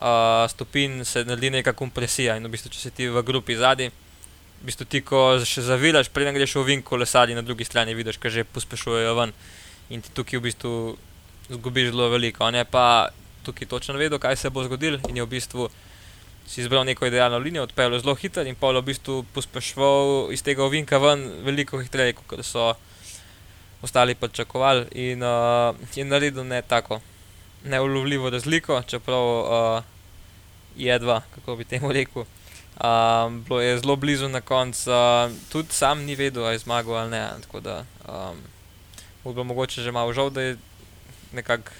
uh, 0.00 0.44
stopinj, 0.50 1.04
se 1.04 1.24
naredi 1.24 1.50
neka 1.50 1.72
kompresija 1.72 2.36
in 2.36 2.46
v 2.46 2.54
bistvu, 2.54 2.72
če 2.74 2.80
si 2.80 2.90
ti 2.90 3.08
v 3.08 3.22
grupi 3.22 3.56
zadnji. 3.56 3.90
V 4.60 4.68
bistvu 4.70 4.86
ti, 4.88 5.02
ko 5.04 5.40
še 5.44 5.64
zaviraš, 5.66 6.08
preden 6.12 6.36
greš 6.36 6.56
v 6.56 6.64
vink, 6.70 6.86
kolesari 6.88 7.36
na 7.36 7.42
drugi 7.44 7.66
strani, 7.68 7.94
vidiš, 7.94 8.18
kaj 8.18 8.30
že 8.38 8.46
pospešujejo 8.48 9.14
ven 9.18 9.34
in 9.92 10.00
ti 10.00 10.12
tukaj 10.16 10.40
v 10.40 10.46
bistvu 10.48 10.72
zgubiš 11.50 11.92
zelo 11.92 12.08
veliko. 12.08 12.48
Ne 12.50 12.64
pa 12.64 13.10
tukaj 13.44 13.68
točno 13.68 13.98
vedel, 14.00 14.18
kaj 14.18 14.36
se 14.40 14.50
bo 14.50 14.64
zgodilo 14.64 15.00
in 15.08 15.20
je 15.20 15.26
v 15.26 15.32
bistvu 15.36 15.68
si 16.46 16.60
izbral 16.60 16.84
neko 16.84 17.06
idealno 17.06 17.38
linijo, 17.38 17.62
odpeljal 17.64 17.98
zelo 18.00 18.14
hitro 18.14 18.42
in 18.44 18.54
pa 18.54 18.68
je 18.72 18.80
v 18.80 18.84
bistvu 18.84 19.24
pospešval 19.32 20.32
iz 20.32 20.42
tega 20.42 20.64
ovinka 20.64 20.98
ven 20.98 21.24
veliko 21.44 21.80
hitreje, 21.80 22.12
kot 22.12 22.44
so 22.44 22.74
ostali 23.82 24.14
pričakovali 24.14 24.86
in 24.92 25.22
uh, 25.22 25.76
je 25.94 26.04
naredil 26.04 26.44
ne 26.44 26.62
tako 26.62 27.00
neulovljivo 27.64 28.30
razliko, 28.30 28.82
čeprav 28.82 29.24
uh, 29.24 29.82
je 30.76 30.98
dva, 30.98 31.22
kako 31.34 31.56
bi 31.56 31.64
temu 31.64 31.92
rekel. 31.92 32.24
Um, 32.84 33.44
bilo 33.44 33.60
je 33.60 33.78
zelo 33.78 33.96
blizu 33.96 34.28
na 34.28 34.40
koncu, 34.40 34.90
uh, 34.90 35.32
tudi 35.52 35.72
sam 35.72 36.02
ni 36.02 36.14
vedel, 36.14 36.44
ali 36.44 36.54
je 36.54 36.58
zmagal 36.58 36.94
ali 36.94 37.10
ne. 37.10 37.30
Tako 37.42 37.60
da 37.60 37.84
um, 38.08 38.36
bo 39.24 39.32
bilo 39.32 39.44
mogoče 39.44 39.82
že 39.82 39.92
malo 39.92 40.12
žal, 40.12 40.30
da 40.30 40.42
je 40.42 40.56
nekako 41.32 41.70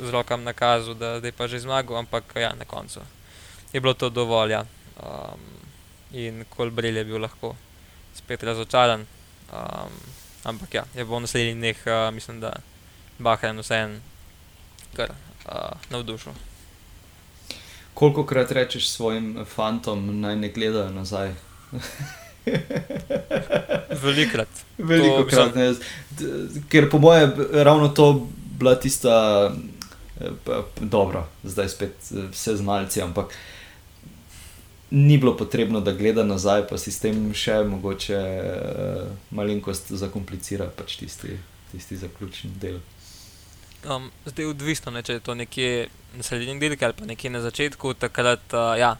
z 0.00 0.10
rokam 0.10 0.42
nakazal, 0.42 0.94
da, 0.94 1.20
da 1.20 1.28
je 1.28 1.32
pa 1.32 1.46
že 1.46 1.58
zmagal, 1.58 1.96
ampak 1.96 2.24
ja, 2.36 2.54
na 2.54 2.64
koncu 2.64 3.00
je 3.72 3.80
bilo 3.80 3.94
to 3.94 4.08
dovolj. 4.10 4.52
Ja. 4.52 4.64
Um, 5.02 5.40
in 6.12 6.44
Kolbril 6.48 6.96
je 6.96 7.04
bil 7.04 7.18
lahko 7.18 7.56
spet 8.14 8.42
razočaran. 8.42 9.06
Um, 9.52 9.92
ampak 10.44 10.74
ja, 10.74 10.84
je 10.94 11.04
bo 11.04 11.18
v 11.18 11.26
naslednjih 11.26 11.56
dneh, 11.56 11.78
uh, 11.86 12.14
mislim, 12.14 12.40
da 12.40 12.54
Bahrain 13.18 13.58
vseeno 13.58 13.98
kar 14.94 15.10
uh, 15.46 15.54
navdušil. 15.90 16.32
Koliko 17.94 18.26
krat 18.26 18.50
rečeš 18.52 18.88
svojim 18.88 19.44
fantom, 19.46 20.20
naj 20.20 20.36
ne 20.36 20.48
gledajo 20.48 20.90
nazaj? 20.90 21.34
Velikrat. 24.02 24.48
Veliko 24.78 25.24
krat. 25.30 25.54
Ne. 25.54 25.74
Ker 26.68 26.90
po 26.90 26.98
mojem, 26.98 27.32
ravno 27.52 27.88
to 27.88 28.26
bila 28.58 28.74
tista, 28.74 29.50
dobro, 30.80 31.26
zdaj 31.44 31.68
spet 31.68 31.94
vse 32.30 32.56
znalci, 32.56 33.02
ampak 33.02 33.34
ni 34.90 35.18
bilo 35.18 35.36
potrebno, 35.36 35.80
da 35.80 35.92
gleda 35.92 36.24
nazaj, 36.24 36.66
pa 36.70 36.78
si 36.78 36.92
s 36.92 37.00
tem 37.02 37.32
še 37.34 37.62
mogoče 37.66 38.20
malenkost 39.34 39.92
zakomplicira 39.92 40.68
pač 40.76 40.98
tisti, 41.00 41.38
tisti 41.72 41.96
zaključni 41.98 42.50
del. 42.62 42.78
Um, 43.84 44.10
zdaj 44.24 44.44
je 44.44 44.48
odvisno, 44.48 44.92
ne, 44.92 45.02
če 45.04 45.18
je 45.18 45.20
to 45.20 45.34
nekje 45.36 45.88
na 46.16 46.22
sredini 46.24 46.60
dirke 46.60 46.86
ali 46.86 46.94
pa 46.96 47.04
nekje 47.04 47.30
na 47.30 47.40
začetku. 47.44 47.94
Takrat, 48.00 48.44
uh, 48.56 48.72
ja, 48.80 48.94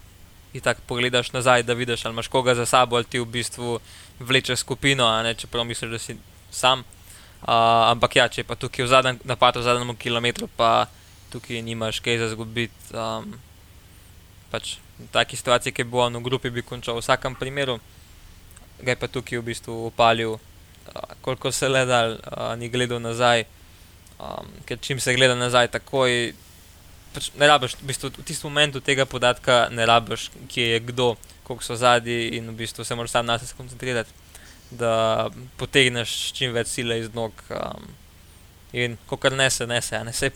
in 0.53 0.61
tako 0.61 0.81
pogledaš 0.87 1.31
nazaj, 1.33 1.63
da 1.63 1.73
vidiš, 1.73 2.05
ali 2.05 2.13
imaš 2.13 2.27
koga 2.27 2.55
za 2.55 2.65
sabo, 2.65 2.95
ali 2.95 3.09
ti 3.09 3.19
v 3.19 3.25
bistvu 3.25 3.79
vleče 4.19 4.55
skupino, 4.55 5.09
ne, 5.23 5.33
čeprav 5.33 5.65
misliš, 5.65 5.91
da 5.91 5.99
si 5.99 6.17
sam. 6.51 6.83
Uh, 7.41 7.89
ampak 7.91 8.15
ja, 8.15 8.27
če 8.29 8.43
pa 8.43 8.55
tukaj 8.55 8.85
v 8.85 8.89
zadnjem 8.89 9.19
napadu, 9.25 9.59
v 9.59 9.67
zadnjem 9.67 9.95
kilometru, 9.97 10.47
pa 10.57 10.87
tukaj 11.33 11.61
nimaš 11.61 11.99
kaj 11.99 12.21
za 12.21 12.29
zgubiti. 12.31 12.93
Um, 12.93 13.35
pač 14.53 14.77
v 15.01 15.09
taki 15.11 15.37
situaciji, 15.37 15.73
ki 15.73 15.89
bo 15.89 16.05
on 16.05 16.21
v 16.21 16.23
grupi, 16.29 16.53
bi 16.53 16.61
končal 16.61 16.97
v 16.97 17.03
vsakem 17.03 17.35
primeru, 17.35 17.81
ga 18.85 18.93
je 18.93 19.01
pa 19.01 19.09
tukaj 19.09 19.41
v 19.41 19.49
bistvu 19.49 19.81
upalil, 19.89 20.37
uh, 20.37 21.13
koliko 21.25 21.51
se 21.51 21.69
le 21.69 21.85
da, 21.89 22.05
uh, 22.13 22.53
ni 22.53 22.69
gledal 22.69 23.01
nazaj. 23.01 23.49
Um, 24.15 24.47
ker 24.65 24.79
čim 24.79 24.99
se 24.99 25.13
gleda 25.15 25.35
nazaj, 25.35 25.67
takoj 25.73 26.33
pač 27.15 27.29
ne 27.39 27.47
rabiš, 27.47 27.77
v, 27.79 27.87
bistvu, 27.89 28.11
v 28.15 28.23
tistem 28.27 28.51
momentu 28.51 28.81
tega 28.83 29.05
podatka 29.07 29.65
ne 29.71 29.85
rabiš, 29.87 30.29
kje 30.51 30.67
je 30.75 30.79
kdo, 30.87 31.15
koliko 31.47 31.63
so 31.63 31.75
zadnji 31.79 32.35
in 32.37 32.47
v 32.51 32.55
bistvu 32.63 32.83
se 32.83 32.95
moraš 32.95 33.15
sam 33.15 33.25
na 33.27 33.37
sebe 33.39 33.51
skoncentrirati, 33.51 34.11
da 34.71 35.29
potegneš 35.59 36.33
čim 36.35 36.55
več 36.55 36.73
sile 36.73 36.99
iz 36.99 37.11
nog. 37.15 37.31
Um, 37.51 37.87
in 38.75 38.97
ko 39.07 39.17
kar 39.17 39.31
ne 39.31 39.49
se, 39.49 39.67
ne 39.67 39.81
se, 39.81 40.03
ne 40.03 40.13
se. 40.13 40.31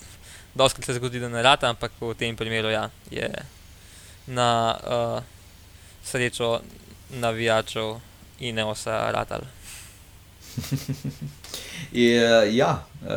Doskrat 0.55 0.85
se 0.85 0.95
zgodi, 0.95 1.19
da 1.19 1.29
ne 1.29 1.43
rata, 1.43 1.69
ampak 1.69 1.91
v 1.99 2.13
tem 2.17 2.35
primeru 2.35 2.71
ja, 2.71 2.87
je 3.11 3.27
na 4.27 4.49
uh, 4.75 5.23
srečo 6.05 6.59
navijačev 7.09 7.97
in 8.39 8.55
ne 8.55 8.65
osa 8.65 9.11
ratal. 9.11 9.43
Je, 11.91 12.55
ja, 12.55 12.85
uh, 13.01 13.09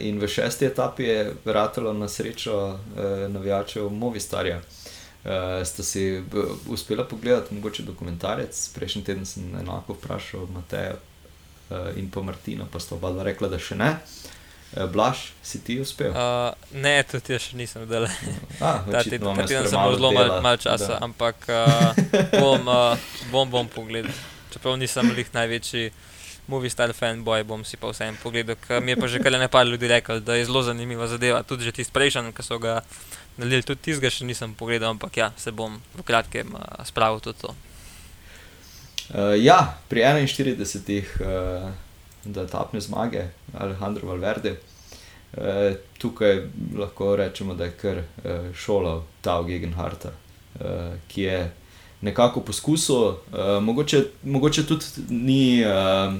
in 0.00 0.18
v 0.20 0.28
šesti 0.28 0.66
etapi 0.66 1.04
je 1.04 1.32
vrtalo 1.44 1.92
na 1.92 2.08
srečo 2.08 2.56
uh, 2.56 2.78
navijačev 3.28 3.90
Movistarja. 3.90 4.60
Uh, 5.24 5.66
ste 5.66 5.82
si 5.82 6.22
uspeli 6.68 7.04
pogledati 7.10 7.54
mogoče 7.54 7.82
dokumentarec? 7.82 8.68
Prejšnji 8.74 9.04
teden 9.04 9.26
sem 9.26 9.56
enako 9.60 9.92
vprašal 9.92 10.46
Mateja 10.54 10.94
uh, 10.94 11.76
in 11.96 12.10
pa 12.10 12.22
Martina, 12.22 12.66
pa 12.72 12.80
sta 12.80 12.94
oba 12.94 13.12
rekla, 13.22 13.48
da 13.48 13.58
še 13.58 13.76
ne. 13.76 13.96
Uh, 14.76 14.90
Blaž, 14.90 15.32
si 15.42 15.60
ti 15.64 15.80
uspel? 15.80 16.10
Uh, 16.10 16.54
ne, 16.72 17.02
tudi 17.10 17.36
jaz 17.36 17.50
še 17.50 17.56
nisem 17.56 17.84
videl. 17.84 18.08
Ah, 18.60 18.82
Ta 18.92 19.02
teden 19.02 19.46
sem 19.46 19.68
zelo 19.68 20.12
malo 20.12 20.40
mal 20.42 20.56
časa, 20.56 20.96
da. 20.96 21.04
ampak 21.04 21.48
uh, 21.48 21.92
bom, 22.38 22.66
uh, 22.68 23.08
bom, 23.30 23.50
bom 23.50 23.68
pogledal. 23.68 24.14
Čeprav 24.52 24.78
nisem 24.80 25.10
lih 25.12 25.28
največji 25.34 25.90
movie 25.90 26.15
style 26.70 26.92
fanboy, 26.92 27.44
bom 27.44 27.64
si 27.64 27.76
pa 27.76 27.90
vseeno 27.90 28.16
pogledal. 28.22 28.56
Mi 28.82 28.92
je 28.92 28.96
pa 28.96 29.06
že 29.06 29.18
kar 29.18 29.32
nekaj 29.32 29.64
ljudi 29.64 29.88
rekel, 29.88 30.20
da 30.20 30.34
je 30.34 30.44
zelo 30.44 30.62
zanimiva 30.62 31.06
zadeva. 31.06 31.42
Tudi 31.42 31.64
že 31.64 31.72
tisti 31.72 31.92
prejšnji, 31.92 32.32
ki 32.32 32.42
so 32.42 32.58
ga 32.58 32.82
nalili, 33.36 33.62
tudi 33.62 33.80
tistega 33.80 34.10
še 34.10 34.24
nisem 34.24 34.54
pogledal, 34.54 34.94
ampak 34.96 35.16
ja, 35.16 35.32
se 35.36 35.52
bom 35.52 35.80
v 35.94 36.02
kratkem 36.02 36.54
uh, 36.54 36.84
spravil 36.84 37.20
tudi 37.20 37.42
to. 37.42 37.54
Uh, 39.10 39.34
ja, 39.38 39.78
pri 39.88 40.02
41. 40.02 41.04
Uh, 41.20 41.70
da 42.26 42.46
tapne 42.46 42.80
zmage 42.80 43.28
Alejandro 43.54 44.08
Valverde. 44.08 44.56
Uh, 45.36 45.76
tukaj 45.98 46.46
lahko 46.78 47.16
rečemo, 47.16 47.54
da 47.54 47.64
je 47.64 47.76
kar 47.76 47.98
uh, 47.98 48.54
šola 48.54 49.02
Tao 49.20 49.44
Gegenharta, 49.44 50.10
uh, 50.10 50.96
ki 51.08 51.22
je 51.22 51.52
nekako 52.00 52.40
poskusil, 52.40 52.96
uh, 52.96 53.16
mogoče, 53.62 54.04
mogoče 54.22 54.66
tudi 54.66 54.84
ni. 55.10 55.64
Uh, 55.64 56.14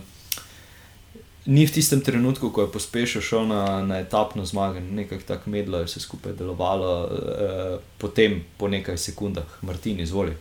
ni 1.46 1.66
v 1.66 1.72
tistem 1.72 2.00
trenutku, 2.00 2.50
ko 2.50 2.66
je 2.66 2.72
pospešil 2.72 3.22
šel 3.22 3.46
na, 3.46 3.82
na 3.86 4.00
etapno 4.02 4.44
zmago, 4.44 4.80
nekaj 4.80 5.22
tako 5.26 5.50
medlo 5.50 5.78
je 5.78 5.86
vse 5.86 6.00
skupaj 6.00 6.32
delovalo, 6.32 6.92
eh, 7.06 7.78
potem 7.98 8.42
po 8.56 8.68
nekaj 8.68 8.98
sekundah, 8.98 9.58
Martin, 9.62 10.00
izvoli. 10.00 10.34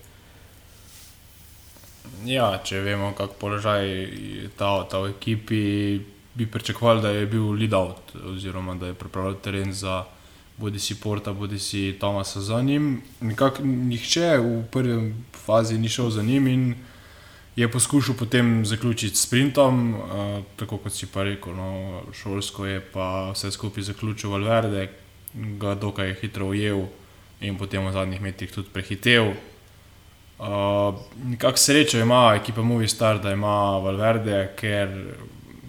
Ja, 2.26 2.58
če 2.64 2.82
vemo, 2.82 3.14
kako 3.18 3.38
položaj 3.40 3.86
ta, 4.58 4.82
ta 4.90 5.00
v 5.04 5.14
ekipi, 5.14 5.62
bi 6.36 6.46
pričakovali, 6.52 7.02
da 7.02 7.10
je 7.10 7.26
bil 7.30 7.54
lead-out, 7.54 8.16
oziroma 8.34 8.76
da 8.76 8.92
je 8.92 8.98
pripravljal 8.98 9.40
teren 9.42 9.74
za 9.74 10.04
bodi 10.58 10.80
si 10.80 10.96
Porta, 10.96 11.34
bodi 11.34 11.60
si 11.60 11.96
Tomasa 12.00 12.42
za 12.42 12.62
njim. 12.62 13.02
Nekako 13.22 13.64
nihče 13.64 14.38
v 14.38 14.64
prvi 14.72 15.14
fazi 15.46 15.78
ni 15.78 15.90
šel 15.90 16.10
za 16.10 16.24
njim 16.24 16.48
in 16.48 16.76
je 17.56 17.72
poskušal 17.72 18.16
potem 18.16 18.66
zaključiti 18.66 19.16
s 19.16 19.22
sprintom, 19.22 19.94
uh, 19.94 20.44
tako 20.56 20.78
kot 20.78 20.94
si 20.94 21.08
pa 21.08 21.24
rekel, 21.24 21.56
no, 21.56 22.02
šolsko 22.14 22.66
je 22.66 22.82
pa 22.82 23.32
vse 23.32 23.52
skupaj 23.52 23.84
zaključil 23.84 24.30
Valverde, 24.30 24.90
ga 25.34 25.76
dokaj 25.76 26.16
hitro 26.22 26.48
ujel 26.48 26.86
in 27.42 27.58
potem 27.58 27.88
v 27.88 27.92
zadnjih 27.92 28.22
metrih 28.22 28.52
tudi 28.52 28.70
prehitev. 28.74 29.32
Uh, 30.40 30.96
Nekako 31.26 31.58
srečo 31.58 32.00
ima 32.00 32.36
ekipa 32.36 32.62
Movistar, 32.62 33.22
da 33.24 33.32
ima 33.32 33.78
Valverde, 33.80 34.50
ker 34.60 34.92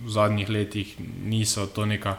v 0.05 0.11
zadnjih 0.11 0.51
letih 0.51 0.97
niso 1.24 1.66
to 1.66 1.87
neka. 1.87 2.16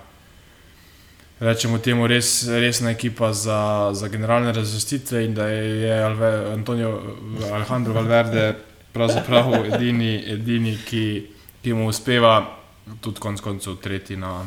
Rečemo 1.39 1.77
temu 1.77 2.07
res, 2.07 2.47
resna 2.47 2.91
ekipa 2.91 3.33
za, 3.33 3.89
za 3.93 4.07
generalne 4.07 4.53
razvrstitve, 4.53 5.25
in 5.25 5.33
da 5.33 5.47
je 5.47 6.03
Alve, 6.03 6.31
Antonijo 6.53 7.01
Alejandro 7.51 7.93
Valverde 7.93 8.55
pravzaprav 8.97 9.53
edini, 9.65 10.15
edini 10.33 10.77
ki, 10.85 11.03
ki 11.63 11.75
mu 11.77 11.87
uspeva, 11.91 12.39
tudi 13.01 13.21
konec 13.21 13.43
koncev, 13.45 13.77
tretji 13.83 14.17
na, 14.17 14.41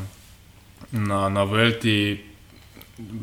na, 0.91 1.29
na 1.29 1.45
Velti. 1.47 2.27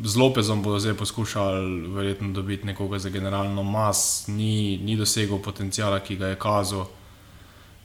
Z 0.03 0.19
Lopezom 0.19 0.63
bodo 0.63 0.79
zdaj 0.81 0.97
poskušali 0.99 1.87
verjetno 1.95 2.33
dobiti 2.35 2.67
nekoga 2.67 2.99
za 2.99 3.09
generalno 3.09 3.63
mas, 3.63 4.27
ni, 4.27 4.77
ni 4.77 4.97
dosegel 4.99 5.39
potencijala, 5.39 6.01
ki 6.03 6.17
ga 6.19 6.33
je 6.33 6.39
kazal. 6.41 6.89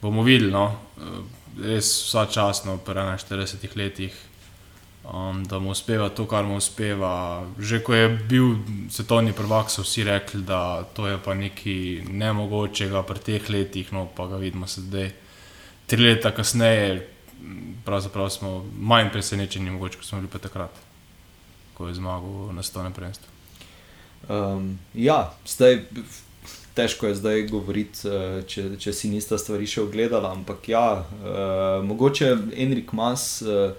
Bomo 0.03 0.25
videli, 0.27 0.51
no? 0.53 0.73
res 1.63 1.93
vsa 2.09 2.27
časno, 2.27 2.81
v 2.83 2.95
41 2.95 3.77
letih 3.79 4.15
um, 5.13 5.45
da 5.45 5.59
mu 5.59 5.71
uspeva 5.71 6.09
to, 6.09 6.27
kar 6.27 6.45
mu 6.45 6.57
uspeva. 6.57 7.47
Že 7.59 7.83
ko 7.83 7.95
je 7.95 8.09
bil 8.09 8.57
svetovni 8.91 9.33
prvak, 9.33 9.71
so 9.71 9.83
vsi 9.83 10.05
rekli, 10.05 10.43
da 10.43 10.85
to 10.95 11.07
je 11.07 11.19
pa 11.25 11.35
nekaj 11.35 12.09
nemogočega 12.09 13.03
pri 13.03 13.19
teh 13.19 13.51
letih, 13.51 13.93
no 13.93 14.09
pa 14.17 14.27
ga 14.27 14.37
vidimo 14.37 14.67
sedaj. 14.67 15.13
Tri 15.87 16.01
leta 16.01 16.31
kasneje, 16.33 17.05
pravzaprav 17.85 18.31
smo 18.31 18.65
manj 18.81 19.13
presenečeni, 19.13 19.71
mogoče 19.71 20.01
kot 20.01 20.07
smo 20.07 20.21
bili 20.25 20.41
takrat, 20.41 20.73
ko 21.75 21.89
je 21.89 21.95
zmagal 21.95 22.55
na 22.57 22.63
stone 22.63 22.93
prvenstvo. 22.95 23.29
Um, 24.29 24.79
ja, 24.95 25.35
zdaj. 25.47 25.85
Težko 26.75 27.07
je 27.07 27.15
zdaj 27.15 27.45
govoriti, 27.47 28.09
eh, 28.11 28.41
če, 28.51 28.63
če 28.83 28.93
si 28.93 29.07
nista 29.07 29.37
stvari 29.39 29.63
še 29.63 29.85
ogledala, 29.85 30.33
ampak 30.35 30.67
ja, 30.69 31.05
uh, 31.07 31.85
mogoče 31.87 32.33
Enrik 32.59 32.91
Mas 32.99 33.45
uh, 33.47 33.79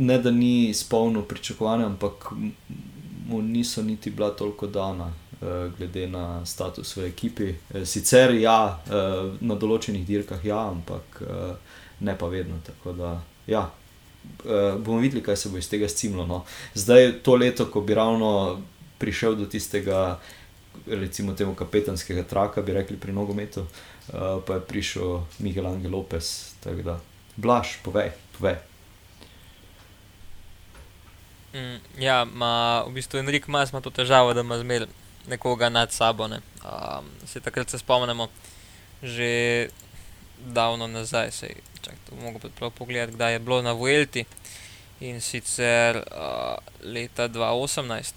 ne 0.00 0.18
da 0.18 0.32
ni 0.32 0.70
izpolnil 0.72 1.28
pričakovanja, 1.28 1.86
ampak 1.92 2.32
mu 3.28 3.42
niso 3.44 3.84
niti 3.84 4.10
bila 4.10 4.32
toliko 4.32 4.66
dana. 4.66 5.12
Glede 5.78 6.02
na 6.04 6.44
status 6.44 6.90
v 6.98 7.06
ekipi. 7.08 7.46
Sicer 7.88 8.34
ja, 8.36 8.76
na 9.40 9.54
določenih 9.56 10.02
dirkah 10.04 10.42
ja, 10.44 10.58
ampak 10.68 11.22
ne 12.04 12.12
pa 12.12 12.28
vedno. 12.28 12.58
Tako 12.66 12.92
da, 12.92 13.14
ja, 13.48 13.62
bomo 14.44 14.98
videli, 15.00 15.24
kaj 15.24 15.40
se 15.40 15.48
bo 15.48 15.56
iz 15.56 15.70
tega 15.72 15.88
scimlo. 15.88 16.28
No. 16.28 16.42
Zdaj, 16.76 17.22
to 17.24 17.40
leto, 17.40 17.70
ko 17.72 17.80
bi 17.80 17.96
ravno 17.96 18.60
prišel 19.00 19.40
do 19.40 19.48
tistega, 19.48 20.20
recimo, 20.84 21.32
temu 21.32 21.56
kapetanskega 21.56 22.28
traka, 22.28 22.60
bi 22.60 22.76
rekli 22.76 23.00
pri 23.00 23.16
nogometu, 23.16 23.64
pa 24.12 24.60
je 24.60 24.66
prišel 24.68 25.22
Miguel 25.40 25.72
Angel 25.72 26.04
da, 26.84 27.00
blaž, 27.40 27.78
povej, 27.80 28.12
povej. 28.36 28.60
Mm, 31.54 31.78
ja, 31.98 32.24
ma, 32.24 32.84
v 32.86 32.94
bistvu 32.94 33.18
Enrik 33.18 33.48
ima 33.48 33.80
to 33.82 33.90
težavo, 33.90 34.34
da 34.34 34.40
ima 34.40 34.58
zmer 34.58 34.86
nekoga 35.26 35.68
nad 35.68 35.92
sabo. 35.92 36.28
Ne. 36.28 36.40
Um, 36.62 37.06
se 37.26 37.40
takrat 37.40 37.70
se 37.70 37.78
spomnimo, 37.78 38.28
že 39.02 39.68
davno 40.38 40.86
nazaj, 40.86 41.30
se 41.30 41.46
je 41.46 41.56
lahko 42.24 42.48
prav 42.48 42.70
pogledati, 42.70 43.12
kdaj 43.12 43.32
je 43.32 43.38
bilo 43.38 43.62
na 43.62 43.72
Vuelti. 43.72 44.24
In 45.00 45.20
sicer 45.20 45.96
uh, 45.96 46.56
leta 46.84 47.28
2018 47.28 48.12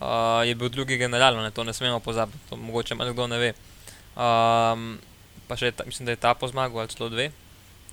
uh, 0.00 0.48
je 0.48 0.54
bil 0.54 0.68
drugi 0.68 0.98
general, 0.98 1.36
ne, 1.42 1.50
to 1.50 1.64
ne 1.64 1.72
smemo 1.72 2.00
pozabiti, 2.00 2.38
to 2.50 2.56
mogoče 2.56 2.94
malo 2.94 3.12
kdo 3.12 3.26
ne 3.26 3.38
ve. 3.38 3.52
Um, 4.16 4.98
pa 5.46 5.56
še 5.56 5.70
ta, 5.70 5.84
mislim, 5.86 6.06
da 6.06 6.16
je 6.16 6.20
ta 6.20 6.34
po 6.34 6.48
zmagu 6.48 6.78
ali 6.78 6.88
celo 6.88 7.08
dve. 7.08 7.30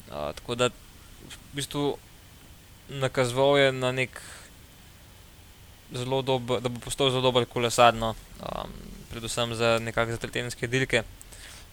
Uh, 0.09 0.33
tako 0.33 0.55
da 0.55 0.69
v 0.69 1.37
bistvu 1.53 1.97
nakazoval 2.89 3.57
je 3.57 3.71
na 3.71 3.91
nek 3.91 4.21
zelo 5.93 6.21
dober, 6.21 6.61
da 6.61 6.69
bo 6.69 6.79
postal 6.79 7.09
zelo 7.09 7.21
dober 7.21 7.45
kolesar, 7.45 7.93
no, 7.93 8.15
um, 8.41 8.71
predvsem 9.13 9.53
za 9.55 9.77
nekakšne 9.79 10.17
tretenske 10.17 10.67
dirke, 10.67 11.03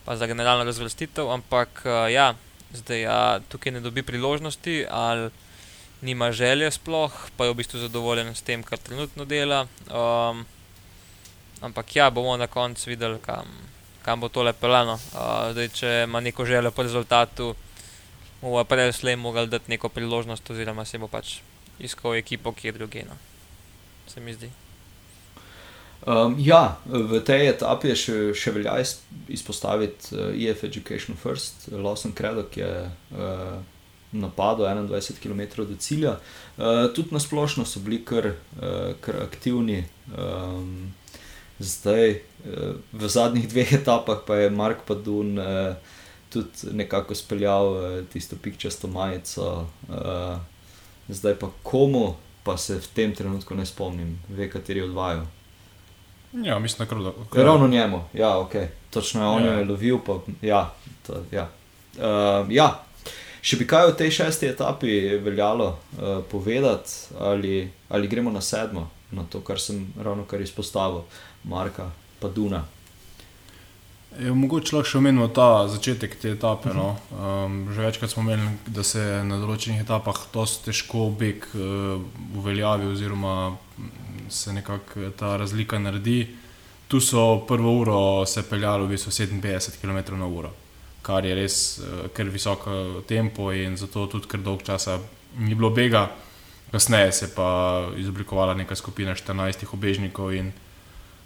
pa 0.05 0.15
za 0.17 0.27
generalno 0.29 0.65
razvrstitev, 0.65 1.29
ampak 1.31 1.83
uh, 1.85 2.05
ja, 2.11 2.33
zdaj 2.73 3.01
ja, 3.01 3.39
tukaj 3.49 3.73
ne 3.73 3.81
dobi 3.81 4.03
priložnosti 4.03 4.85
ali 4.89 5.29
nima 6.01 6.31
želje 6.31 6.71
sploh, 6.71 7.13
pa 7.37 7.45
je 7.45 7.53
v 7.53 7.59
bistvu 7.61 7.79
zadovoljen 7.79 8.33
s 8.35 8.41
tem, 8.41 8.63
kar 8.63 8.79
trenutno 8.81 9.25
dela. 9.25 9.67
Um, 9.85 10.45
ampak 11.61 11.95
ja, 11.95 12.09
bomo 12.09 12.37
na 12.37 12.47
koncu 12.47 12.89
videli, 12.89 13.19
kam, 13.21 13.45
kam 14.01 14.21
bo 14.21 14.29
tole 14.29 14.53
pelano. 14.53 14.97
Uh, 15.13 15.51
zdaj, 15.53 15.69
če 15.77 15.91
ima 16.09 16.19
neko 16.19 16.45
željo 16.45 16.71
po 16.71 16.83
rezultatu, 16.83 17.53
bo 18.41 18.63
prej 18.65 18.93
slej 18.97 19.15
mogel 19.21 19.45
dati 19.45 19.69
neko 19.69 19.93
priložnost, 19.93 20.49
oziroma 20.49 20.85
se 20.85 20.97
bo 20.97 21.07
pač 21.07 21.37
iskal 21.77 22.17
ekipo, 22.17 22.49
ki 22.49 22.67
je 22.67 22.79
drugena 22.81 23.30
se 24.07 24.19
mi 24.19 24.33
zdi. 24.33 24.51
Um, 26.01 26.35
ja, 26.39 26.81
v 26.85 27.19
tej 27.21 27.51
etapi 27.51 27.93
še, 27.93 28.31
še 28.33 28.55
velja 28.55 28.73
izpostaviti 29.29 30.15
uh, 30.17 30.31
EF 30.33 30.63
Education 30.65 31.13
First, 31.13 31.67
Lawson 31.69 32.15
Credo, 32.17 32.47
ki 32.49 32.63
je 32.63 32.73
uh, 32.89 33.59
napadal 34.11 34.81
21 34.89 35.21
km 35.21 35.61
do 35.61 35.77
cilja. 35.77 36.15
Uh, 36.57 36.89
tudi 36.95 37.13
na 37.13 37.21
splošno 37.21 37.67
so 37.69 37.83
bili 37.85 38.01
kar, 38.01 38.33
uh, 38.33 38.97
kar 39.05 39.21
aktivni. 39.21 39.83
Um, 40.17 40.89
zdaj, 41.61 42.17
uh, 42.49 42.81
v 42.97 43.05
zadnjih 43.05 43.45
dveh 43.53 43.77
etapah 43.77 44.25
pa 44.25 44.41
je 44.41 44.49
Mark 44.49 44.81
Padun 44.89 45.37
uh, 45.37 45.77
tudi 46.33 46.73
nekako 46.81 47.13
speljal 47.13 47.77
uh, 47.77 47.85
tisto 48.09 48.41
pikčasto 48.41 48.89
majico. 48.89 49.69
Uh, 49.85 50.41
zdaj 51.13 51.37
pa 51.37 51.53
komu 51.61 52.15
pa 52.43 52.57
se 52.57 52.79
v 52.79 52.87
tem 52.95 53.15
trenutku 53.15 53.55
ne 53.55 53.65
spomnim, 53.65 54.19
ve, 54.29 54.49
kateri 54.49 54.81
odvajajo. 54.81 55.25
Ja, 56.33 56.59
mislim, 56.59 56.87
da 56.87 56.95
je 56.95 57.11
to 57.33 57.43
ravno 57.43 57.67
njemu. 57.67 58.03
Ja, 58.13 58.29
okay. 58.29 58.67
Točno 58.89 59.21
je 59.21 59.27
on 59.27 59.45
ja. 59.45 59.51
je 59.51 59.65
lovil. 59.65 59.97
Pa, 60.05 60.19
ja, 60.41 60.73
to, 61.07 61.23
ja. 61.31 61.49
Uh, 61.97 62.47
ja. 62.49 62.83
Še 63.41 63.57
bi 63.57 63.65
kaj 63.67 63.89
o 63.89 63.93
tej 63.97 64.11
šesti 64.11 64.47
etapi 64.47 65.17
veljalo 65.17 65.67
uh, 65.67 66.23
povedati, 66.31 66.91
ali, 67.19 67.71
ali 67.89 68.07
gremo 68.07 68.31
na 68.31 68.41
sedmo, 68.41 68.89
na 69.11 69.25
to, 69.29 69.41
kar 69.41 69.59
sem 69.59 69.93
ravno 69.97 70.23
kar 70.29 70.41
izpostavil, 70.41 71.01
Marka, 71.43 71.89
pa 72.19 72.29
Duna. 72.29 72.63
Je, 74.19 74.31
mogoče 74.35 74.75
lahko 74.75 74.89
še 74.89 74.97
omenimo 74.99 75.29
ta 75.31 75.67
začetek 75.71 76.17
te 76.19 76.33
etape. 76.35 76.73
No? 76.75 76.89
Um, 77.15 77.61
že 77.71 77.85
večkrat 77.85 78.11
smo 78.11 78.25
omenili, 78.25 78.57
da 78.67 78.83
se 78.83 78.99
na 79.23 79.37
določenih 79.39 79.85
etapah 79.85 80.25
dosta 80.33 80.67
težko 80.67 81.07
beg 81.15 81.47
uh, 81.55 82.01
uveljavi, 82.35 82.89
oziroma 82.91 83.35
se 84.31 84.51
nekako 84.55 85.13
ta 85.19 85.37
razlika 85.39 85.79
naredi. 85.79 86.25
Tu 86.91 86.99
so 86.99 87.45
prvo 87.47 87.71
uro 87.79 88.01
se 88.27 88.43
peljalo 88.43 88.83
v 88.83 88.97
bistvu 88.97 89.13
57 89.15 89.79
km/h, 89.79 90.51
kar 91.07 91.25
je 91.25 91.37
res 91.37 91.61
uh, 91.79 92.09
kar 92.11 92.27
visoko 92.27 93.05
tempo 93.07 93.47
in 93.55 93.79
zato 93.79 94.09
tudi 94.11 94.27
kar 94.27 94.43
dolg 94.43 94.67
časa 94.67 94.99
ni 95.39 95.55
bilo 95.55 95.71
bega. 95.71 96.09
Kasneje 96.71 97.11
se 97.11 97.25
je 97.25 97.31
pa 97.35 97.47
izoblikovala 97.99 98.53
neka 98.59 98.75
skupina 98.75 99.15
14 99.15 99.65
obežnikov 99.71 100.35
in 100.35 100.51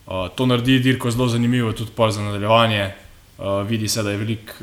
Uh, 0.05 0.27
to 0.35 0.45
naredi 0.45 0.79
dirko 0.79 1.11
zelo 1.11 1.27
zanimivo, 1.27 1.71
tudi 1.73 1.91
za 2.11 2.21
nadaljevanje. 2.21 2.93
Uh, 3.37 3.67
vidi 3.67 3.87
se, 3.87 4.03
da 4.03 4.11
je 4.11 4.17
veliko 4.17 4.53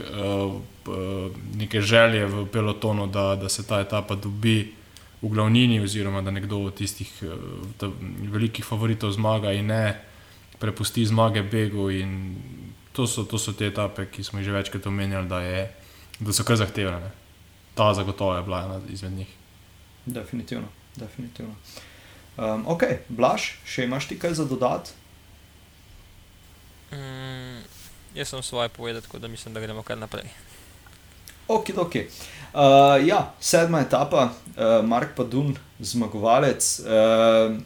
uh, 0.87 1.31
neke 1.55 1.81
želje 1.81 2.27
v 2.27 2.47
pelotonu, 2.47 3.07
da, 3.07 3.37
da 3.37 3.49
se 3.49 3.67
ta 3.67 3.81
etapa 3.81 4.15
dobi 4.15 4.75
v 5.23 5.29
glavnini, 5.29 5.81
oziroma 5.81 6.23
da 6.23 6.31
nekdo 6.31 6.59
od 6.59 6.75
tistih 6.75 7.23
uh, 7.23 7.91
velikih 8.31 8.65
favoritov 8.65 9.13
zmaga 9.13 9.53
in 9.53 9.67
ne 9.67 10.01
prepusti 10.59 11.07
zmage 11.07 11.43
Begu. 11.43 11.89
To 12.93 13.07
so, 13.07 13.25
to 13.25 13.39
so 13.39 13.53
te 13.53 13.67
etape, 13.67 14.07
ki 14.07 14.25
smo 14.25 14.39
jih 14.39 14.47
že 14.47 14.53
večkrat 14.53 14.87
omenjali, 14.87 15.29
da, 15.29 15.41
je, 15.41 15.71
da 16.21 16.33
so 16.33 16.45
kar 16.45 16.57
zahtevne. 16.57 17.11
Ta 17.75 17.95
zagotovo 17.95 18.37
je 18.37 18.43
bila 18.43 18.65
ena 18.65 18.81
izmed 18.89 19.13
njih. 19.13 19.29
Definitivno. 20.07 20.69
definitivno. 20.97 21.55
Um, 22.37 22.65
ok, 22.67 22.83
Blaž, 23.09 23.57
še 23.65 23.85
imaš 23.85 24.09
ti 24.09 24.19
kaj 24.19 24.35
za 24.35 24.45
dodati? 24.45 24.93
Mm, 26.93 27.63
jaz 28.15 28.29
sem 28.29 28.43
svoje 28.43 28.69
povedal, 28.69 29.03
tako 29.03 29.19
da 29.19 29.29
mislim, 29.29 29.55
da 29.55 29.61
gremo 29.61 29.83
kar 29.83 29.99
naprej. 29.99 30.29
Ok, 31.49 31.71
ok. 31.77 31.95
Uh, 31.95 33.07
ja, 33.07 33.35
sedma 33.41 33.81
etapa, 33.81 34.25
uh, 34.25 34.85
Mark 34.85 35.17
Padun, 35.17 35.57
zmagovalec. 35.81 36.81
Uh, 36.81 37.57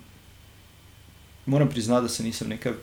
moram 1.46 1.68
priznati, 1.68 2.02
da 2.02 2.08
se 2.08 2.22
nisem 2.22 2.48
nekaj 2.48 2.72
uh, 2.72 2.78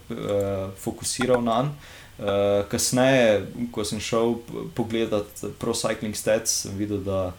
fokusiral 0.79 1.43
na 1.43 1.61
njega. 1.63 1.75
Uh, 2.17 2.69
kasneje, 2.69 3.47
ko 3.71 3.81
sem 3.83 3.99
šel 3.99 4.35
pogledat 4.75 5.41
Pro 5.59 5.73
Cycling 5.73 6.13
Stats, 6.13 6.61
sem 6.61 6.77
videl, 6.77 6.99
da, 7.01 7.31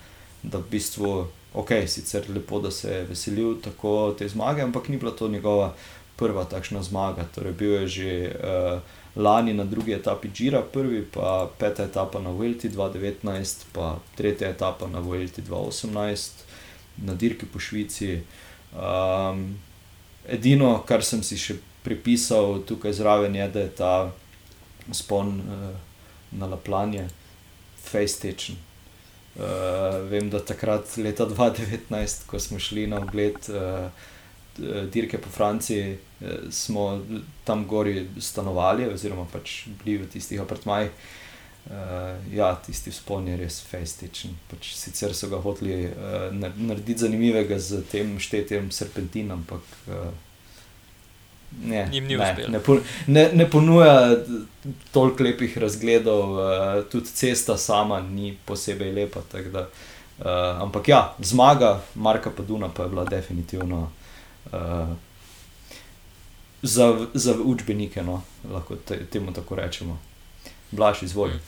da 0.43 0.59
v 0.59 0.67
bistvu, 0.71 1.29
ok, 1.55 1.71
sicer 1.87 2.27
lepo, 2.29 2.59
da 2.61 2.71
se 2.75 2.91
je 2.91 3.05
veselil 3.07 3.61
tako 3.63 4.15
te 4.19 4.29
zmage, 4.29 4.63
ampak 4.63 4.89
ni 4.89 4.99
bila 4.99 5.13
to 5.15 5.29
njegova 5.29 5.75
prva 6.17 6.45
takšna 6.45 6.83
zmaga. 6.83 7.27
Torej, 7.35 7.53
bil 7.53 7.73
je 7.85 7.87
že 7.89 8.11
uh, 8.31 8.81
lani 9.17 9.55
na 9.55 9.65
drugi 9.65 9.93
etapi 9.93 10.31
Džira, 10.35 10.63
prvi, 10.63 11.05
pa 11.05 11.51
peta 11.59 11.85
etapa 11.85 12.19
na 12.19 12.31
Vuelti 12.31 12.69
2019, 12.69 13.65
pa 13.73 13.99
tretja 14.15 14.51
etapa 14.51 14.87
na 14.87 15.01
Vuelti 15.01 15.43
2018, 15.43 16.31
na 16.97 17.15
dirki 17.15 17.47
po 17.47 17.59
Švici. 17.59 18.23
Um, 18.75 19.59
edino, 20.29 20.83
kar 20.87 21.05
sem 21.05 21.23
si 21.23 21.39
še 21.39 21.59
pripisal 21.85 22.63
tukaj 22.67 22.95
zraven, 22.97 23.35
je, 23.35 23.49
da 23.49 23.61
je 23.61 23.75
ta 23.75 23.95
spon 24.93 25.41
uh, 25.41 25.75
na 26.33 26.47
Laplanje, 26.47 27.09
fejstečen. 27.85 28.57
Uh, 29.35 30.07
vem, 30.11 30.31
da 30.31 30.39
takrat, 30.39 30.95
leta 30.97 31.27
2019, 31.27 32.27
ko 32.31 32.39
smo 32.39 32.59
šli 32.59 32.87
na 32.87 33.03
ogled. 33.03 33.39
Uh, 33.51 33.91
Eh, 33.91 34.14
dirke 34.93 35.19
po 35.19 35.31
Franciji, 35.31 35.99
eh, 36.21 36.27
smo 36.51 37.03
tam 37.45 37.67
gori 37.67 38.09
stanovali, 38.21 38.87
oziroma 38.93 39.27
pač 39.33 39.67
bili 39.85 39.99
v 39.99 40.09
tistih 40.09 40.41
apartmajih. 40.41 40.91
Uh, 41.65 42.35
ja, 42.35 42.51
tisti 42.67 42.93
spon 42.93 43.25
je 43.29 43.39
res 43.41 43.63
festičen. 43.65 44.35
Pač 44.51 44.75
sicer 44.77 45.15
so 45.17 45.31
ga 45.33 45.39
hoteli 45.41 45.87
uh, 45.89 46.27
narediti 46.61 47.07
zanimivega 47.07 47.57
z 47.57 47.81
tem 47.89 48.11
štetjem 48.21 48.69
serpentin, 48.69 49.31
ampak 49.33 49.65
uh, 49.89 50.11
ne, 51.65 51.87
ne, 51.89 52.35
ne, 52.53 52.61
ne, 53.07 53.25
ne 53.33 53.49
ponuja 53.49 53.95
toliko 54.93 55.25
lepih 55.25 55.57
razgledov, 55.59 56.37
uh, 56.37 56.85
tudi 56.93 57.17
cesta 57.17 57.57
sama 57.57 58.03
ni 58.05 58.37
posebej 58.45 58.93
lepa. 59.01 59.25
Da, 59.33 59.65
uh, 59.65 60.63
ampak 60.69 60.93
ja, 60.93 61.03
zmaga 61.19 61.79
Marka 61.95 62.29
Paduna 62.31 62.69
pa 62.69 62.85
je 62.85 62.93
bila 62.93 63.09
definitivno 63.09 63.87
uh, 64.53 64.89
za, 66.63 67.07
za 67.15 67.35
učbenike, 67.45 68.03
no, 68.03 68.23
lahko 68.51 68.77
te, 68.77 69.05
temu 69.07 69.33
tako 69.33 69.55
rečemo. 69.55 69.99
Blaž, 70.71 71.03
izvoli. 71.03 71.39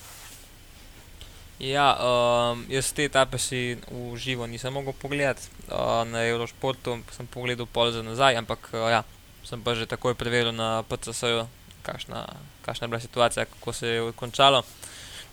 Ja, 1.59 1.97
um, 1.97 2.67
jaz 2.69 2.91
te 2.93 3.07
etape 3.09 3.39
si 3.41 3.79
v 3.89 4.17
živo 4.21 4.45
nisem 4.47 4.73
mogel 4.77 4.93
pogledati. 4.93 5.49
Uh, 5.73 6.05
na 6.05 6.27
Eurošportu 6.29 6.99
sem 7.17 7.27
pogledal 7.27 7.67
pol 7.67 7.91
za 7.93 8.03
nazaj, 8.05 8.37
ampak 8.37 8.69
uh, 8.77 8.91
ja, 8.93 9.05
sem 9.41 9.63
pa 9.65 9.73
že 9.73 9.89
takoj 9.89 10.13
preveril 10.15 10.53
na 10.53 10.85
PCS-ju, 10.85 11.49
kakšna, 11.83 12.29
kakšna 12.61 12.85
je 12.85 12.89
bila 12.93 13.01
situacija, 13.01 13.45
kako 13.45 13.73
se 13.73 13.89
je 13.89 14.13
končalo. 14.13 14.65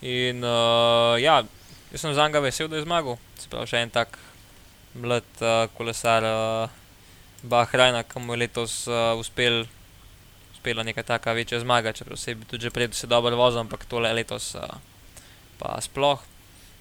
In 0.02 0.40
uh, 0.44 1.20
ja, 1.20 1.44
jaz 1.92 2.00
sem 2.00 2.14
za 2.14 2.28
njega 2.28 2.40
vesel, 2.40 2.72
da 2.72 2.80
je 2.80 2.88
zmagal. 2.88 3.20
Se 3.36 3.52
pravi, 3.52 3.68
še 3.68 3.84
en 3.84 3.92
tak 3.92 4.16
mlad 4.96 5.28
uh, 5.44 5.68
kolesar 5.76 6.24
uh, 6.24 6.83
Bahrajna, 7.44 8.04
ki 8.04 8.20
mu 8.20 8.34
je 8.34 8.40
letos 8.40 8.88
uh, 8.88 9.14
uspel, 9.20 9.66
uspela 10.54 10.84
neka 10.84 11.04
taka 11.04 11.34
večja 11.36 11.60
zmaga, 11.60 11.94
čeprav 11.94 12.18
se 12.18 12.32
je 12.32 12.38
tudi 12.48 12.64
že 12.64 12.72
prej 12.72 12.88
se 12.92 13.08
dobro 13.08 13.36
vozil, 13.36 13.60
ampak 13.60 13.86
tole 13.86 14.14
letos 14.14 14.56
uh, 14.56 14.62
pa 15.60 15.82
sploh. 15.82 16.20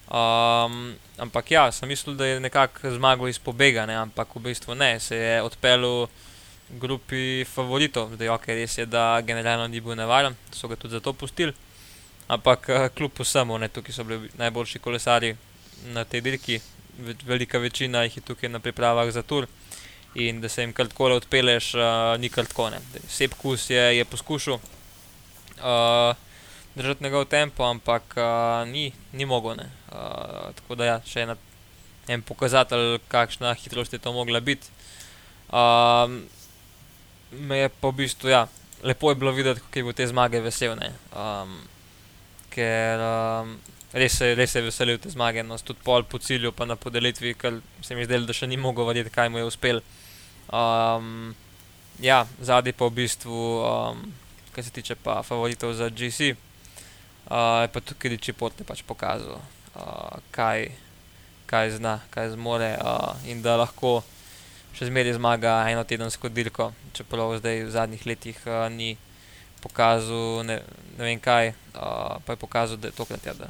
Um, 0.07 0.95
ampak 1.17 1.51
ja, 1.51 1.71
sem 1.71 1.87
mislil, 1.87 2.15
da 2.15 2.25
je 2.25 2.39
nekako 2.39 2.91
zmagal 2.91 3.29
iz 3.29 3.39
pobega, 3.39 3.85
ne? 3.85 3.95
ampak 3.95 4.35
v 4.35 4.39
bistvu 4.39 4.75
ne, 4.75 4.99
se 4.99 5.15
je 5.15 5.41
odpeljal 5.41 6.07
grupi 6.79 7.45
favoritov, 7.45 8.15
da 8.17 8.23
je 8.23 8.31
ok, 8.31 8.47
res 8.47 8.77
je, 8.77 8.85
da 8.85 9.21
generalno 9.21 9.67
ni 9.67 9.81
bil 9.81 9.95
nevaren, 9.95 10.35
so 10.51 10.67
ga 10.67 10.75
tudi 10.75 10.95
zato 10.95 11.13
pustili. 11.13 11.53
Ampak 12.27 12.69
kljub 12.95 13.19
vsemu, 13.19 13.57
ne, 13.57 13.67
tukaj 13.69 13.95
so 13.95 14.03
bili 14.03 14.29
najboljši 14.39 14.79
kolesari 14.79 15.35
na 15.91 16.03
tej 16.03 16.21
dirki, 16.21 16.59
velika 17.25 17.57
večina 17.59 18.03
jih 18.03 18.17
je 18.17 18.23
tukaj 18.23 18.49
na 18.49 18.59
pripravah 18.59 19.11
za 19.11 19.23
tur. 19.23 19.47
In 20.15 20.41
da 20.41 20.49
se 20.49 20.61
jim 20.61 20.73
kar 20.73 20.87
tako 20.87 21.09
odpeleš, 21.15 21.73
uh, 21.75 22.13
ni 22.21 22.29
kar 22.29 22.45
tako. 22.45 22.69
Sep 23.09 23.33
kus 23.41 23.69
je, 23.69 23.81
je 23.97 24.05
poskušal 24.05 24.59
uh, 25.63 26.15
držati 26.75 27.03
njegov 27.03 27.25
tempo, 27.25 27.63
ampak 27.63 28.15
uh, 28.17 28.67
ni, 28.67 28.91
ni 29.11 29.25
mogel. 29.25 29.51
Uh, 29.51 30.53
tako 30.55 30.75
da 30.75 30.85
ja, 30.85 30.99
še 31.05 31.25
ena, 31.25 31.35
en 32.07 32.21
pokazatelj, 32.21 32.99
kakšna 33.07 33.53
hitrost 33.53 33.93
je 33.93 33.99
to 33.99 34.13
mogla 34.13 34.39
biti. 34.39 34.67
Uh, 35.49 36.09
me 37.31 37.57
je 37.57 37.69
pa 37.69 37.89
v 37.89 38.03
bistvu, 38.03 38.29
ja, 38.29 38.47
lepo 38.83 39.09
je 39.09 39.15
bilo 39.15 39.31
videti, 39.31 39.61
kako 39.61 39.79
je 39.79 39.83
bil 39.83 39.93
te 39.93 40.07
zmage 40.07 40.41
vesel. 40.41 40.77
Um, 41.13 41.61
ker 42.53 43.01
um, 43.01 43.55
res, 43.93 44.19
res 44.37 44.55
je 44.55 44.61
veselil 44.65 44.99
te 45.01 45.09
zmage, 45.13 45.43
no, 45.45 45.57
tudi 45.57 45.81
pol 45.85 46.05
po 46.09 46.19
cilju, 46.21 46.53
pa 46.53 46.65
na 46.69 46.75
podelitvi, 46.75 47.35
ker 47.37 47.61
se 47.81 47.95
mi 47.95 48.05
zdelo, 48.05 48.27
da 48.29 48.33
še 48.33 48.49
ni 48.49 48.57
mogel 48.57 48.89
verjeti, 48.89 49.13
kaj 49.13 49.29
mu 49.29 49.41
je 49.41 49.49
uspel. 49.49 49.81
Um, 50.53 51.33
ja, 51.97 52.27
zadnji 52.37 52.77
pa 52.77 52.85
v 52.85 53.01
bistvu, 53.01 53.33
um, 53.65 54.13
kar 54.53 54.63
se 54.63 54.69
tiče 54.69 54.95
pa 54.95 55.23
favoritov 55.25 55.73
za 55.73 55.89
GC, 55.89 56.37
uh, 57.25 57.65
je 57.65 57.67
pa 57.73 57.81
tukaj 57.81 58.17
Čipotle 58.21 58.61
pač 58.61 58.85
pokazal, 58.85 59.41
uh, 59.73 60.21
kaj, 60.29 60.69
kaj 61.49 61.81
zna, 61.81 62.05
kaj 62.13 62.37
zmore 62.37 62.77
uh, 62.77 63.17
in 63.25 63.41
da 63.41 63.57
lahko 63.57 64.03
še 64.77 64.89
zmeraj 64.93 65.17
zmaga 65.17 65.55
eno 65.73 65.81
tedensko 65.81 66.29
dirko, 66.29 66.69
čeprav 66.93 67.33
zdaj 67.41 67.65
v 67.65 67.71
zadnjih 67.73 68.05
letih 68.05 68.37
uh, 68.45 68.69
ni 68.69 68.93
pokazal 69.57 70.45
ne, 70.45 70.59
ne 70.97 71.01
vem 71.01 71.17
kaj, 71.17 71.49
uh, 71.73 72.21
pa 72.21 72.37
je 72.37 72.37
pokazal, 72.37 72.77
da 72.77 72.93
je 72.93 72.97
tokrat 72.97 73.25
ja, 73.25 73.33
da, 73.33 73.49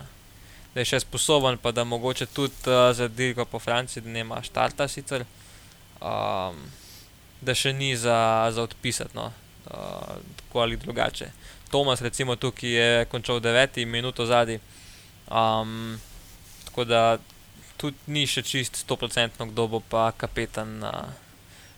je 0.72 0.88
še 0.88 1.02
sposoben, 1.04 1.60
pa 1.60 1.76
da 1.76 1.84
mogoče 1.84 2.30
tudi 2.32 2.72
uh, 2.72 2.96
za 2.96 3.12
dirko 3.12 3.44
po 3.44 3.60
Franciji, 3.60 4.06
da 4.08 4.16
nema 4.24 4.40
štarta 4.40 4.88
sicer, 4.88 5.28
um, 6.00 6.64
da 7.44 7.56
še 7.56 7.74
ni 7.74 7.94
za, 7.98 8.50
za 8.52 8.64
odpisati, 8.64 9.16
no, 9.16 9.32
uh, 9.66 10.16
tako 10.40 10.64
ali 10.64 10.78
drugače. 10.78 11.32
Tomas 11.72 12.02
recimo 12.02 12.36
tukaj 12.36 12.70
je 12.70 13.06
končal 13.06 13.40
9 13.42 13.86
minut 13.86 14.20
zadnji, 14.28 14.60
um, 15.28 16.00
tako 16.66 16.86
da 16.86 17.18
tudi 17.78 17.98
ni 18.08 18.28
še 18.28 18.44
čist 18.48 18.86
100% 18.88 19.50
kdo 19.52 19.68
bo 19.68 19.80
pa 19.80 20.12
kapetan 20.18 20.78
na, 20.80 20.92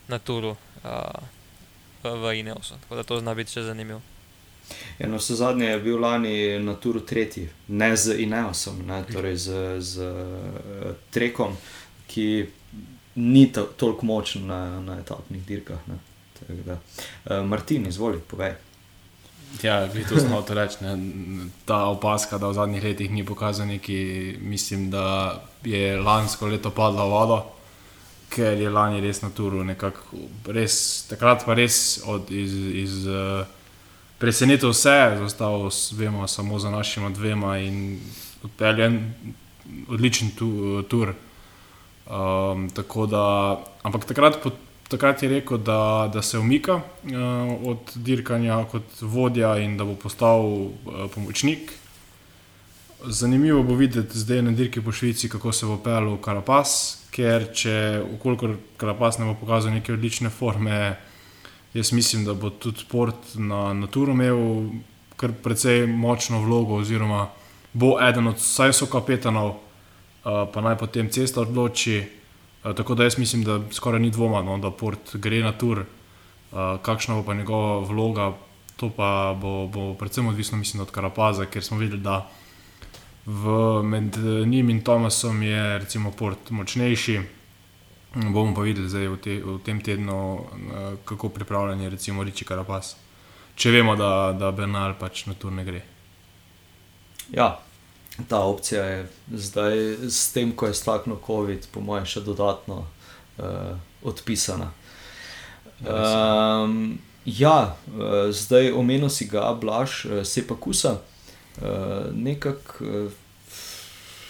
na 0.07 0.19
turu 0.19 0.53
uh, 0.53 1.23
v, 2.03 2.35
Ineosu. 2.39 2.77
Tako 2.81 2.95
da 2.95 3.03
to 3.03 3.19
zna 3.19 3.33
biti 3.33 3.55
še 3.55 3.65
zanimivo. 3.71 4.01
Ja, 4.99 5.07
no, 5.07 5.17
vse 5.17 5.37
zadnje 5.37 5.69
je 5.69 5.79
bil 5.81 5.97
lani 6.01 6.59
na 6.59 6.75
turu 6.81 7.01
tretji, 7.05 7.47
ne 7.67 7.91
z 7.97 8.17
Ineosom, 8.21 8.81
ne, 8.85 9.01
torej 9.09 9.37
z, 9.37 9.63
z 9.81 10.11
uh, 10.11 10.93
Trekom, 11.13 11.57
ki 12.09 12.27
ni 13.15 13.51
toliko 13.51 14.05
močen 14.05 14.47
na, 14.47 14.79
na 14.79 14.99
etapnih 14.99 15.45
dirkah. 15.45 15.79
Uh, 15.85 17.45
Martin, 17.45 17.87
izvoli, 17.87 18.19
povej. 18.27 18.53
Ja, 19.63 19.87
to 20.09 20.19
znal 20.19 20.43
reči. 20.49 20.75
Ta 21.65 21.85
opaska, 21.85 22.37
da 22.37 22.47
v 22.47 22.53
zadnjih 22.53 22.83
letih 22.83 23.11
ni 23.11 23.25
pokazal 23.25 23.67
neki, 23.67 24.35
mislim, 24.41 24.89
da 24.91 25.41
je 25.63 25.97
lansko 26.01 26.47
leto 26.47 26.69
padlo 26.69 27.07
v 27.07 27.11
vodo, 27.11 27.39
ker 28.29 28.59
je 28.59 28.69
lani 28.69 29.01
res 29.01 29.21
na 29.21 29.29
turu. 29.29 29.63
Res, 30.47 31.05
takrat 31.09 31.45
pa 31.45 31.53
res 31.53 32.01
od, 32.05 32.31
iz, 32.31 32.53
iz 32.83 33.07
uh, 33.07 33.45
presenetil 34.19 34.75
vse, 34.75 35.17
zostal 35.23 35.69
vemo, 35.95 36.27
samo 36.27 36.59
za 36.59 36.69
našima 36.69 37.09
dvema 37.09 37.57
in 37.57 37.99
odpeljen 38.43 39.13
odličen 39.87 40.35
tu, 40.35 40.83
tur. 40.89 41.13
Um, 42.05 42.69
da, 43.09 43.57
ampak 43.81 44.05
takrat 44.05 44.37
pot, 44.43 44.53
takrat 44.89 45.23
je 45.23 45.29
rekel, 45.29 45.57
da, 45.57 46.09
da 46.13 46.21
se 46.21 46.37
umika 46.37 46.75
uh, 46.75 47.69
od 47.69 47.95
dirkanja 47.95 48.59
kot 48.71 49.01
vodja 49.01 49.57
in 49.57 49.77
da 49.77 49.83
bo 49.85 49.95
postal 49.95 50.45
uh, 50.45 51.09
pomočnik. 51.15 51.71
Zanimivo 53.05 53.63
bo 53.63 53.75
videti 53.75 54.19
zdaj 54.19 54.41
na 54.41 54.51
dirki 54.51 54.81
po 54.81 54.91
Švici, 54.91 55.29
kako 55.29 55.51
se 55.51 55.65
bo 55.65 55.77
pel 55.77 56.17
Karapas, 56.21 57.05
ker 57.11 57.49
če 57.53 58.03
okolikor 58.19 58.55
Karapas 58.77 59.17
ne 59.17 59.25
bo 59.25 59.33
pokazal 59.41 59.73
neke 59.73 59.93
odlične 59.93 60.29
forme, 60.29 60.95
jaz 61.73 61.91
mislim, 61.91 62.25
da 62.25 62.33
bo 62.33 62.49
tudi 62.49 62.85
Port 62.89 63.33
na 63.35 63.73
Naturu 63.73 64.13
imel 64.13 64.39
kar 65.15 65.33
precej 65.43 65.87
močno 65.87 66.41
vlogo, 66.41 66.77
oziroma 66.85 67.29
bo 67.73 67.95
eden 68.01 68.27
od 68.27 68.37
vsaj 68.37 68.73
so 68.73 68.85
kapetanov, 68.85 69.55
pa 70.25 70.61
naj 70.61 70.77
potem 70.77 71.09
cesta 71.09 71.41
odloči. 71.41 72.25
Eh, 72.65 72.73
tako 72.73 72.95
da 72.95 73.03
jaz 73.03 73.17
mislim, 73.17 73.43
da 73.43 73.59
skoraj 73.71 73.99
ni 73.99 74.09
dvoma, 74.09 74.41
no, 74.41 74.57
da 74.57 74.71
Port 74.71 75.15
gre 75.15 75.39
na 75.43 75.51
tur, 75.51 75.79
uh, 75.79 76.57
kakšna 76.81 77.15
bo 77.15 77.23
pa 77.23 77.33
njegova 77.33 77.79
vloga, 77.79 78.33
to 78.75 78.89
pa 78.89 79.37
bo, 79.41 79.67
bo 79.67 79.93
predvsem 79.93 80.27
odvisno 80.27 80.57
mislim, 80.57 80.81
od 80.81 80.91
Karapaza, 80.91 81.45
ker 81.45 81.63
smo 81.63 81.77
videli, 81.77 82.01
da 82.01 82.27
v, 83.25 83.83
med 83.83 84.17
njim 84.47 84.69
in 84.69 84.81
Tomasom 84.81 85.43
je 85.43 85.79
recimo 85.79 86.11
Port 86.11 86.49
močnejši. 86.49 87.19
Bomo 88.15 88.55
pa 88.55 88.61
videli 88.61 88.89
zdaj 88.89 89.07
v, 89.07 89.17
te, 89.17 89.39
v 89.43 89.59
tem 89.65 89.81
tednu, 89.81 90.45
kako 91.05 91.29
pripravljen 91.29 91.81
je 91.81 91.89
recimo 91.89 92.23
Riči 92.23 92.45
Karapaz. 92.45 92.93
Če 93.55 93.71
vemo, 93.71 93.95
da, 93.95 94.31
da 94.39 94.51
Bernal 94.51 94.95
pač 94.99 95.25
na 95.27 95.33
tur 95.33 95.51
ne 95.51 95.65
gre. 95.67 95.81
Ja, 97.31 97.59
ta 98.27 98.39
opcija 98.39 98.83
je 98.83 99.07
zdaj, 99.33 99.77
s 100.09 100.31
tem, 100.31 100.51
ko 100.55 100.67
je 100.67 100.73
staknil 100.73 101.17
COVID, 101.25 101.67
po 101.71 101.81
mojem, 101.81 102.05
še 102.05 102.23
dodatno 102.23 102.85
uh, 102.85 103.75
odpisana. 104.03 104.71
Um, 105.83 106.97
ja, 107.25 107.75
uh, 107.91 108.31
zdaj 108.31 108.71
omenil 108.71 109.11
si 109.11 109.27
ga, 109.27 109.51
Blaž, 109.53 110.05
uh, 110.05 110.23
se 110.23 110.45
pa 110.47 110.55
kusa. 110.55 110.97
Uh, 111.59 112.11
Nekako 112.15 112.85
uh, 112.85 113.11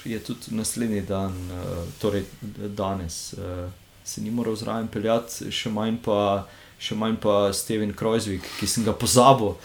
je 0.05 0.19
tudi 0.19 0.57
naslednji 0.57 1.01
dan, 1.05 1.37
uh, 1.53 1.85
torej 2.01 2.25
danes, 2.77 3.33
uh, 3.37 3.69
se 4.05 4.21
ni 4.21 4.33
moral 4.33 4.57
zraven 4.57 4.87
peljati, 4.89 5.51
še 5.53 5.69
manj 5.73 6.01
pa 6.05 6.19
uh, 6.41 6.61
še 6.79 6.95
manj 6.99 7.17
pa 7.23 7.53
Steven 7.55 7.93
Krojzvik, 7.95 8.43
ki 8.59 8.67
sem 8.67 8.83
ga 8.85 8.93
pozabil 8.93 9.53
uh, 9.53 9.59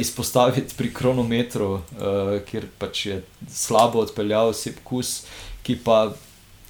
izpostaviti 0.00 0.76
pri 0.78 0.92
kronometru, 0.94 1.70
uh, 1.78 2.38
kjer 2.48 2.68
pač 2.80 3.04
je 3.06 3.18
slabo 3.52 4.02
odpeljal 4.06 4.54
Sep 4.56 4.80
Kus, 4.84 5.22
ki 5.62 5.78
pa 5.84 6.14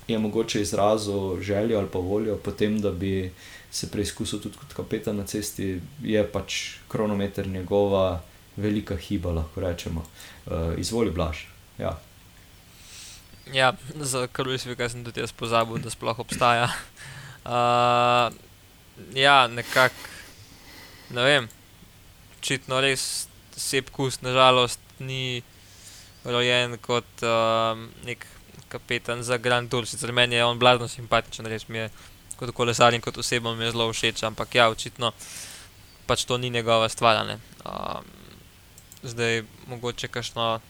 je 0.08 0.18
mogoče 0.18 0.62
izrazil 0.64 1.40
željo 1.44 1.78
ali 1.78 1.88
pa 1.92 1.98
voljo 1.98 2.36
potem, 2.36 2.80
da 2.80 2.90
bi 2.90 3.30
se 3.70 3.90
preizkusil 3.90 4.40
tudi 4.40 4.56
kot 4.56 4.72
kapetan 4.72 5.16
na 5.20 5.26
cesti, 5.28 5.76
je 6.02 6.24
pač 6.32 6.80
kronometer 6.88 7.46
njegova 7.46 8.22
velika 8.56 8.96
hiba, 8.96 9.32
lahko 9.32 9.60
rečemo. 9.60 10.04
Uh, 10.46 10.74
izvoli 10.80 11.10
blaž. 11.10 11.44
Ja. 11.78 11.98
Ja, 13.54 13.72
za 13.94 14.26
Krojzvika 14.26 14.88
sem 14.88 15.04
tudi 15.04 15.20
jaz 15.20 15.32
pozabil, 15.32 15.78
da 15.78 15.90
sploh 15.90 16.18
obstaja. 16.18 16.68
Uh, 17.44 18.34
ja, 19.14 19.46
nekako, 19.46 19.94
ne 21.10 21.24
vem, 21.24 21.48
očitno 22.38 22.80
res 22.80 23.28
sepkus, 23.56 24.20
nažalost, 24.22 24.80
ni 24.98 25.42
rojen 26.24 26.76
kot 26.82 27.22
um, 27.22 27.88
nek 28.06 28.26
kapetan 28.68 29.22
za 29.22 29.38
Grand 29.38 29.70
Tour. 29.70 29.86
Sicer 29.86 30.12
meni 30.12 30.36
je 30.36 30.44
on 30.44 30.58
blazno 30.58 30.88
simpatičen, 30.88 31.46
res 31.46 31.68
mi 31.68 31.78
je 31.78 31.90
kot 32.38 32.52
kolesar 32.54 32.94
in 32.94 33.02
kot 33.02 33.18
oseba 33.18 33.54
mi 33.54 33.64
je 33.64 33.72
zelo 33.74 33.88
všeč, 33.92 34.22
ampak 34.28 34.54
ja, 34.54 34.68
očitno 34.70 35.12
pač 36.06 36.24
to 36.24 36.38
ni 36.38 36.50
njegova 36.50 36.88
stvar. 36.88 37.20
Um, 37.28 38.04
zdaj, 39.02 39.42
mogoče 39.66 40.08
kakšno 40.08 40.60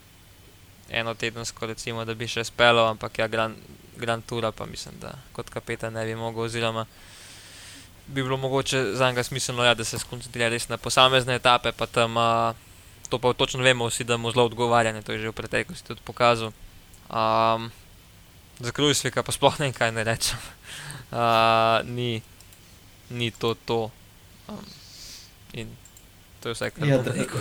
eno 0.91 1.15
tedensko, 1.15 1.67
recimo, 1.67 2.05
da 2.05 2.15
bi 2.15 2.29
še 2.29 2.45
spelo, 2.49 2.87
ampak 2.89 3.19
ja, 3.19 3.29
Grand, 3.29 3.57
Grand 3.97 4.25
Tour, 4.27 4.49
pa 4.53 4.67
mislim, 4.67 4.97
da 5.01 5.15
kot 5.33 5.51
kapetan 5.51 5.93
ne 5.93 6.05
bi 6.07 6.15
mogel, 6.15 6.49
oziroma 6.49 6.87
bi 8.09 8.23
bilo 8.23 8.37
mogoče 8.37 8.85
za 8.95 9.09
njega 9.11 9.23
smiselno, 9.23 9.65
ja, 9.65 9.75
da 9.75 9.85
se 9.85 9.99
skoncentrira 9.99 10.49
res 10.49 10.69
na 10.69 10.77
posamezne 10.77 11.35
etape, 11.35 11.73
pa 11.73 11.87
tam 11.87 12.17
uh, 12.17 12.55
to 13.09 13.19
pa 13.19 13.33
točno 13.33 13.63
vemo 13.63 13.87
vsi, 13.87 14.05
da 14.05 14.17
mu 14.17 14.31
zelo 14.31 14.45
odgovarja, 14.45 14.93
ne, 14.93 15.03
to 15.03 15.13
je 15.13 15.19
že 15.19 15.29
v 15.29 15.33
preteklosti 15.33 15.89
tudi 15.89 16.01
pokazal. 16.05 16.53
Um, 17.11 17.71
za 18.61 18.73
Krujsvika 18.73 19.23
pa 19.23 19.33
sploh 19.33 19.61
ne 19.61 19.69
vem, 19.69 19.73
kaj 19.73 19.93
ne 19.93 20.05
rečem. 20.05 20.39
Uh, 21.09 21.89
ni, 21.89 22.21
ni 23.11 23.31
to 23.31 23.55
to. 23.55 23.91
Um, 24.49 24.61
in 25.53 25.69
to 26.41 26.49
je 26.49 26.55
vse, 26.55 26.71
kar 26.71 26.89
Ja, 26.89 26.99
bom 26.99 27.05
da, 27.05 27.13
rekel. 27.13 27.41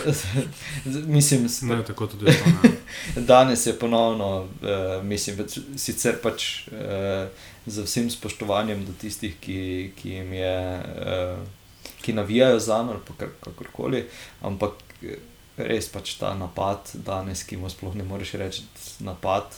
mislim, 1.16 1.48
Ne, 1.62 1.84
tako 1.84 2.06
tudi 2.06 2.24
no, 2.24 2.32
ne. 2.62 2.70
danes 3.32 3.66
je 3.66 3.78
ponovno, 3.78 4.40
uh, 4.40 5.04
mislim, 5.04 5.44
sicer 5.76 6.16
pač 6.22 6.66
uh, 6.72 7.28
z 7.70 7.84
vsem 7.84 8.10
spoštovanjem 8.10 8.84
do 8.86 8.92
tistih, 8.92 9.36
ki, 9.40 9.92
ki 9.96 10.10
jim 10.18 10.32
je, 10.32 10.56
uh, 10.82 11.92
ki 12.02 12.12
navijajo 12.12 12.58
za 12.60 12.82
nami, 12.82 13.00
kar, 13.18 13.32
kakorkoli, 13.44 14.04
ampak 14.42 14.80
eh, 15.02 15.18
res 15.56 15.88
pač 15.92 16.14
ta 16.20 16.34
napad 16.38 16.92
danes, 17.06 17.42
ki 17.44 17.58
mu 17.58 17.70
sploh 17.70 17.96
ne 17.98 18.06
moreš 18.06 18.36
reči 18.40 18.66
napad. 19.04 19.50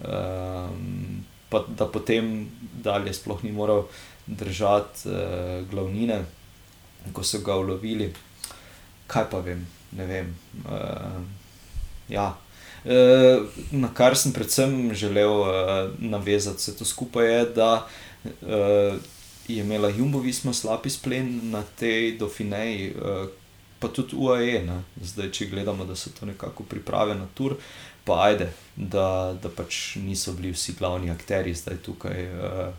Um, 0.00 1.20
pa 1.50 1.60
da 1.68 1.84
potem 1.90 2.48
dalje 2.82 3.12
sploh 3.14 3.42
ni 3.44 3.52
moral 3.52 3.84
držati 4.26 5.08
uh, 5.10 5.68
glavnine, 5.70 6.22
ko 7.12 7.24
so 7.26 7.42
ga 7.44 7.58
ulovili. 7.58 8.10
Kaj 9.10 9.26
pa 9.30 9.42
vem, 9.44 9.66
ne 9.92 10.06
vem. 10.06 10.30
Uh, 10.64 11.20
ja. 12.08 12.30
Uh, 12.84 13.44
na 13.70 13.90
kar 13.94 14.16
sem 14.16 14.32
predvsem 14.32 14.94
želel 14.94 15.40
uh, 15.40 15.48
navezati 15.98 16.56
vse 16.56 16.76
to 16.78 16.84
skupaj, 16.84 17.26
je, 17.28 17.44
da 17.54 17.86
uh, 18.24 18.96
je 19.48 19.60
imela 19.60 19.88
Jumbo 19.88 20.18
Visma 20.18 20.52
slab 20.52 20.86
izplen 20.86 21.40
na 21.50 21.62
tej 21.78 22.18
Dauphineji, 22.18 22.94
pa 23.80 23.88
tudi 23.88 24.16
UAE. 24.16 24.60
Ne? 24.62 24.82
Zdaj, 25.02 25.30
če 25.30 25.48
gledamo, 25.50 25.84
da 25.84 25.96
so 25.96 26.12
to 26.14 26.26
nekako 26.26 26.62
priprave 26.62 27.14
na 27.14 27.26
tur, 27.34 27.56
pa 28.04 28.20
ajde, 28.28 28.52
da, 28.76 29.34
da 29.42 29.48
pač 29.48 29.96
niso 29.96 30.32
bili 30.38 30.52
vsi 30.54 30.76
glavni 30.78 31.10
akteri 31.10 31.54
zdaj 31.54 31.82
tukaj. 31.82 32.30
Uh, 32.30 32.70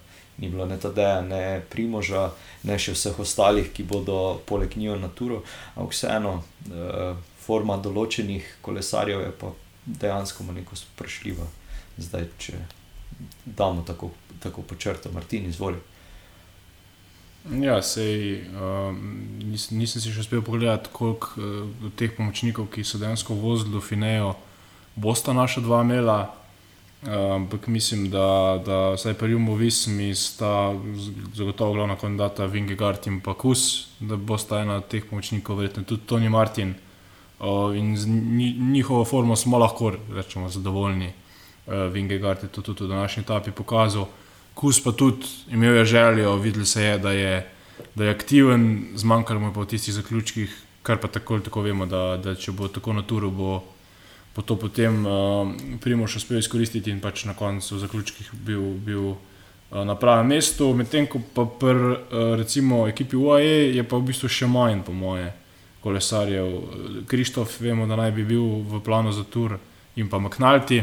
Ni 0.41 0.49
bilo 0.49 0.65
ne 0.65 0.77
Tadeja, 0.79 1.19
ne 1.21 1.61
Primoža, 1.69 2.31
ne 2.65 2.77
še 2.79 2.95
vseh 2.95 3.17
ostalih, 3.19 3.67
ki 3.75 3.83
bodo 3.85 4.39
poleg 4.49 4.73
njih 4.79 4.95
na 4.97 5.11
turu, 5.13 5.41
ampak 5.75 5.93
vseeno, 5.93 6.31
uh, 6.71 7.19
forma 7.43 7.75
določenih 7.77 8.47
kolesarjev 8.65 9.21
je 9.21 9.33
pa 9.37 9.51
dejansko 9.85 10.43
malenkost 10.43 10.87
vprašljiva. 10.93 11.47
Zdaj, 11.97 12.27
če 12.37 12.59
damo 13.45 13.83
tako, 13.87 14.11
tako 14.39 14.61
po 14.61 14.75
črto, 14.75 15.11
Martin, 15.13 15.49
izvoli. 15.49 15.79
Ja, 17.61 17.79
sej, 17.81 18.43
um, 18.53 18.99
nis, 19.49 19.71
nisem 19.73 20.01
si 20.01 20.13
še 20.13 20.21
uspel 20.21 20.43
pogledati, 20.45 20.91
koliko 20.93 21.41
uh, 21.41 21.89
teh 21.97 22.13
pomočnikov, 22.13 22.69
ki 22.73 22.85
so 22.85 23.01
dejansko 23.01 23.33
vozili 23.33 23.73
do 23.73 23.81
Finejo, 23.81 24.35
bosta 24.95 25.33
naša 25.33 25.65
dva 25.65 25.81
imela. 25.85 26.19
Ampak 27.01 27.65
mislim, 27.67 28.11
da, 28.13 28.61
da 28.65 28.91
vsaj 28.93 29.15
pri 29.17 29.31
Jumu 29.31 29.55
Vismi 29.57 30.11
sta 30.15 30.69
zagotovo 31.33 31.73
glavna 31.73 31.95
kandidata 31.97 32.45
Vingegard 32.45 33.07
in 33.09 33.17
pa 33.25 33.33
Kus, 33.33 33.87
da 33.99 34.15
bosta 34.15 34.59
ena 34.61 34.75
od 34.77 34.85
teh 34.87 35.07
pomočnikov, 35.09 35.57
verjetno 35.57 35.81
tudi 35.83 36.05
Tony 36.05 36.29
Martin. 36.29 36.75
In 37.75 37.97
z 37.97 38.05
nji- 38.07 38.57
njihovo 38.59 39.05
formo 39.05 39.35
smo 39.35 39.57
lahko 39.57 39.93
rečemo, 40.13 40.49
zadovoljni. 40.49 41.13
Uh, 41.67 41.73
Vingegard 41.93 42.43
je 42.43 42.49
to 42.49 42.61
tudi 42.61 42.83
v 42.83 42.87
današnji 42.87 43.21
etapi 43.21 43.51
pokazal. 43.51 44.05
Kus 44.53 44.83
pa 44.83 44.91
tudi 44.91 45.25
imel 45.51 45.75
je 45.75 45.85
željo, 45.85 46.35
videl 46.35 46.65
se 46.65 46.83
je, 46.83 46.97
da 46.97 47.11
je, 47.11 47.47
da 47.95 48.03
je 48.03 48.11
aktiven, 48.11 48.87
zmanjkalo 48.95 49.39
mu 49.39 49.47
je 49.47 49.53
pa 49.53 49.61
v 49.61 49.65
tistih 49.65 49.93
zaključkih, 49.93 50.57
kar 50.83 50.97
pa 50.97 51.07
tako 51.07 51.33
ali 51.33 51.43
tako 51.43 51.61
vemo, 51.61 51.85
da, 51.85 52.17
da 52.17 52.35
če 52.35 52.51
bo 52.51 52.67
tako 52.67 52.93
na 52.93 53.01
turu, 53.01 53.31
bo, 53.31 53.63
bo 54.35 54.41
to 54.41 54.55
potem 54.55 55.05
uh, 55.05 55.53
Primoš 55.81 56.15
uspel 56.15 56.37
izkoristiti 56.37 56.91
in 56.91 56.99
pač 56.99 57.25
na 57.25 57.33
koncu 57.33 57.75
v 57.75 57.79
zaključkih 57.79 58.29
bil, 58.33 58.61
bil 58.61 59.05
uh, 59.07 59.17
na 59.85 59.95
pravem 59.95 60.27
mestu. 60.27 60.73
Medtem 60.73 61.07
ko 61.07 61.21
pa 61.33 61.45
pri 61.45 61.97
uh, 62.81 62.89
ekipi 62.89 63.15
UAE 63.15 63.75
je 63.75 63.83
pa 63.83 63.97
v 63.97 64.11
bistvu 64.11 64.29
še 64.29 64.47
manj, 64.47 64.83
po 64.85 64.93
moje, 64.93 65.31
kolesarjev. 65.83 66.47
Krištof, 67.07 67.59
vemo, 67.61 67.87
da 67.87 67.95
naj 67.95 68.11
bi 68.11 68.23
bil 68.23 68.43
v 68.69 68.81
planu 68.85 69.11
za 69.11 69.23
tur 69.23 69.57
in 69.95 70.09
pa 70.09 70.19
Maknalti. 70.19 70.81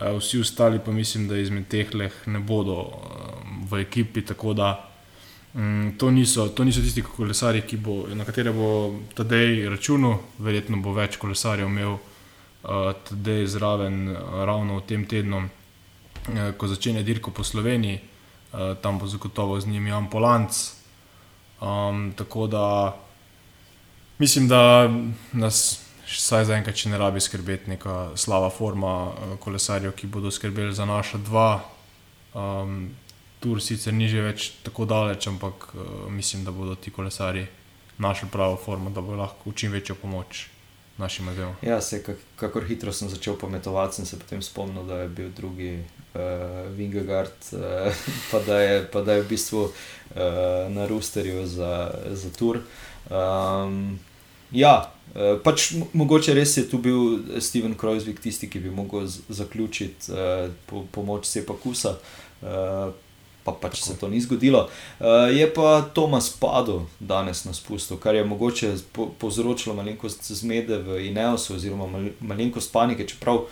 Uh, 0.00 0.18
vsi 0.18 0.40
ostali 0.40 0.78
pa 0.84 0.92
mislim, 0.92 1.28
da 1.28 1.36
izmed 1.36 1.68
teh 1.68 1.94
leh 1.94 2.12
ne 2.26 2.38
bodo 2.38 2.76
uh, 2.80 2.90
v 3.70 3.82
ekipi, 3.82 4.24
um, 5.54 5.92
to, 5.98 6.10
niso, 6.10 6.48
to 6.48 6.64
niso 6.64 6.80
tisti 6.80 7.02
kolesarji, 7.02 7.62
ki 7.62 7.76
bo, 7.76 8.06
na 8.14 8.24
katere 8.24 8.52
bo 8.52 8.94
Tadej 9.14 9.68
računal, 9.68 10.18
verjetno 10.38 10.76
bo 10.76 10.92
več 10.92 11.16
kolesarjev 11.16 11.68
imel 11.68 11.92
uh, 11.92 12.92
Tadej 13.08 13.46
zraven 13.46 14.08
uh, 14.08 14.44
ravno 14.44 14.78
v 14.78 14.86
tem 14.86 15.04
tednu, 15.04 15.42
uh, 15.42 16.52
ko 16.56 16.68
začne 16.68 17.02
dirko 17.02 17.30
po 17.30 17.44
Sloveniji, 17.44 18.00
uh, 18.00 18.76
tam 18.80 18.98
bo 18.98 19.06
zagotovo 19.06 19.60
z 19.60 19.66
njim 19.66 19.86
Jan 19.86 20.10
Polanc. 20.10 20.52
Um, 21.60 22.12
tako 22.16 22.46
da 22.46 22.96
mislim, 24.20 24.48
da 24.48 24.90
nas 25.32 25.80
vsaj 26.10 26.44
zaenkrat, 26.50 26.76
če 26.76 26.92
ne 26.92 26.98
rabi 27.00 27.22
skrbeti, 27.22 27.70
neka 27.70 28.12
slaba 28.20 28.50
forma 28.52 28.94
uh, 29.08 29.36
kolesarjev, 29.40 29.94
ki 29.96 30.10
bodo 30.10 30.30
skrbeli 30.30 30.74
za 30.74 30.88
naša 30.88 31.22
dva. 31.24 31.52
Um, 32.34 32.90
Tur 33.40 33.56
sicer 33.64 33.94
ni 33.96 34.04
že 34.04 34.20
več 34.20 34.50
tako 34.60 34.84
daleč, 34.84 35.24
ampak 35.30 35.70
uh, 35.72 35.84
mislim, 36.12 36.44
da 36.44 36.52
bodo 36.52 36.74
ti 36.76 36.92
kolesari 36.92 37.46
našli 38.00 38.28
pravo 38.32 38.58
formo, 38.60 38.90
da 38.92 39.00
bo 39.00 39.16
lahko 39.16 39.50
v 39.50 39.54
čim 39.56 39.72
večjo 39.72 39.96
pomoč 39.96 40.48
našim 41.00 41.24
modelom. 41.24 41.54
Ja, 41.64 41.80
se, 41.80 42.02
kak, 42.04 42.20
kakor 42.36 42.66
hitro 42.68 42.92
sem 42.92 43.08
začel 43.08 43.38
pametovati, 43.40 43.96
sem 43.96 44.06
se 44.06 44.18
potem 44.20 44.42
spomnil, 44.44 44.84
da 44.84 45.00
je 45.00 45.08
bil 45.08 45.30
drugi 45.36 45.72
uh, 45.80 46.68
Vingegard, 46.76 47.48
uh, 47.56 48.04
pa, 48.30 48.42
da 48.46 48.60
je, 48.60 48.84
pa 48.92 49.02
da 49.02 49.16
je 49.16 49.24
v 49.24 49.28
bistvu 49.32 49.64
uh, 49.64 49.72
na 50.68 50.86
Rusterju 50.86 51.46
za, 51.46 51.72
za 52.12 52.32
tur. 52.36 52.60
Um, 53.08 53.98
ja, 54.52 54.74
uh, 55.14 55.38
pač 55.44 55.70
mo- 55.72 55.88
mogoče 55.94 56.34
res 56.34 56.56
je 56.56 56.68
tu 56.68 56.78
bil 56.78 57.18
Steven 57.40 57.74
Krojzvik 57.74 58.20
tisti, 58.20 58.50
ki 58.50 58.60
bi 58.60 58.70
mogel 58.70 59.06
z- 59.06 59.20
zaključiti 59.28 60.12
uh, 60.12 60.50
po, 60.66 60.84
pomoč 60.92 61.26
Sepa 61.26 61.54
Kusa. 61.54 61.96
Uh, 62.42 62.92
Pa 63.40 63.52
pač 63.56 63.78
se 63.80 63.94
to 63.96 64.08
ni 64.08 64.20
zgodilo. 64.20 64.68
Uh, 65.00 65.06
je 65.32 65.46
pa 65.48 65.80
Tomas 65.94 66.28
padel 66.30 66.82
danes 67.00 67.44
na 67.44 67.54
spustu, 67.56 67.96
kar 67.96 68.14
je 68.14 68.24
mogoče 68.24 68.74
po, 68.92 69.06
povzročilo 69.18 69.72
malenkost 69.74 70.28
zmede 70.32 70.76
v 70.78 71.06
Ineosu, 71.08 71.54
oziroma 71.56 71.86
mal, 71.88 72.10
malenkost 72.20 72.68
panike, 72.72 73.06
čeprav 73.08 73.46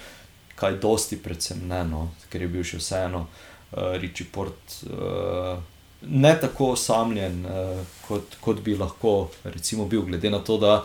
kaj 0.55 0.77
dosti, 0.77 1.17
predvsem 1.17 1.65
ne, 1.65 1.81
no, 1.85 2.03
ker 2.29 2.45
je 2.45 2.49
bil 2.53 2.63
še 2.63 2.77
vseeno 2.79 3.25
uh, 3.25 3.97
Riči 3.97 4.29
Port 4.29 4.77
uh, 4.93 5.57
ne 6.03 6.35
tako 6.41 6.73
osamljen, 6.73 7.47
uh, 7.47 7.81
kot, 8.09 8.37
kot 8.41 8.61
bi 8.65 8.77
lahko 8.77 9.31
recimo 9.45 9.87
bil, 9.89 10.03
glede 10.03 10.31
na 10.31 10.39
to, 10.39 10.59
da 10.59 10.85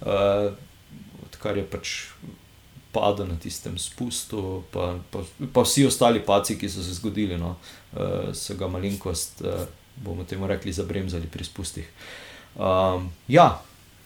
uh, 0.00 0.52
odkar 1.26 1.56
je 1.56 1.66
pač 1.70 1.92
padel 2.94 3.26
na 3.26 3.36
tistem 3.42 3.78
spustu, 3.78 4.62
pa, 4.70 4.94
pa, 5.10 5.24
pa 5.52 5.64
vsi 5.66 5.86
ostali 5.86 6.22
paci, 6.22 6.58
ki 6.58 6.70
so 6.70 6.82
se 6.82 6.94
zgodili, 6.94 7.38
no, 7.38 7.56
uh, 7.92 8.30
so 8.34 8.56
ga 8.58 8.70
malenkost, 8.70 9.42
uh, 9.42 9.66
bomo 9.96 10.24
temu 10.24 10.46
rekli, 10.46 10.72
zabremzali 10.72 11.26
pri 11.30 11.44
spustih. 11.44 11.90
Um, 12.54 13.10
ja, 13.28 13.48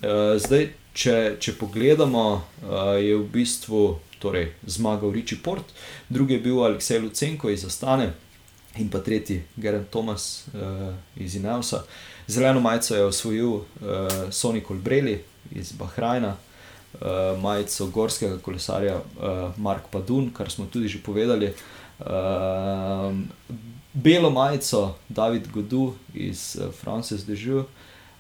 uh, 0.02 0.36
zdaj, 0.40 0.70
če, 0.96 1.16
če 1.40 1.54
pogledamo, 1.60 2.26
uh, 2.64 2.96
je 2.98 3.16
v 3.16 3.26
bistvu 3.32 3.82
torej, 4.18 4.50
zmagal 4.66 5.12
Riči 5.14 5.38
Port, 5.42 5.70
drugi 6.08 6.34
je 6.38 6.44
bil 6.48 6.64
Aleksej 6.64 7.04
Lucenko 7.04 7.52
iz 7.52 7.64
Astane 7.64 8.12
in 8.78 8.90
pa 8.90 8.98
tretji 8.98 9.42
Gerard 9.56 9.90
Thomas 9.90 10.46
uh, 10.54 10.94
iz 11.16 11.36
Ineosa. 11.36 11.82
Zeleno 12.26 12.60
majico 12.60 12.94
je 12.94 13.04
osvojil 13.04 13.52
uh, 13.52 13.64
Sony 14.30 14.66
Colbrelli 14.66 15.24
iz 15.50 15.72
Bahrajna, 15.72 16.36
uh, 16.92 17.00
majico 17.42 17.86
gorskega 17.86 18.38
kolesarja 18.38 18.96
uh, 18.96 19.58
Mark 19.58 19.82
Padun, 19.90 20.30
kar 20.30 20.50
smo 20.50 20.66
tudi 20.66 20.88
že 20.88 21.02
povedali. 21.02 21.52
Uh, 21.98 22.06
belo 23.92 24.30
majico 24.30 24.94
David 25.08 25.48
Godu 25.52 25.94
iz 26.14 26.56
uh, 26.60 26.72
Frances 26.72 27.26
de 27.26 27.34
Jeu 27.34 27.64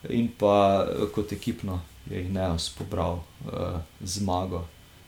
in 0.08 0.28
pa 0.38 0.86
uh, 0.86 1.08
kot 1.14 1.32
ekipno 1.32 1.80
je 2.10 2.24
Ineos 2.24 2.70
pobral 2.78 3.12
uh, 3.12 3.78
zmago 4.00 4.64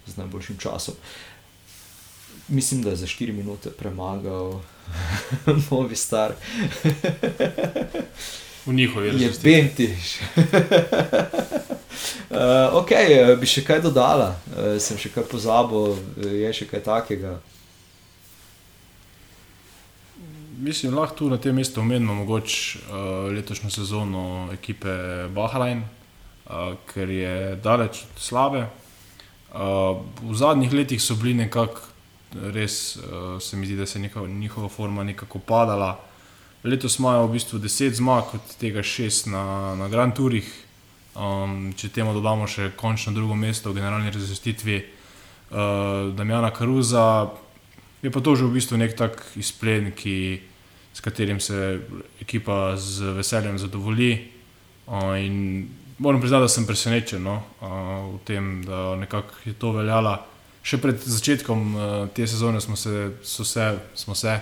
z 0.06 0.16
najboljšim 0.16 0.56
časom. 0.58 0.94
Mislim, 2.50 2.82
da 2.82 2.90
je 2.90 2.96
za 2.96 3.06
4 3.06 3.32
minute 3.32 3.70
premagal 3.70 4.60
Novi 5.70 5.96
Star. 5.96 6.32
V 8.66 8.72
njihovi 8.72 9.06
Je 9.06 9.12
resnici. 9.12 9.42
Bentiš. 9.42 10.18
uh, 10.20 11.60
Uh, 12.30 12.74
ok, 12.78 12.90
uh, 12.94 13.32
bi 13.42 13.46
še 13.50 13.64
kaj 13.66 13.80
dodala, 13.82 14.28
uh, 14.54 14.76
sem 14.78 14.94
še 14.94 15.10
kaj 15.10 15.24
pozabil, 15.26 15.96
je 16.22 16.52
še 16.54 16.66
kaj 16.70 16.82
takega. 16.86 17.32
Mislim, 20.62 20.94
lahko 20.94 21.16
tu 21.18 21.30
na 21.32 21.40
tem 21.42 21.58
mestu 21.58 21.82
omenimo 21.82 22.14
mogoče 22.20 22.78
uh, 22.84 23.26
letošnjo 23.34 23.72
sezono 23.74 24.22
ekipe 24.54 24.94
Bahrain, 25.34 25.82
uh, 25.82 26.78
ker 26.92 27.10
je 27.10 27.34
daleč 27.64 28.04
od 28.06 28.22
slabe. 28.22 28.62
Uh, 29.50 29.98
v 30.22 30.38
zadnjih 30.38 30.78
letih 30.78 31.02
so 31.02 31.18
bili 31.18 31.34
nekako, 31.42 31.89
res 32.34 32.96
uh, 32.96 33.40
se 33.42 33.56
mi 33.56 33.66
zdi, 33.66 33.76
da 33.76 33.86
se 33.86 33.98
je 33.98 34.02
njihova, 34.02 34.28
njihova 34.28 34.68
forma 34.68 35.04
nekako 35.04 35.38
padala. 35.38 36.00
Letos 36.64 36.98
imajo 36.98 37.26
v 37.26 37.32
bistvu 37.32 37.58
10 37.58 37.92
zmag, 37.92 38.34
od 38.34 38.56
tega 38.60 38.82
6 38.82 39.30
na, 39.30 39.74
na 39.74 39.88
Grand 39.88 40.14
Tourih. 40.16 40.48
Um, 41.16 41.72
če 41.76 41.88
temu 41.88 42.14
dodamo 42.14 42.46
še 42.46 42.70
končno 42.78 43.12
drugo 43.12 43.34
mesto 43.34 43.72
v 43.72 43.80
generalni 43.80 44.12
razvrstitvi 44.14 44.76
uh, 44.78 46.14
Damjana 46.14 46.52
Karuza, 46.54 47.30
je 48.02 48.10
pa 48.10 48.20
to 48.20 48.36
že 48.36 48.46
v 48.46 48.54
bistvu 48.56 48.78
nek 48.78 48.94
tak 48.96 49.18
izplen, 49.36 49.90
ki 49.92 50.40
s 50.94 51.00
katerim 51.00 51.40
se 51.40 51.80
ekipa 52.20 52.76
z 52.76 53.12
veseljem 53.18 53.58
zadovolji. 53.58 54.30
In 55.18 55.68
moram 55.98 56.20
priznati, 56.20 56.42
da 56.42 56.48
sem 56.48 56.66
presenečen 56.66 57.22
no, 57.22 57.42
v 57.60 58.18
tem, 58.24 58.62
da 58.64 58.96
je 59.44 59.52
to 59.52 59.72
veljalo. 59.72 60.18
Še 60.70 60.78
pred 60.78 61.02
začetkom 61.02 61.72
te 62.14 62.26
sezone 62.30 62.60
smo 62.62 62.76
se, 62.78 63.08
se, 63.26 63.64
smo 63.98 64.14
se 64.14 64.36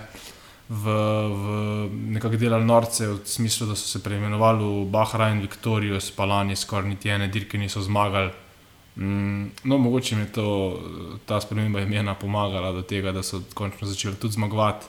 v, 0.69 0.85
v 1.33 1.45
nekako 2.13 2.37
delali 2.37 2.65
norce, 2.65 3.07
v 3.07 3.25
smislu, 3.25 3.65
da 3.65 3.73
so 3.73 3.89
se 3.89 4.03
preimenovali 4.05 4.61
v 4.61 4.85
Bahrain, 4.93 5.41
Viktorijo, 5.41 5.97
Spalani, 5.97 6.53
skoraj 6.53 6.85
niti 6.85 7.09
ene 7.09 7.27
dirke 7.33 7.57
niso 7.57 7.81
zmagali. 7.81 8.29
Mm, 9.01 9.49
no, 9.63 9.77
mogoče 9.81 10.15
mi 10.15 10.27
je 10.27 10.31
to, 10.37 10.47
ta 11.25 11.41
sprememba 11.41 11.81
imena 11.81 12.13
pomagala 12.13 12.71
do 12.77 12.85
tega, 12.85 13.11
da 13.11 13.23
so 13.23 13.41
končno 13.53 13.89
začeli 13.89 14.21
tudi 14.21 14.37
zmagovati. 14.37 14.85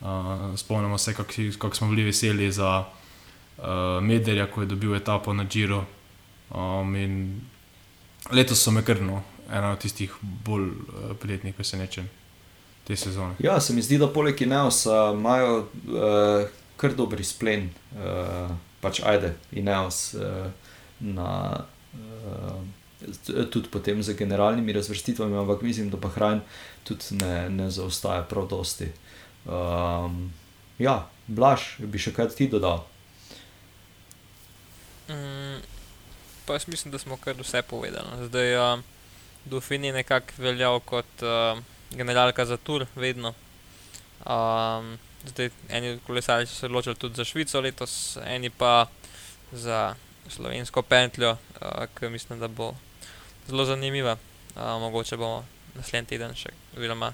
Uh, 0.00 0.56
spomnimo 0.56 0.98
se, 0.98 1.14
kako 1.14 1.32
kak 1.58 1.76
smo 1.76 1.88
bili 1.88 2.08
veseli 2.08 2.48
za 2.52 2.84
uh, 2.84 3.64
Mederja, 4.00 4.46
ko 4.46 4.64
je 4.64 4.72
dobil 4.72 4.96
etapo 4.96 5.32
na 5.32 5.44
Džiru. 5.44 5.84
Um, 6.54 6.96
letos 8.32 8.64
so 8.64 8.70
me 8.70 8.84
krno, 8.84 9.22
ena 9.50 9.72
od 9.72 9.80
tistih 9.82 10.12
bolj 10.22 10.68
uh, 10.68 11.16
prijetnih 11.20 11.54
presenečenj 11.54 12.06
te 12.84 12.96
sezone. 12.96 13.34
Ja, 13.38 13.60
se 13.60 13.72
mi 13.72 13.82
zdi, 13.82 13.98
da 13.98 14.08
poleg 14.12 14.42
Ineosa 14.42 15.12
imajo 15.14 15.58
uh, 15.58 16.48
kar 16.76 16.94
dober 16.94 17.20
izplen, 17.20 17.70
uh, 17.96 18.52
pač 18.80 19.00
ajde, 19.04 19.34
Ineos 19.52 20.14
uh, 20.14 20.48
na. 21.00 21.64
Uh, 21.94 22.62
Tudi 23.52 23.68
potem 23.68 23.98
za 24.02 24.14
generalnimi 24.16 24.72
razvrstitvami, 24.72 25.36
ampak 25.36 25.60
mislim, 25.62 25.90
da 25.92 25.98
Bahrajn 26.00 26.38
tudi 26.88 27.18
ne, 27.18 27.50
ne 27.50 27.66
zaostaja 27.70 28.22
prav 28.24 28.46
dosti. 28.48 28.86
Um, 29.44 30.32
ja, 30.78 30.94
blaž, 31.26 31.66
bi 31.78 32.00
še 32.00 32.14
kaj 32.16 32.30
ti 32.32 32.48
dodal? 32.48 32.80
Mm, 35.12 35.60
pa 36.48 36.56
jaz 36.56 36.64
mislim, 36.64 36.96
da 36.96 37.02
smo 37.02 37.20
kar 37.20 37.36
vse 37.36 37.60
povedali. 37.68 38.24
Zdaj, 38.30 38.56
uh, 38.56 38.93
Dufin 39.44 39.84
je 39.84 39.92
nekako 39.92 40.32
veljal 40.38 40.80
kot 40.80 41.22
uh, 41.22 41.58
generalka 41.90 42.46
za 42.46 42.56
tur, 42.56 42.86
vedno. 42.96 43.34
Um, 44.26 44.98
zdaj, 45.26 45.50
eni 45.68 45.98
kolesari 46.06 46.46
so 46.46 46.54
se 46.54 46.66
odločili 46.66 46.96
tudi 46.96 47.14
za 47.14 47.24
Švico 47.24 47.60
letos, 47.60 48.18
eni 48.26 48.50
pa 48.50 48.86
za 49.52 49.94
slovensko 50.28 50.82
pentljo, 50.82 51.30
uh, 51.32 51.84
ki 51.98 52.08
mislim, 52.08 52.40
da 52.40 52.48
bo 52.48 52.74
zelo 53.48 53.64
zanimiva. 53.64 54.16
Uh, 54.56 54.80
mogoče 54.80 55.16
bomo 55.16 55.44
naslednji 55.74 56.08
teden 56.08 56.34
še, 56.34 56.50
oziroma 56.76 57.12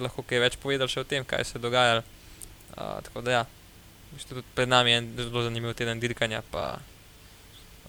lahko 0.00 0.22
kaj 0.22 0.40
več 0.40 0.56
povedali 0.60 0.90
še 0.90 1.00
o 1.00 1.04
tem, 1.04 1.24
kaj 1.24 1.44
se 1.44 1.58
je 1.58 1.62
dogajalo. 1.62 2.02
Uh, 2.74 2.98
tako 3.06 3.22
da, 3.22 3.30
ja, 3.30 3.44
tudi 4.28 4.42
pred 4.54 4.68
nami 4.68 4.90
je 4.90 5.00
zelo 5.22 5.46
zanimiv 5.46 5.74
teden 5.78 6.00
dirkanja. 6.00 6.42
Pa, 6.50 6.66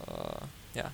uh, 0.05 0.47
ja, 0.75 0.91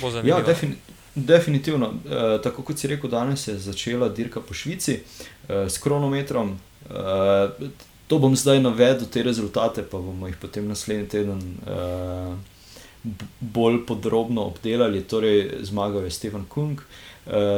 bo 0.00 0.10
zanimivo. 0.10 0.38
Ja, 0.38 0.42
defini 0.42 1.03
definitivno. 1.14 1.86
Uh, 1.86 2.42
tako 2.42 2.62
kot 2.62 2.78
si 2.78 2.88
rekel, 2.88 3.10
danes 3.10 3.48
je 3.48 3.58
začela 3.58 4.08
dirka 4.08 4.40
po 4.40 4.54
Švici 4.54 5.00
uh, 5.00 5.54
s 5.68 5.78
kronometrom. 5.78 6.58
Uh, 6.90 7.68
to 8.06 8.18
bom 8.18 8.36
zdaj 8.36 8.60
navedel, 8.60 9.06
te 9.10 9.22
rezultate, 9.22 9.82
pa 9.82 9.98
bomo 9.98 10.26
jih 10.26 10.36
potem 10.40 10.68
naslednji 10.68 11.08
teden. 11.08 11.40
Uh, 11.66 12.34
Bolj 13.40 13.82
podrobno 13.86 14.46
obdelali, 14.48 15.02
torej 15.04 15.50
zmagal 15.68 16.06
je 16.06 16.10
Stefan 16.10 16.46
Kung, 16.48 16.80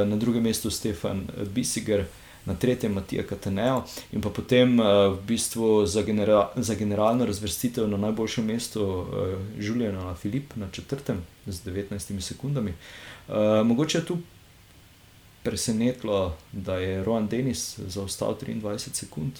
na 0.07 0.17
drugem 0.17 0.43
mestu 0.43 0.71
Stefan 0.71 1.21
Bisiger, 1.55 2.03
na 2.47 2.55
tretjem 2.55 2.93
Matija 2.93 3.23
Kataneo 3.23 3.85
in 4.13 4.23
pa 4.23 4.31
potem 4.31 4.79
uh, 4.81 4.87
v 5.15 5.23
bistvu 5.27 5.87
za, 5.87 6.03
genera 6.03 6.49
za 6.57 6.75
generalno 6.75 7.27
razvrstitev 7.27 7.89
na 7.89 7.97
najboljšem 7.97 8.47
mestu 8.47 8.83
uh, 8.83 9.07
Juliana 9.59 10.15
Filip 10.15 10.57
na 10.57 10.67
četrtem 10.73 11.23
z 11.47 11.67
19 11.67 12.21
sekundami. 12.21 12.71
Uh, 12.71 12.77
mogoče 13.65 13.99
je 13.99 14.05
tu 14.05 14.19
presenetilo, 15.47 16.37
da 16.53 16.77
je 16.77 17.05
Rohan 17.05 17.29
Denis 17.29 17.79
zaostal 17.79 18.37
23 18.41 18.79
sekund, 18.93 19.33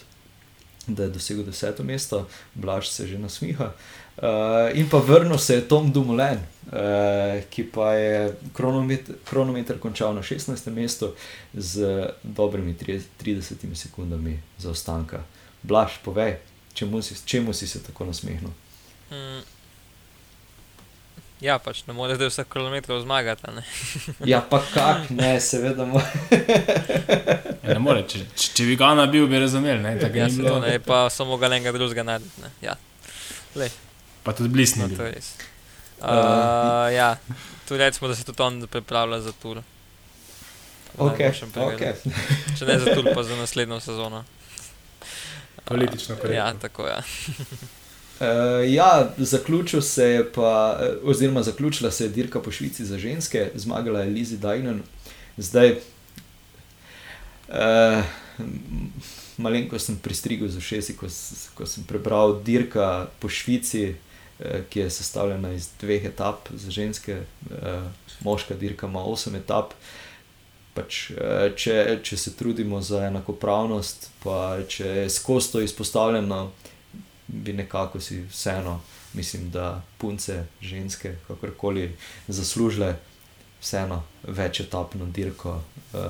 da 0.87 1.03
je 1.03 1.09
dosegel 1.09 1.45
deseto 1.45 1.85
mesto, 1.85 2.29
Blaž 2.55 2.89
se 2.89 3.07
že 3.07 3.19
nasmiha. 3.19 3.73
Uh, 4.17 4.79
in 4.79 4.89
pa 4.89 4.99
vrnil 4.99 5.39
se 5.39 5.55
je 5.55 5.69
Tom 5.69 5.93
Dumoulin, 5.93 6.39
uh, 6.39 7.43
ki 7.51 7.65
pa 7.75 7.93
je 7.93 8.37
kronometer, 8.53 9.15
kronometer 9.25 9.79
končal 9.79 10.15
na 10.15 10.23
16. 10.23 10.71
mestu 10.71 11.13
z 11.55 12.07
dobrimi 12.23 12.75
30 13.21 13.75
sekundami 13.75 14.41
zaostanka. 14.59 15.25
Blaž, 15.63 15.99
povej, 16.05 16.39
čemu 16.73 17.03
si, 17.03 17.15
čemu 17.25 17.53
si 17.53 17.67
se 17.67 17.83
tako 17.83 18.05
nasmehnil? 18.05 18.51
Mm. 19.11 19.43
Ja, 21.41 21.59
pač 21.61 21.83
ne 21.85 21.93
moreš 21.93 22.17
zdaj 22.17 22.31
vsak 22.31 22.49
kilometr 22.53 22.97
zmagati. 23.01 23.51
Ne? 23.53 23.63
ja, 24.33 24.41
pa 24.41 24.63
kak, 24.73 25.11
ne, 25.13 25.35
seveda 25.41 25.85
ja, 25.85 27.75
ne 27.75 27.79
more. 27.79 28.07
Če, 28.09 28.23
če 28.57 28.65
bi 28.65 28.77
ga 28.81 28.95
nabil, 28.97 29.27
bi 29.29 29.41
razumel. 29.43 29.83
Ne, 29.85 29.99
ja, 30.01 30.31
se 30.33 30.41
to 30.41 30.57
ne, 30.65 30.79
pa 30.81 31.07
samo 31.13 31.37
ga 31.37 31.51
enega 31.53 31.75
drugega 31.77 32.07
najdete. 32.09 32.53
Ja. 32.65 32.79
Pa 34.25 34.33
tudi 34.33 34.49
bližnji. 34.49 34.89
No, 34.97 35.05
uh, 35.05 36.09
uh, 36.09 36.89
ja, 36.93 37.13
tu 37.69 37.77
rečemo, 37.77 38.09
da 38.09 38.17
se 38.17 38.25
tudi 38.25 38.43
on 38.43 38.65
pripravlja 38.71 39.21
za 39.29 39.37
tur. 39.43 39.61
Okay, 40.97 41.29
okay. 41.53 41.93
Če 42.57 42.65
ne 42.65 42.79
za 42.81 42.95
tur, 42.97 43.13
pa 43.13 43.23
za 43.29 43.37
naslednjo 43.37 43.81
sezono. 43.85 44.25
Politično 45.69 46.17
uh, 46.17 46.31
Ja, 46.33 46.55
tako 46.61 46.89
je. 46.89 46.97
Ja. 46.97 47.03
Uh, 48.21 48.73
ja, 48.73 49.13
zaključil 49.17 49.83
se 49.83 50.05
je 50.05 50.33
pa, 50.33 50.79
eh, 50.81 50.95
oziroma 51.05 51.43
zaključila 51.43 51.91
se 51.91 52.05
je 52.05 52.09
dirka 52.09 52.41
po 52.41 52.51
Švici 52.51 52.85
za 52.85 52.99
ženske, 52.99 53.51
zmagala 53.55 54.01
je 54.01 54.11
Lizi 54.11 54.37
Dajnen. 54.37 54.83
Zdaj, 55.37 55.77
uh, 57.49 58.05
malenko 59.37 59.79
sem 59.79 59.99
pristrigel 60.03 60.49
z 60.49 60.57
ušesi, 60.57 60.97
ko, 60.97 61.07
ko 61.55 61.67
sem 61.67 61.85
prebral 61.85 62.41
dirka 62.41 63.07
po 63.21 63.29
Švici, 63.29 63.91
uh, 63.93 64.47
ki 64.71 64.81
je 64.81 64.91
sestavljena 64.91 65.53
iz 65.53 65.69
dveh 65.81 66.05
etap 66.05 66.49
za 66.55 66.71
ženske, 66.71 67.21
uh, 67.51 67.83
moška 68.21 68.55
dirka 68.55 68.87
ima 68.87 69.05
osem 69.05 69.35
etap. 69.35 69.75
Pač, 70.75 71.11
če, 71.57 71.99
če 72.03 72.17
se 72.17 72.35
trudimo 72.37 72.81
za 72.81 73.07
enakopravnost, 73.07 74.11
pa 74.25 74.59
če 74.69 74.87
je 74.87 75.11
skozi 75.11 75.53
to 75.53 75.61
izpostavljeno, 75.61 76.51
bi 77.27 77.53
nekako 77.53 78.01
si 78.01 78.21
vseeno, 78.31 78.81
mislim, 79.15 79.51
da 79.51 79.83
punce, 79.99 80.45
ženske, 80.61 81.17
kakorkoli 81.29 81.97
zaslužile, 82.29 82.97
vseeno 83.61 84.03
več 84.23 84.61
etap 84.61 84.95
na 84.95 85.05
dirko. 85.05 85.61
Uh, 85.93 86.01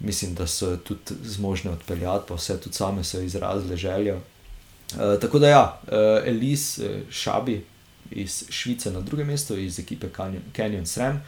mislim, 0.00 0.34
da 0.34 0.46
so 0.46 0.76
tudi 0.76 1.14
zmožne 1.24 1.70
odpeljati, 1.70 2.24
pa 2.28 2.34
vse 2.34 2.60
tudi 2.60 2.76
same 2.76 3.04
so 3.04 3.20
izrazile 3.20 3.76
željo. 3.76 4.16
Uh, 4.16 5.20
tako 5.20 5.38
da, 5.38 5.48
ja, 5.48 5.80
uh, 5.82 6.28
Elise 6.28 7.02
Šabi 7.10 7.64
iz 8.10 8.44
Švice 8.50 8.90
na 8.90 9.00
drugem 9.00 9.26
mestu, 9.26 9.58
iz 9.58 9.78
ekipe 9.78 10.08
Canyon, 10.16 10.42
Canyon 10.56 10.86
Sram, 10.86 11.22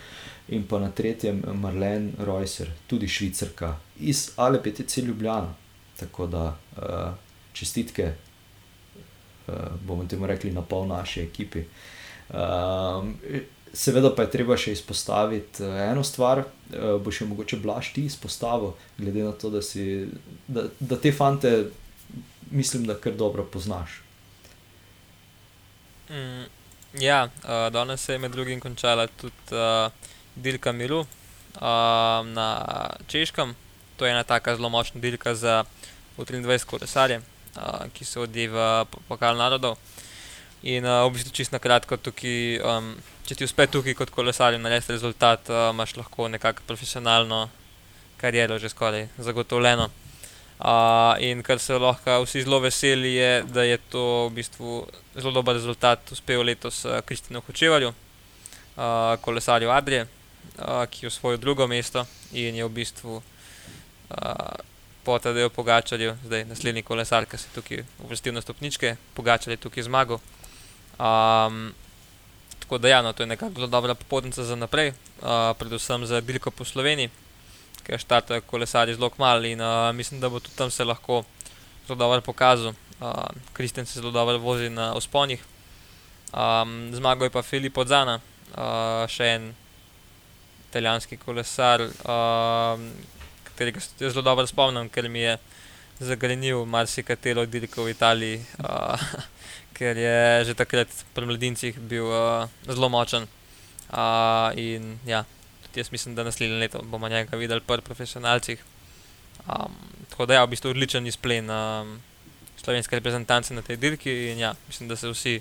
in 0.48 0.66
pa 0.68 0.78
na 0.78 0.90
tretjem 0.90 1.42
Marlene 1.54 2.12
Reusser, 2.18 2.70
tudi 2.86 3.08
švicarka 3.08 3.76
iz 4.00 4.30
Alepetece 4.36 5.02
Ljubljana. 5.02 5.54
Tako 5.96 6.26
da 6.26 6.56
uh, 6.76 6.82
čestitke, 7.52 8.12
uh, 9.46 9.54
bomo 9.86 10.06
temu 10.08 10.26
rekli, 10.26 10.52
na 10.52 10.62
pol 10.62 10.86
naši 10.90 11.24
ekipi. 11.26 11.64
Um, 12.32 13.16
seveda 13.72 14.12
pa 14.16 14.26
je 14.26 14.32
treba 14.36 14.56
še 14.56 14.76
izpostaviti 14.76 15.64
uh, 15.64 15.76
eno 15.90 16.04
stvar, 16.04 16.44
uh, 16.46 16.96
bo 17.02 17.12
še 17.12 17.28
mogoče 17.28 17.60
blaž 17.64 17.92
ti 17.96 18.06
izpostavil, 18.08 18.74
glede 18.98 19.26
na 19.26 19.34
to, 19.36 19.52
da, 19.52 19.62
si, 19.62 20.08
da, 20.48 20.68
da 20.80 20.96
te 20.96 21.12
fante, 21.12 21.52
mislim, 22.50 22.88
da 22.88 22.98
kar 23.00 23.16
dobro 23.16 23.44
poznaš. 23.44 24.00
Mm, 26.12 26.50
Ja, 27.00 27.24
uh, 27.24 27.72
danes 27.72 28.04
se 28.04 28.12
je 28.12 28.18
med 28.18 28.30
drugim 28.30 28.60
končala 28.60 29.06
tudi 29.06 29.56
uh, 29.56 29.92
Dilka 30.36 30.72
Milu 30.72 31.00
uh, 31.00 31.06
na 32.26 32.88
Češkem. 33.06 33.54
To 33.96 34.04
je 34.04 34.12
ena 34.12 34.22
taka 34.22 34.56
zelo 34.56 34.68
močna 34.68 35.00
dirka 35.00 35.34
za 35.34 35.64
23 36.18 36.64
kolesarje, 36.64 37.20
ki 37.92 38.04
se 38.04 38.20
odi 38.20 38.46
v 38.48 38.84
pokal 39.08 39.36
narodov. 39.36 39.76
In 40.62 40.86
uh, 40.86 41.02
v 41.10 41.18
bistvu 41.18 41.34
čisto 41.34 41.56
na 41.56 41.58
kratko, 41.58 41.98
tukaj, 41.98 42.62
um, 42.62 42.92
če 43.26 43.34
ti 43.34 43.46
uspe 43.46 43.66
tukaj 43.66 43.96
kot 43.98 44.12
kolesar 44.14 44.54
narediti 44.54 44.94
rezultat, 44.94 45.50
uh, 45.50 45.72
imaš 45.74 45.96
lahko 45.98 46.28
nekako 46.30 46.62
profesionalno 46.68 47.48
kariero 48.22 48.58
že 48.62 48.70
skoraj 48.70 49.08
zagotovljeno. 49.18 49.90
Uh, 50.62 51.18
in 51.18 51.42
kar 51.42 51.58
se 51.58 51.74
lahko 51.74 52.22
vsi 52.22 52.44
zelo 52.46 52.60
veseli, 52.62 53.14
je, 53.18 53.42
da 53.42 53.66
je 53.66 53.78
to 53.90 54.28
v 54.30 54.38
bistvu 54.38 54.86
zelo 55.18 55.34
dober 55.34 55.58
rezultat 55.58 56.12
uspel 56.14 56.46
letos 56.46 56.86
Kristinu 57.04 57.42
Hočevarju, 57.42 57.90
uh, 57.90 59.18
kolesarju 59.20 59.70
Adrije, 59.70 60.06
uh, 60.06 60.86
ki 60.86 61.04
je 61.04 61.10
osvojil 61.10 61.42
drugo 61.42 61.66
mesto 61.66 62.06
in 62.32 62.54
je 62.54 62.64
v 62.64 62.70
bistvu 62.70 63.18
uh, 63.18 64.71
po 65.04 65.18
Tadeju 65.18 65.50
Pogačarju, 65.50 66.16
zdaj 66.24 66.44
naslednji 66.44 66.82
kolesar, 66.82 67.26
ki 67.26 67.38
se 67.38 67.48
je 67.48 67.54
tukaj 67.54 67.84
uvrstil 68.04 68.34
na 68.34 68.40
stopničke, 68.40 68.96
Pogačar 69.14 69.52
je 69.52 69.56
tukaj 69.56 69.82
zmagal. 69.88 70.20
Um, 70.98 71.72
tako 72.60 72.78
da 72.78 72.88
ja, 72.88 73.02
no, 73.02 73.12
to 73.12 73.22
je 73.22 73.26
nekako 73.26 73.54
zelo 73.54 73.66
dobra 73.66 73.94
popotnica 73.94 74.44
za 74.44 74.56
naprej, 74.56 74.92
uh, 75.22 75.56
predvsem 75.58 76.06
za 76.06 76.20
Dilko 76.20 76.50
po 76.50 76.64
Sloveniji 76.64 77.10
ker 77.82 77.98
štartajo 77.98 78.42
kolesari 78.46 78.94
zelo 78.94 79.10
malo 79.18 79.46
in 79.46 79.60
uh, 79.60 79.92
mislim, 79.94 80.20
da 80.20 80.28
bo 80.28 80.40
tudi 80.40 80.56
tam 80.56 80.70
se 80.70 80.84
lahko 80.84 81.24
zelo 81.86 81.98
dobro 81.98 82.20
pokazal. 82.20 82.72
Kristjan 83.52 83.84
uh, 83.84 83.88
se 83.88 84.00
zelo 84.00 84.10
dobro 84.10 84.38
vozi 84.38 84.70
na 84.70 84.94
usponih. 84.94 85.44
Um, 86.32 86.90
zmagal 86.94 87.26
je 87.26 87.30
pa 87.30 87.42
Filip 87.42 87.78
Odzana, 87.78 88.20
uh, 88.54 89.08
še 89.08 89.26
en 89.34 89.50
italijanski 90.70 91.16
kolesar, 91.16 91.82
uh, 91.82 92.80
katerega 93.62 93.80
se 93.80 94.10
zelo 94.10 94.22
dobro 94.22 94.46
spomnim, 94.46 94.88
ker 94.88 95.08
mi 95.08 95.20
je 95.20 95.38
zagrenil 96.00 96.64
marsikatero 96.66 97.46
dirko 97.46 97.84
v 97.84 97.94
Italiji, 97.94 98.40
uh, 98.58 98.98
ker 99.76 99.96
je 99.96 100.44
že 100.44 100.54
takrat 100.54 100.88
pri 101.14 101.26
mladincih 101.26 101.78
bil 101.78 102.10
uh, 102.10 102.48
zelo 102.66 102.88
močen. 102.88 103.28
Uh, 103.92 104.50
in 104.56 104.98
ja, 105.06 105.24
tudi 105.62 105.80
jaz 105.80 105.92
mislim, 105.92 106.14
da 106.14 106.24
naslednje 106.24 106.58
leto 106.58 106.82
bomo 106.82 107.08
njega 107.08 107.36
videli 107.36 107.60
pri 107.60 107.82
profesionalcih. 107.82 108.58
Um, 109.46 109.74
tako 110.10 110.26
da 110.26 110.34
je 110.34 110.38
ja, 110.38 110.44
v 110.44 110.50
bistvu 110.50 110.70
odličen 110.70 111.06
izplen 111.06 111.50
um, 111.50 112.00
slovenske 112.62 112.96
reprezentance 112.96 113.54
na 113.54 113.62
tej 113.62 113.76
dirki 113.76 114.32
in 114.32 114.38
ja, 114.38 114.54
mislim, 114.68 114.88
da 114.88 114.96
se 114.96 115.08
vsi 115.08 115.40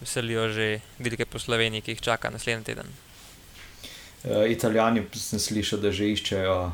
veselijo 0.00 0.48
že 0.48 0.80
dirke 0.98 1.26
po 1.26 1.38
Sloveniji, 1.38 1.82
ki 1.82 1.90
jih 1.92 2.00
čaka 2.00 2.30
naslednji 2.30 2.64
teden. 2.64 2.88
Uh, 4.20 4.50
Italijani 4.50 5.02
sem 5.16 5.38
slišal, 5.40 5.80
da 5.80 5.92
že 5.92 6.10
iščejo 6.12 6.56
uh, 6.60 6.72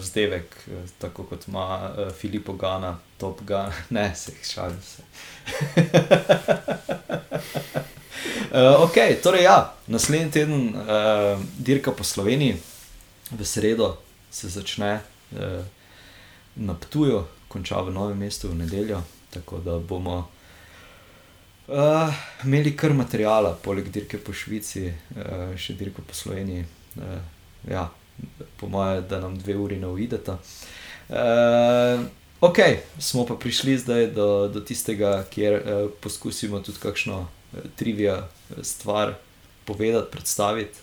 vzdevek, 0.00 0.56
uh, 0.66 0.88
tako 0.98 1.22
kot 1.30 1.46
ima 1.46 1.66
uh, 1.78 2.10
Filipo 2.10 2.52
Gana, 2.58 2.98
top 3.18 3.44
Gana, 3.46 3.72
ne 3.94 4.10
se 4.14 4.32
jih 4.32 4.46
šalim 4.54 4.82
se. 4.82 5.02
Uh, 8.50 8.82
ok, 8.82 8.94
torej 9.22 9.44
ja, 9.44 9.74
naslednji 9.86 10.30
teden 10.30 10.74
uh, 10.74 11.38
dirka 11.58 11.92
po 11.94 12.04
Sloveniji, 12.04 12.56
v 13.30 13.46
sredo 13.46 13.96
se 14.30 14.48
začne 14.48 15.00
uh, 15.30 15.62
na 16.56 16.74
Ptuju, 16.74 17.24
konča 17.48 17.78
v 17.80 17.94
novem 17.94 18.18
mestu 18.18 18.50
v 18.50 18.58
nedeljo. 18.58 19.02
Tako 19.30 19.62
da 19.62 19.78
bomo 19.78 20.26
uh, 21.68 22.10
imeli 22.44 22.74
kar 22.76 22.90
materijala, 22.92 23.54
poleg 23.62 23.86
dirke 23.88 24.18
po 24.18 24.34
Švici, 24.34 24.90
uh, 24.90 25.54
še 25.54 25.78
dirko 25.78 26.02
po 26.02 26.14
Sloveniji. 26.14 26.79
Uh, 26.96 27.02
ja, 27.70 27.90
po 28.56 28.68
mojem, 28.68 29.04
da 29.08 29.20
nam 29.20 29.38
dve 29.38 29.56
uri 29.56 29.78
ne 29.80 29.86
uideta. 29.86 30.38
Uh, 31.08 32.06
ok, 32.40 32.58
smo 32.98 33.26
pa 33.26 33.34
prišli 33.34 33.78
zdaj 33.78 34.06
do, 34.06 34.48
do 34.48 34.60
tistega, 34.60 35.24
kjer 35.30 35.60
uh, 35.60 35.90
poskusimo 36.00 36.60
tudi 36.60 36.78
kakšno 36.82 37.26
trivia 37.76 38.28
stvar 38.62 39.14
povedati, 39.64 40.10
predstaviti, 40.12 40.78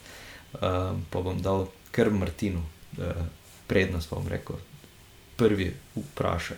um, 0.53 1.05
pa 1.09 1.21
bom 1.21 1.41
dal 1.41 1.67
kar 1.91 2.09
Martinu 2.11 2.63
uh, 2.97 3.25
prednost, 3.67 4.09
pa 4.09 4.15
bom 4.15 4.27
rekel, 4.27 4.55
prvi 5.35 5.73
vprašaj. 5.95 6.57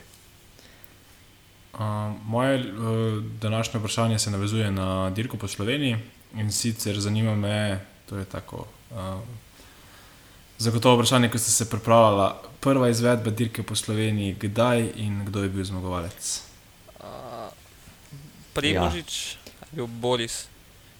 Uh, 1.73 1.79
moje 2.25 2.59
uh, 2.59 3.23
današnje 3.41 3.79
vprašanje 3.79 4.19
se 4.19 4.31
navezuje 4.31 4.71
na 4.71 5.09
dirko 5.09 5.37
po 5.37 5.47
Sloveniji 5.47 5.97
in 6.35 6.51
sicer 6.51 6.99
zanima 6.99 7.35
me, 7.35 7.79
to 8.09 8.17
je 8.17 8.25
tako. 8.25 8.67
Uh, 8.91 9.21
Zagotovo 10.59 10.95
vprašanje, 10.95 11.29
ko 11.29 11.39
ste 11.39 11.51
se 11.51 11.69
pripravljali, 11.69 12.33
prva 12.59 12.89
izvedba 12.89 13.31
dirke 13.31 13.63
po 13.63 13.75
Sloveniji, 13.75 14.35
kdaj 14.39 14.91
in 14.95 15.25
kdo 15.25 15.43
je 15.43 15.49
bil 15.49 15.63
zmagovalec? 15.63 16.41
Uh, 16.99 17.05
Primožič, 18.53 19.37
ja 19.61 19.67
bil 19.71 19.87
Boris. 19.87 20.47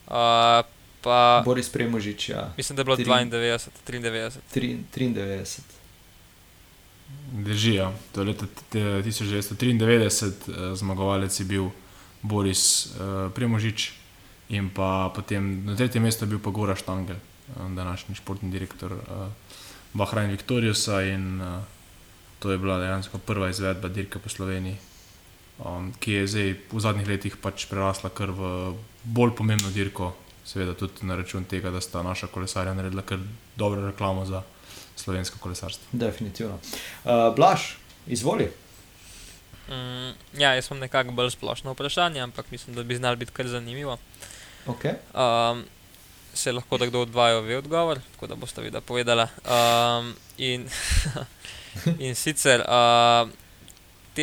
Uh, 0.07 0.63
pa, 1.01 1.41
Boris 1.45 1.69
Premožič, 1.69 2.29
ja. 2.29 2.53
Mislim, 2.57 2.75
da 2.75 2.81
je 2.81 2.85
bilo 2.85 2.97
92, 2.97 3.69
93. 3.87 4.77
93. 4.95 5.59
Držijo. 7.31 7.83
Ja. 7.83 7.93
To 8.11 8.21
je 8.21 8.25
leta 8.25 8.45
1993, 8.71 10.25
eh, 10.25 10.75
zmagovalec 10.75 11.39
je 11.39 11.45
bil 11.45 11.69
Boris 12.21 12.85
uh, 12.85 13.31
Premožič 13.31 13.93
in 14.49 14.69
pa 14.69 15.11
potem 15.15 15.65
na 15.65 15.75
tretjem 15.75 16.03
mestu 16.03 16.25
je 16.25 16.29
bil 16.29 16.39
pa 16.39 16.49
Gora 16.49 16.75
Štangel, 16.75 17.15
današnji 17.75 18.15
športni 18.15 18.51
direktor 18.51 18.93
uh, 18.93 18.99
Bahrajn 19.93 20.29
Viktorijusa 20.31 21.01
in 21.01 21.41
uh, 21.41 21.63
to 22.39 22.51
je 22.51 22.57
bila 22.57 22.79
dejansko 22.79 23.17
prva 23.17 23.49
izvedba 23.49 23.87
dirke 23.87 24.19
po 24.19 24.29
Sloveniji 24.29 24.77
um, 25.65 25.93
ki 25.99 26.11
je 26.11 26.27
zdaj 26.27 26.49
v 26.71 26.79
zadnjih 26.79 27.07
letih 27.07 27.35
pač 27.37 27.67
prerasla 27.69 28.11
kar 28.13 28.31
v 28.31 28.73
bolj 29.03 29.35
pomembno 29.37 29.71
dirko, 29.75 30.13
seveda 30.47 30.75
tudi 30.77 31.07
na 31.07 31.19
račun 31.19 31.45
tega, 31.49 31.71
da 31.71 31.81
sta 31.83 32.03
naša 32.03 32.31
kolesarja 32.31 32.73
naredila 32.73 33.03
kar 33.03 33.19
dobro 33.59 33.85
reklamo 33.87 34.25
za 34.25 34.43
slovensko 34.95 35.39
kolesarstvo. 35.39 35.87
Definitivno. 35.91 36.59
Uh, 37.03 37.29
Blaž, 37.35 37.75
izvoli. 38.07 38.49
Mm, 39.69 40.15
ja, 40.41 40.55
jaz 40.57 40.67
imam 40.71 40.81
nekako 40.83 41.13
bolj 41.15 41.35
splošno 41.37 41.75
vprašanje, 41.75 42.21
ampak 42.21 42.51
mislim, 42.51 42.75
da 42.75 42.83
bi 42.83 42.97
znal 42.97 43.15
biti 43.15 43.31
kar 43.31 43.47
zanimivo. 43.47 43.97
Okay. 44.67 44.97
Um, 45.13 45.63
se 46.33 46.51
lahko 46.51 46.77
da 46.77 46.85
kdo 46.85 47.01
od 47.01 47.09
dvaju 47.09 47.41
ve 47.41 47.57
odgovor, 47.57 47.99
tako 48.13 48.27
da 48.27 48.35
boste 48.35 48.61
videla 48.61 48.81
povedala. 48.81 49.27
Um, 49.43 50.15
in, 50.37 50.69
in 52.05 52.15
sicer. 52.15 52.63
Uh, 52.67 53.29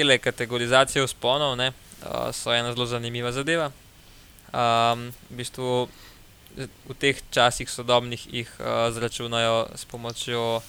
te 0.05 0.19
kategorizacije 0.19 1.05
usponov 1.05 1.57
ne, 1.57 1.69
uh, 1.69 2.33
so 2.33 2.55
ena 2.55 2.73
zelo 2.73 2.87
zanimiva 2.87 3.33
zadeva. 3.33 3.71
Um, 4.53 5.13
v 5.31 5.37
bistvu 5.37 5.89
v 6.57 6.95
teh 6.99 7.21
časih 7.31 7.71
sodobnih 7.71 8.27
jih 8.33 8.51
uh, 8.61 8.89
zračunajo 8.93 9.69
s 9.75 9.85
pomočjo 9.85 10.63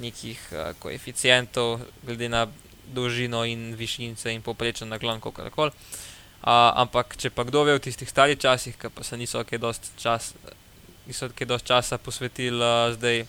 nekih 0.00 0.38
uh, 0.52 0.72
koeficientov, 0.78 1.80
glede 2.02 2.28
na 2.28 2.46
dolžino 2.86 3.44
in 3.44 3.74
višince 3.74 4.32
in 4.34 4.42
poprečen 4.42 4.88
naklon, 4.88 5.20
kako 5.20 5.50
koli. 5.50 5.70
Uh, 6.40 6.72
ampak, 6.82 7.16
če 7.16 7.30
pa 7.30 7.44
kdo 7.44 7.64
ve 7.64 7.76
v 7.76 7.84
tistih 7.84 8.08
starih 8.08 8.38
časih, 8.38 8.74
ki 8.74 8.88
pa 8.94 9.04
se 9.04 9.16
niso 9.16 9.44
kaj 9.44 9.58
dosti 9.58 9.90
čas, 10.00 10.32
časa 11.64 11.98
posvetili 11.98 12.58
uh, 12.58 12.94
zdaj 12.94 13.26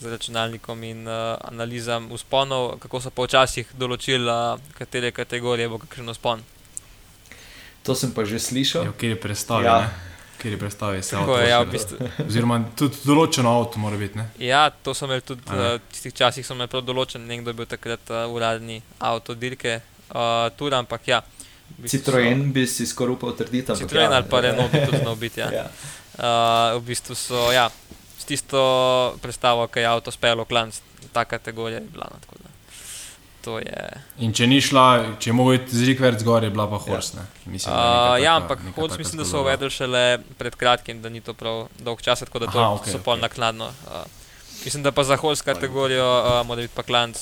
z 0.00 0.04
računalnikom 0.06 0.82
in 0.84 1.08
uh, 1.08 1.36
analizam 1.40 2.12
usponov, 2.12 2.78
kako 2.78 3.00
so 3.00 3.10
pa 3.10 3.24
včasih 3.24 3.72
določili, 3.78 4.28
uh, 4.28 4.60
katere 4.76 5.12
kategorije 5.12 5.68
bo 5.68 5.78
kakšen 5.78 6.08
uspon. 6.08 6.44
To 7.86 7.94
sem 7.94 8.12
pa 8.12 8.26
že 8.26 8.38
slišal. 8.38 8.84
Ja, 8.84 8.92
kjer 8.92 9.16
je 9.16 9.20
predstavljen? 9.20 9.72
Ja. 9.72 9.90
Kjer 10.36 10.52
je 10.52 10.58
predstavljen, 10.58 11.02
se 11.02 11.16
lahko 11.16 11.38
ja, 11.40 11.62
v 11.62 11.70
bistvu. 11.72 11.96
Oziroma, 12.26 12.58
tudi 12.76 13.00
določeno 13.06 13.48
avto 13.56 13.80
mora 13.80 13.96
biti. 13.96 14.18
Ne? 14.20 14.26
Ja, 14.42 14.68
to 14.68 14.92
so 14.92 15.06
imeli 15.08 15.24
tudi 15.24 15.46
v 15.48 15.56
uh, 15.56 15.78
tistih 15.92 16.12
časih, 16.12 16.44
so 16.44 16.52
imeli 16.52 16.68
prav 16.68 16.84
določen, 16.84 17.24
nekdo 17.24 17.54
je 17.54 17.58
bil 17.62 17.68
takrat 17.70 18.12
uh, 18.12 18.26
uradni 18.28 18.82
avto 19.00 19.38
dirke, 19.38 19.78
uh, 20.10 20.50
tudi, 20.58 20.76
ampak 20.76 21.08
ja. 21.08 21.22
V 21.70 21.86
bistvu 21.86 22.02
Citroen 22.02 22.42
so, 22.44 22.52
bi 22.52 22.66
si 22.68 22.84
skoraj 22.86 23.16
upal 23.16 23.32
trditi. 23.38 23.78
Citroen 23.80 24.10
ja, 24.10 24.18
ali 24.18 24.28
pa 24.28 24.42
Renault 24.44 24.76
bi 24.76 24.84
tudi 24.84 25.00
znal 25.06 25.16
biti. 25.22 25.40
Ja. 25.40 25.48
ja. 25.62 25.66
Uh, 26.16 26.80
v 26.80 26.82
bistvu 26.86 27.14
so, 27.14 27.52
ja, 27.52 27.68
tisto 28.26 28.60
predstavo, 29.22 29.66
ki 29.70 29.84
je 29.84 29.86
avto 29.86 30.10
spelo, 30.10 30.44
klanc, 30.44 30.80
ta 31.12 31.24
kategorija 31.24 31.78
je 31.80 31.88
bila. 31.92 32.08
No, 32.10 32.38
je... 33.54 33.82
In 34.26 34.32
če 34.34 34.48
ni 34.50 34.58
šla, 34.64 35.16
če 35.22 35.30
je 35.30 35.34
mogel 35.36 35.60
iti 35.60 35.76
z 35.78 35.86
Rikverc 35.92 36.24
gor, 36.26 36.42
je 36.42 36.50
bila 36.50 36.66
pa 36.70 36.80
Horsne. 36.82 37.22
Ja, 37.22 37.52
mislim, 37.52 37.74
uh, 37.74 38.16
ja 38.18 38.34
ampak 38.40 38.64
Hors 38.74 38.98
mislim, 38.98 39.22
da 39.22 39.28
so 39.28 39.44
uvedli 39.44 39.70
šele 39.70 40.18
pred 40.38 40.56
kratkim, 40.58 40.98
da 41.02 41.12
ni 41.12 41.22
to 41.22 41.34
prav 41.34 41.68
dolg 41.78 42.02
čas, 42.02 42.24
tako 42.26 42.42
da 42.42 42.50
to 42.50 42.58
Aha, 42.58 42.74
okay, 42.80 42.90
so 42.90 42.98
pol 43.04 43.14
okay. 43.14 43.28
naknadno. 43.28 43.70
Uh, 43.86 44.02
mislim, 44.64 44.82
da 44.82 44.90
pa 44.92 45.04
za 45.06 45.16
Hors 45.20 45.44
kategorijo 45.46 46.04
uh, 46.06 46.40
mora 46.46 46.66
biti 46.66 46.74
pa 46.74 46.82
klanc. 46.82 47.20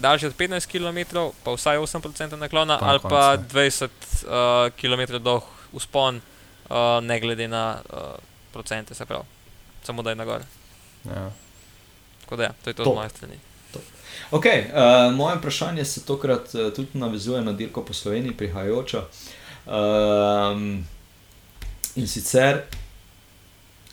Daljši 0.00 0.30
od 0.30 0.36
15 0.38 0.70
km, 0.70 1.18
pa 1.44 1.52
vsaj 1.58 1.82
8% 1.82 2.36
naklona, 2.40 2.78
pa 2.78 2.86
ali 2.86 3.00
pa 3.02 3.24
20 3.36 3.88
uh, 3.90 4.70
km 4.78 5.18
dolg 5.18 5.42
uspon, 5.72 6.22
uh, 6.70 7.04
ne 7.04 7.20
glede 7.20 7.48
na 7.48 7.82
uh, 7.92 7.98
procente, 8.52 8.94
se 8.94 9.06
pravi, 9.06 9.24
samo 9.82 10.02
da 10.02 10.10
je 10.10 10.16
na 10.16 10.24
gore. 10.24 10.44
Ja. 11.04 11.30
Tako 12.20 12.36
da, 12.36 12.42
ja, 12.42 12.52
to 12.64 12.70
je 12.70 12.74
to 12.74 12.84
To. 12.84 12.90
z 12.90 12.94
moje 12.94 13.08
strani. 13.08 13.34
Okay, 14.30 14.64
uh, 14.70 15.14
moje 15.14 15.36
vprašanje 15.36 15.84
se 15.84 16.04
tokrat 16.04 16.54
uh, 16.54 16.72
tudi 16.72 16.88
navezuje 16.92 17.42
na 17.42 17.52
dirko 17.52 17.84
po 17.84 17.92
Sloveniji, 17.92 18.36
prihajajočo. 18.36 19.04
Um, 19.66 20.86
in 21.96 22.08
sicer, 22.08 22.62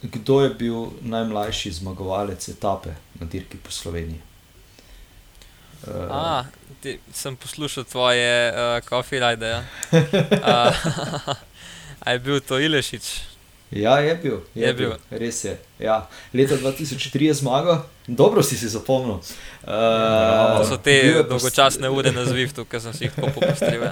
kdo 0.01 0.41
je 0.41 0.49
bil 0.49 0.85
najmlajši 1.01 1.71
zmagovalec 1.71 2.49
etape 2.49 2.89
na 3.19 3.25
dirki 3.25 3.57
po 3.57 3.71
Sloveniji? 3.71 4.21
Uh, 5.87 6.11
A, 6.11 6.45
ti, 6.81 6.99
sem 7.13 7.35
poslušal 7.35 7.83
tvoje 7.83 8.53
uh, 8.53 8.89
coffee 8.89 9.19
ride. 9.19 9.47
Ja. 9.47 9.63
Uh, 10.47 11.35
a 12.07 12.11
je 12.15 12.19
bil 12.23 12.39
to 12.39 12.59
Ilešič? 12.59 13.35
Ja, 13.71 13.97
je 13.99 14.15
bil, 14.15 14.39
je, 14.55 14.67
Je 14.67 14.73
bil. 14.73 14.89
bil. 14.89 15.19
res 15.19 15.43
je. 15.43 15.57
Ja. 15.79 16.07
Leta 16.33 16.55
2003 16.55 17.19
je 17.27 17.33
zmagal, 17.33 17.83
dobro 18.07 18.39
si 18.43 18.55
si 18.55 18.67
zapomnil. 18.71 19.19
To 19.19 19.27
Uh, 19.67 20.63
so 20.63 20.77
bil 20.79 20.83
te 20.83 20.91
je 20.91 21.19
pa 21.19 21.27
dolgočasne 21.27 21.89
ure 21.91 22.11
na 22.15 22.23
Zwiftu, 22.23 22.63
ki 22.63 22.79
sem 22.79 22.93
si 22.95 23.03
jih 23.03 23.11
tako 23.11 23.27
popestril. 23.35 23.83
Uh, 23.83 23.91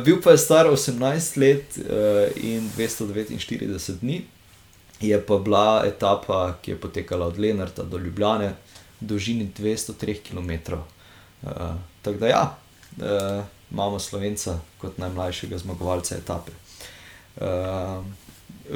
bil 0.04 0.18
pa 0.18 0.34
je 0.34 0.42
star 0.42 0.66
18 0.66 1.38
let 1.38 1.78
uh, 1.78 2.26
in 2.42 2.66
249 2.74 4.02
dni. 4.02 4.26
Je 5.00 5.14
pa 5.22 5.38
bila 5.38 5.86
etapa, 5.86 6.58
ki 6.62 6.74
je 6.74 6.80
potekala 6.82 7.30
od 7.30 7.38
Lenarta 7.38 7.86
do 7.86 8.02
Ljubljane, 8.02 8.50
v 9.00 9.06
dolžini 9.06 9.46
203 9.46 10.18
km. 10.26 10.74
Uh, 11.46 11.78
tako 12.02 12.18
da 12.18 12.26
ja, 12.26 12.44
uh, 12.98 13.46
imamo 13.72 13.98
Slovenca 13.98 14.58
kot 14.78 14.98
najmlajšega 14.98 15.58
zmagovalca 15.58 16.16
etape. 16.16 16.52
Uh, 17.40 18.04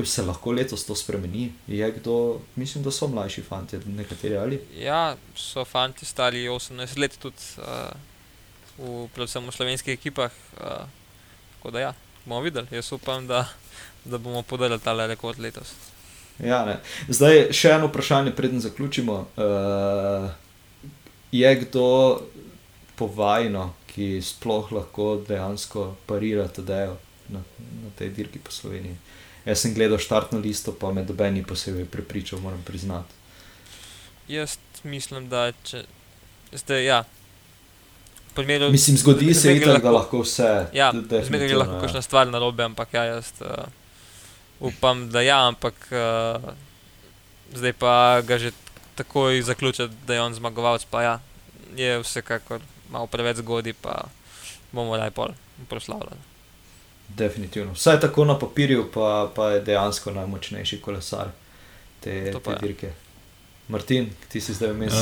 se 0.05 0.23
lahko 0.23 0.53
letos 0.53 0.87
to 0.87 0.95
spremeni? 0.95 1.53
Je 1.67 1.91
kdo, 1.93 2.41
mislim, 2.57 2.85
da 2.85 2.91
so 2.91 3.09
mlajši 3.09 3.43
fanti, 3.43 3.79
nekateri 3.87 4.37
ali? 4.37 4.61
Ja, 4.79 5.17
so 5.37 5.65
fanti 5.65 6.07
stari 6.07 6.49
18 6.49 6.99
let 6.99 7.19
tudi, 7.23 7.51
uh, 7.59 7.91
v, 8.79 9.09
predvsem 9.15 9.47
v 9.47 9.53
slovenskih 9.55 9.95
ekipah. 9.95 10.31
Uh, 10.61 10.87
tako 11.57 11.71
da 11.71 11.81
ja, 11.81 11.95
bomo 12.25 12.41
videli. 12.41 12.67
Jaz 12.71 12.93
upam, 12.93 13.27
da, 13.27 13.47
da 14.05 14.19
bomo 14.19 14.43
podarili 14.43 14.81
ta 14.81 15.07
rekord 15.07 15.39
letos. 15.39 15.75
Ja, 16.43 16.65
ne. 16.67 16.81
Zdaj 17.09 17.53
še 17.55 17.77
eno 17.77 17.87
vprašanje, 17.87 18.35
preden 18.35 18.61
zaključimo. 18.61 19.27
Uh, 19.37 20.31
je 21.33 21.55
kdo 21.61 21.87
povajno, 22.99 23.73
ki 23.95 24.19
sploh 24.23 24.73
lahko 24.75 25.23
dejansko 25.29 25.95
parira 26.07 26.49
TD-jo 26.49 26.97
na, 27.31 27.41
na 27.83 27.91
tej 27.99 28.11
dirki 28.11 28.43
po 28.43 28.51
Sloveniji? 28.51 28.97
Jaz 29.45 29.61
sem 29.61 29.75
gledal 29.77 30.01
štartno 30.01 30.41
listo, 30.41 30.73
pa 30.73 30.91
me 30.93 31.05
doben 31.05 31.35
ni 31.37 31.45
posebej 31.45 31.85
prepričal, 31.93 32.41
moram 32.41 32.63
priznati. 32.65 33.13
Jaz 34.29 34.57
mislim, 34.83 35.29
da 35.29 35.53
če 35.65 35.85
zdaj, 36.53 36.85
ja. 36.85 37.05
v 38.31 38.35
Primeru, 38.35 38.71
Mislim, 38.73 38.97
zgodi 38.97 39.35
se 39.35 39.55
itak, 39.57 39.83
da 39.83 39.91
lahko 39.91 40.25
vse. 40.25 40.67
Ja, 40.73 40.91
zmeraj 40.93 41.49
je 41.49 41.57
lahko 41.57 41.79
ja. 41.79 41.81
kakšna 41.85 42.03
stvar 42.03 42.27
narobe, 42.27 42.65
ampak 42.65 42.95
ja, 42.97 43.05
jaz 43.05 43.31
uh, 43.41 43.69
upam, 44.61 45.09
da 45.13 45.23
ja, 45.23 45.45
ampak 45.49 45.77
uh, 45.93 46.51
zdaj 47.55 47.77
pa 47.79 48.23
ga 48.27 48.39
že 48.39 48.51
takoj 48.95 49.43
zaključiti, 49.43 49.95
da 50.07 50.15
je 50.15 50.23
on 50.23 50.35
zmagovalec, 50.35 50.87
pa 50.91 51.03
ja, 51.03 51.19
je 51.77 51.99
vsekakor 52.03 52.63
malo 52.95 53.11
preveč 53.11 53.43
zgodi, 53.43 53.75
pa 53.75 54.05
bomo 54.73 54.97
raj 54.97 55.11
pol 55.11 55.35
proslavljali. 55.69 56.23
Definitivno. 57.09 57.73
Vsaj 57.77 58.01
tako 58.01 58.25
na 58.25 58.39
papirju, 58.39 58.89
pa, 58.95 59.31
pa 59.35 59.51
je 59.51 59.65
dejansko 59.67 60.15
najmočnejši 60.15 60.81
kolesar 60.81 61.35
te, 62.01 62.33
To 62.33 62.41
te 62.41 62.57
dirke. 62.63 62.93
Martin, 63.69 64.11
ti 64.29 64.41
si 64.41 64.55
zdaj 64.55 64.73
vmes. 64.73 64.93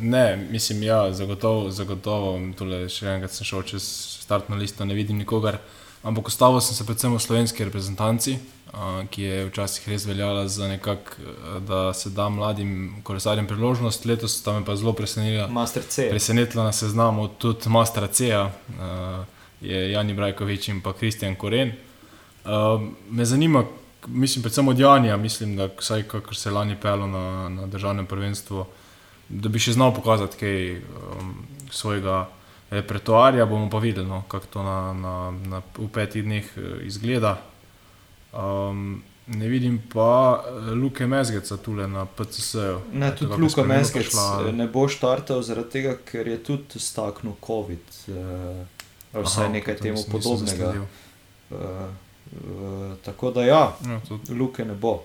Ne, 0.00 0.36
mislim, 0.50 0.82
ja, 0.82 1.12
zagotovo, 1.12 1.70
zagotovo. 1.70 2.36
Tule 2.56 2.86
še 2.88 3.10
enkrat 3.12 3.32
sem 3.34 3.44
šel 3.44 3.64
čez 3.68 3.88
startno 4.24 4.56
listo, 4.56 4.86
ne 4.88 4.96
vidim 4.96 5.20
nikogar. 5.20 5.58
Ampak 6.04 6.28
ustavil 6.28 6.60
sem 6.60 6.76
se 6.76 6.84
predvsem 6.84 7.14
v 7.14 7.20
slovenski 7.20 7.64
reprezentanci, 7.64 8.36
ki 9.10 9.22
je 9.22 9.44
včasih 9.48 9.86
res 9.88 10.04
veljala 10.04 10.48
za 10.48 10.68
nekak, 10.68 11.14
a, 11.16 11.60
da 11.64 11.80
se 11.94 12.10
da 12.10 12.28
mladim 12.28 13.00
kolesarjem 13.02 13.46
priložnost. 13.46 14.04
Letos 14.04 14.36
sta 14.36 14.52
me 14.52 14.64
pa 14.66 14.76
zelo 14.76 14.92
presenetila. 14.92 15.46
Master 15.48 15.82
C. 15.88 16.10
Presenetila 16.10 16.64
na 16.68 16.72
seznamu 16.72 17.28
tudi 17.38 17.70
Mastra 17.72 18.06
C-ja, 18.06 18.50
uh, 18.50 19.24
je 19.64 19.90
Jani 19.92 20.14
Brajkovič 20.14 20.68
in 20.68 20.82
pa 20.84 20.92
Kristjan 20.92 21.38
Koren. 21.40 21.72
Me 23.10 23.24
zanima, 23.24 23.64
mislim, 24.06 24.42
predvsem 24.42 24.68
od 24.68 24.78
Janja, 24.78 25.16
mislim, 25.16 25.56
da 25.56 25.68
vsaj 25.78 26.02
kakor 26.02 26.36
se 26.36 26.48
je 26.48 26.52
lani 26.52 26.76
pelo 26.76 27.06
na, 27.06 27.48
na 27.48 27.66
državnem 27.66 28.06
prvenstvu, 28.06 28.66
da 29.28 29.48
bi 29.48 29.58
še 29.58 29.72
znal 29.72 29.94
pokazati 29.94 30.36
kaj 30.36 30.58
um, 30.76 31.32
svojega 31.70 32.26
repertoarja, 32.74 33.46
bomo 33.46 33.70
pa 33.70 33.78
videli, 33.78 34.06
no, 34.06 34.22
kako 34.28 34.46
to 34.48 34.62
na, 34.62 34.78
na, 34.94 35.14
na, 35.46 35.62
v 35.78 35.88
petih 35.88 36.24
dneh 36.24 36.44
eh, 36.56 36.60
izgleda. 36.84 37.36
Um, 38.32 39.02
ne 39.26 39.48
vidim 39.48 39.78
pa 39.88 40.08
eh, 40.42 40.70
Luke 40.72 41.06
Mezgeca 41.06 41.56
tule 41.56 41.86
na 41.88 42.04
PCS-ju. 42.06 42.80
Ne, 42.92 43.14
tudi 43.16 43.36
bi 43.36 43.42
Luka 43.42 43.62
Meskec 43.64 44.02
prišla. 44.02 44.52
ne 44.52 44.66
bo 44.66 44.88
štartal 44.88 45.42
zaradi 45.42 45.70
tega, 45.70 45.96
ker 46.04 46.28
je 46.28 46.38
tudi 46.40 46.78
staknil 46.78 47.32
COVID. 47.40 47.86
Ali 49.12 49.24
vsaj 49.24 49.44
Aha, 49.44 49.52
nekaj 49.52 49.76
temu 49.76 49.94
nisem- 49.94 50.04
nisem 50.04 50.12
podobnega. 50.12 50.66
zasledil. 50.66 50.84
Uh, 51.50 51.58
uh, 51.58 52.98
tako 52.98 53.30
da 53.30 53.44
ja, 53.44 53.76
Ja, 53.82 54.00
to, 54.00 54.18
Luke 54.30 54.64
ne 54.64 54.74
bo. 54.74 55.04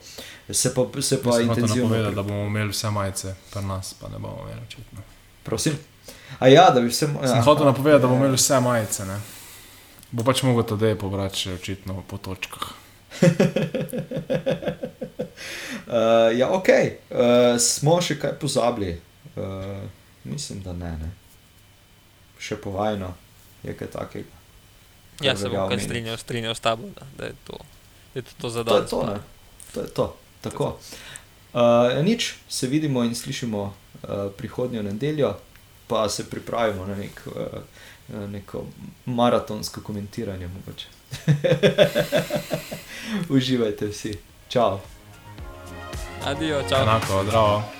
Se 0.50 0.74
pa, 0.74 1.02
se 1.02 1.24
pa 1.24 1.30
Pa 1.30 1.42
intenzivno 1.42 1.90
povedati, 1.90 2.16
da 2.16 2.24
bomo 2.24 2.44
imeli 2.44 2.70
vse 2.70 2.90
majice, 2.90 3.36
pri 3.52 3.62
nas 3.64 3.94
pa 3.94 4.10
ne 4.10 4.20
bomo 4.20 4.42
imeli 4.44 4.62
očitno. 4.68 5.00
Prosim. 5.44 5.74
A 6.40 6.48
ja, 6.48 6.70
da 6.70 6.82
bi 6.82 6.88
vse. 6.88 7.10
Ja. 7.22 7.28
Sem 7.28 7.42
hotel 7.44 7.66
napovedati, 7.66 8.02
da 8.02 8.08
bomo 8.08 8.20
imeli 8.22 8.38
vse 8.38 8.60
majice. 8.60 9.06
Ne? 9.06 9.20
Bo 10.12 10.24
pač 10.24 10.44
mogel 10.44 10.66
to 10.66 10.78
dej 10.80 10.96
pobrati 10.98 11.38
še 11.38 11.58
očitno 11.60 12.04
po 12.08 12.18
točkah. 12.18 12.72
Uh, 15.90 16.30
ja, 16.40 16.50
ok. 16.50 16.70
Uh, 16.70 17.58
smo 17.62 18.00
še 18.02 18.20
kaj 18.22 18.38
pozabili? 18.42 18.96
Uh, 19.36 19.84
mislim, 20.24 20.62
da 20.66 20.74
ne, 20.74 20.92
ne. 21.02 21.12
Še 22.40 22.58
povajno 22.62 23.14
je 23.66 23.76
kaj 23.76 23.92
takega. 23.94 24.36
Ja, 25.22 25.36
se 25.36 25.50
bom 25.52 25.66
omeniti. 25.66 25.84
strinjal, 25.86 26.18
strinjal 26.18 26.56
s 26.56 26.64
tabo, 26.64 26.88
da, 26.96 27.04
da 27.18 27.26
je 27.28 27.36
to, 27.44 27.58
da 28.14 28.20
je 28.20 28.24
to, 28.24 28.36
to 28.42 28.50
za 28.50 28.64
To 28.64 28.76
je 28.76 28.82
danes. 28.82 28.90
to, 28.90 29.00
ne. 29.06 29.18
To 29.74 29.82
je 29.82 29.90
to. 29.92 30.06
Tako. 30.42 30.68
Uh, 31.54 32.00
nič, 32.04 32.36
se 32.48 32.68
vidimo 32.68 33.04
in 33.04 33.16
slišimo 33.16 33.64
uh, 33.68 34.32
prihodnjo 34.38 34.84
nedeljo, 34.84 35.36
pa 35.90 36.10
se 36.10 36.30
pripravimo 36.30 36.86
na 36.86 36.96
nek, 36.96 37.22
uh, 37.26 38.30
neko 38.30 38.66
maratonsko 39.06 39.82
komentiranje. 39.82 40.48
mogoče. 40.48 40.88
Uživajte 43.36 43.88
vsi. 43.88 44.14
Čau. 44.50 44.80
Adijo, 46.26 46.64
čau. 46.70 46.82
Enako, 46.82 47.24
zdravo. 47.24 47.79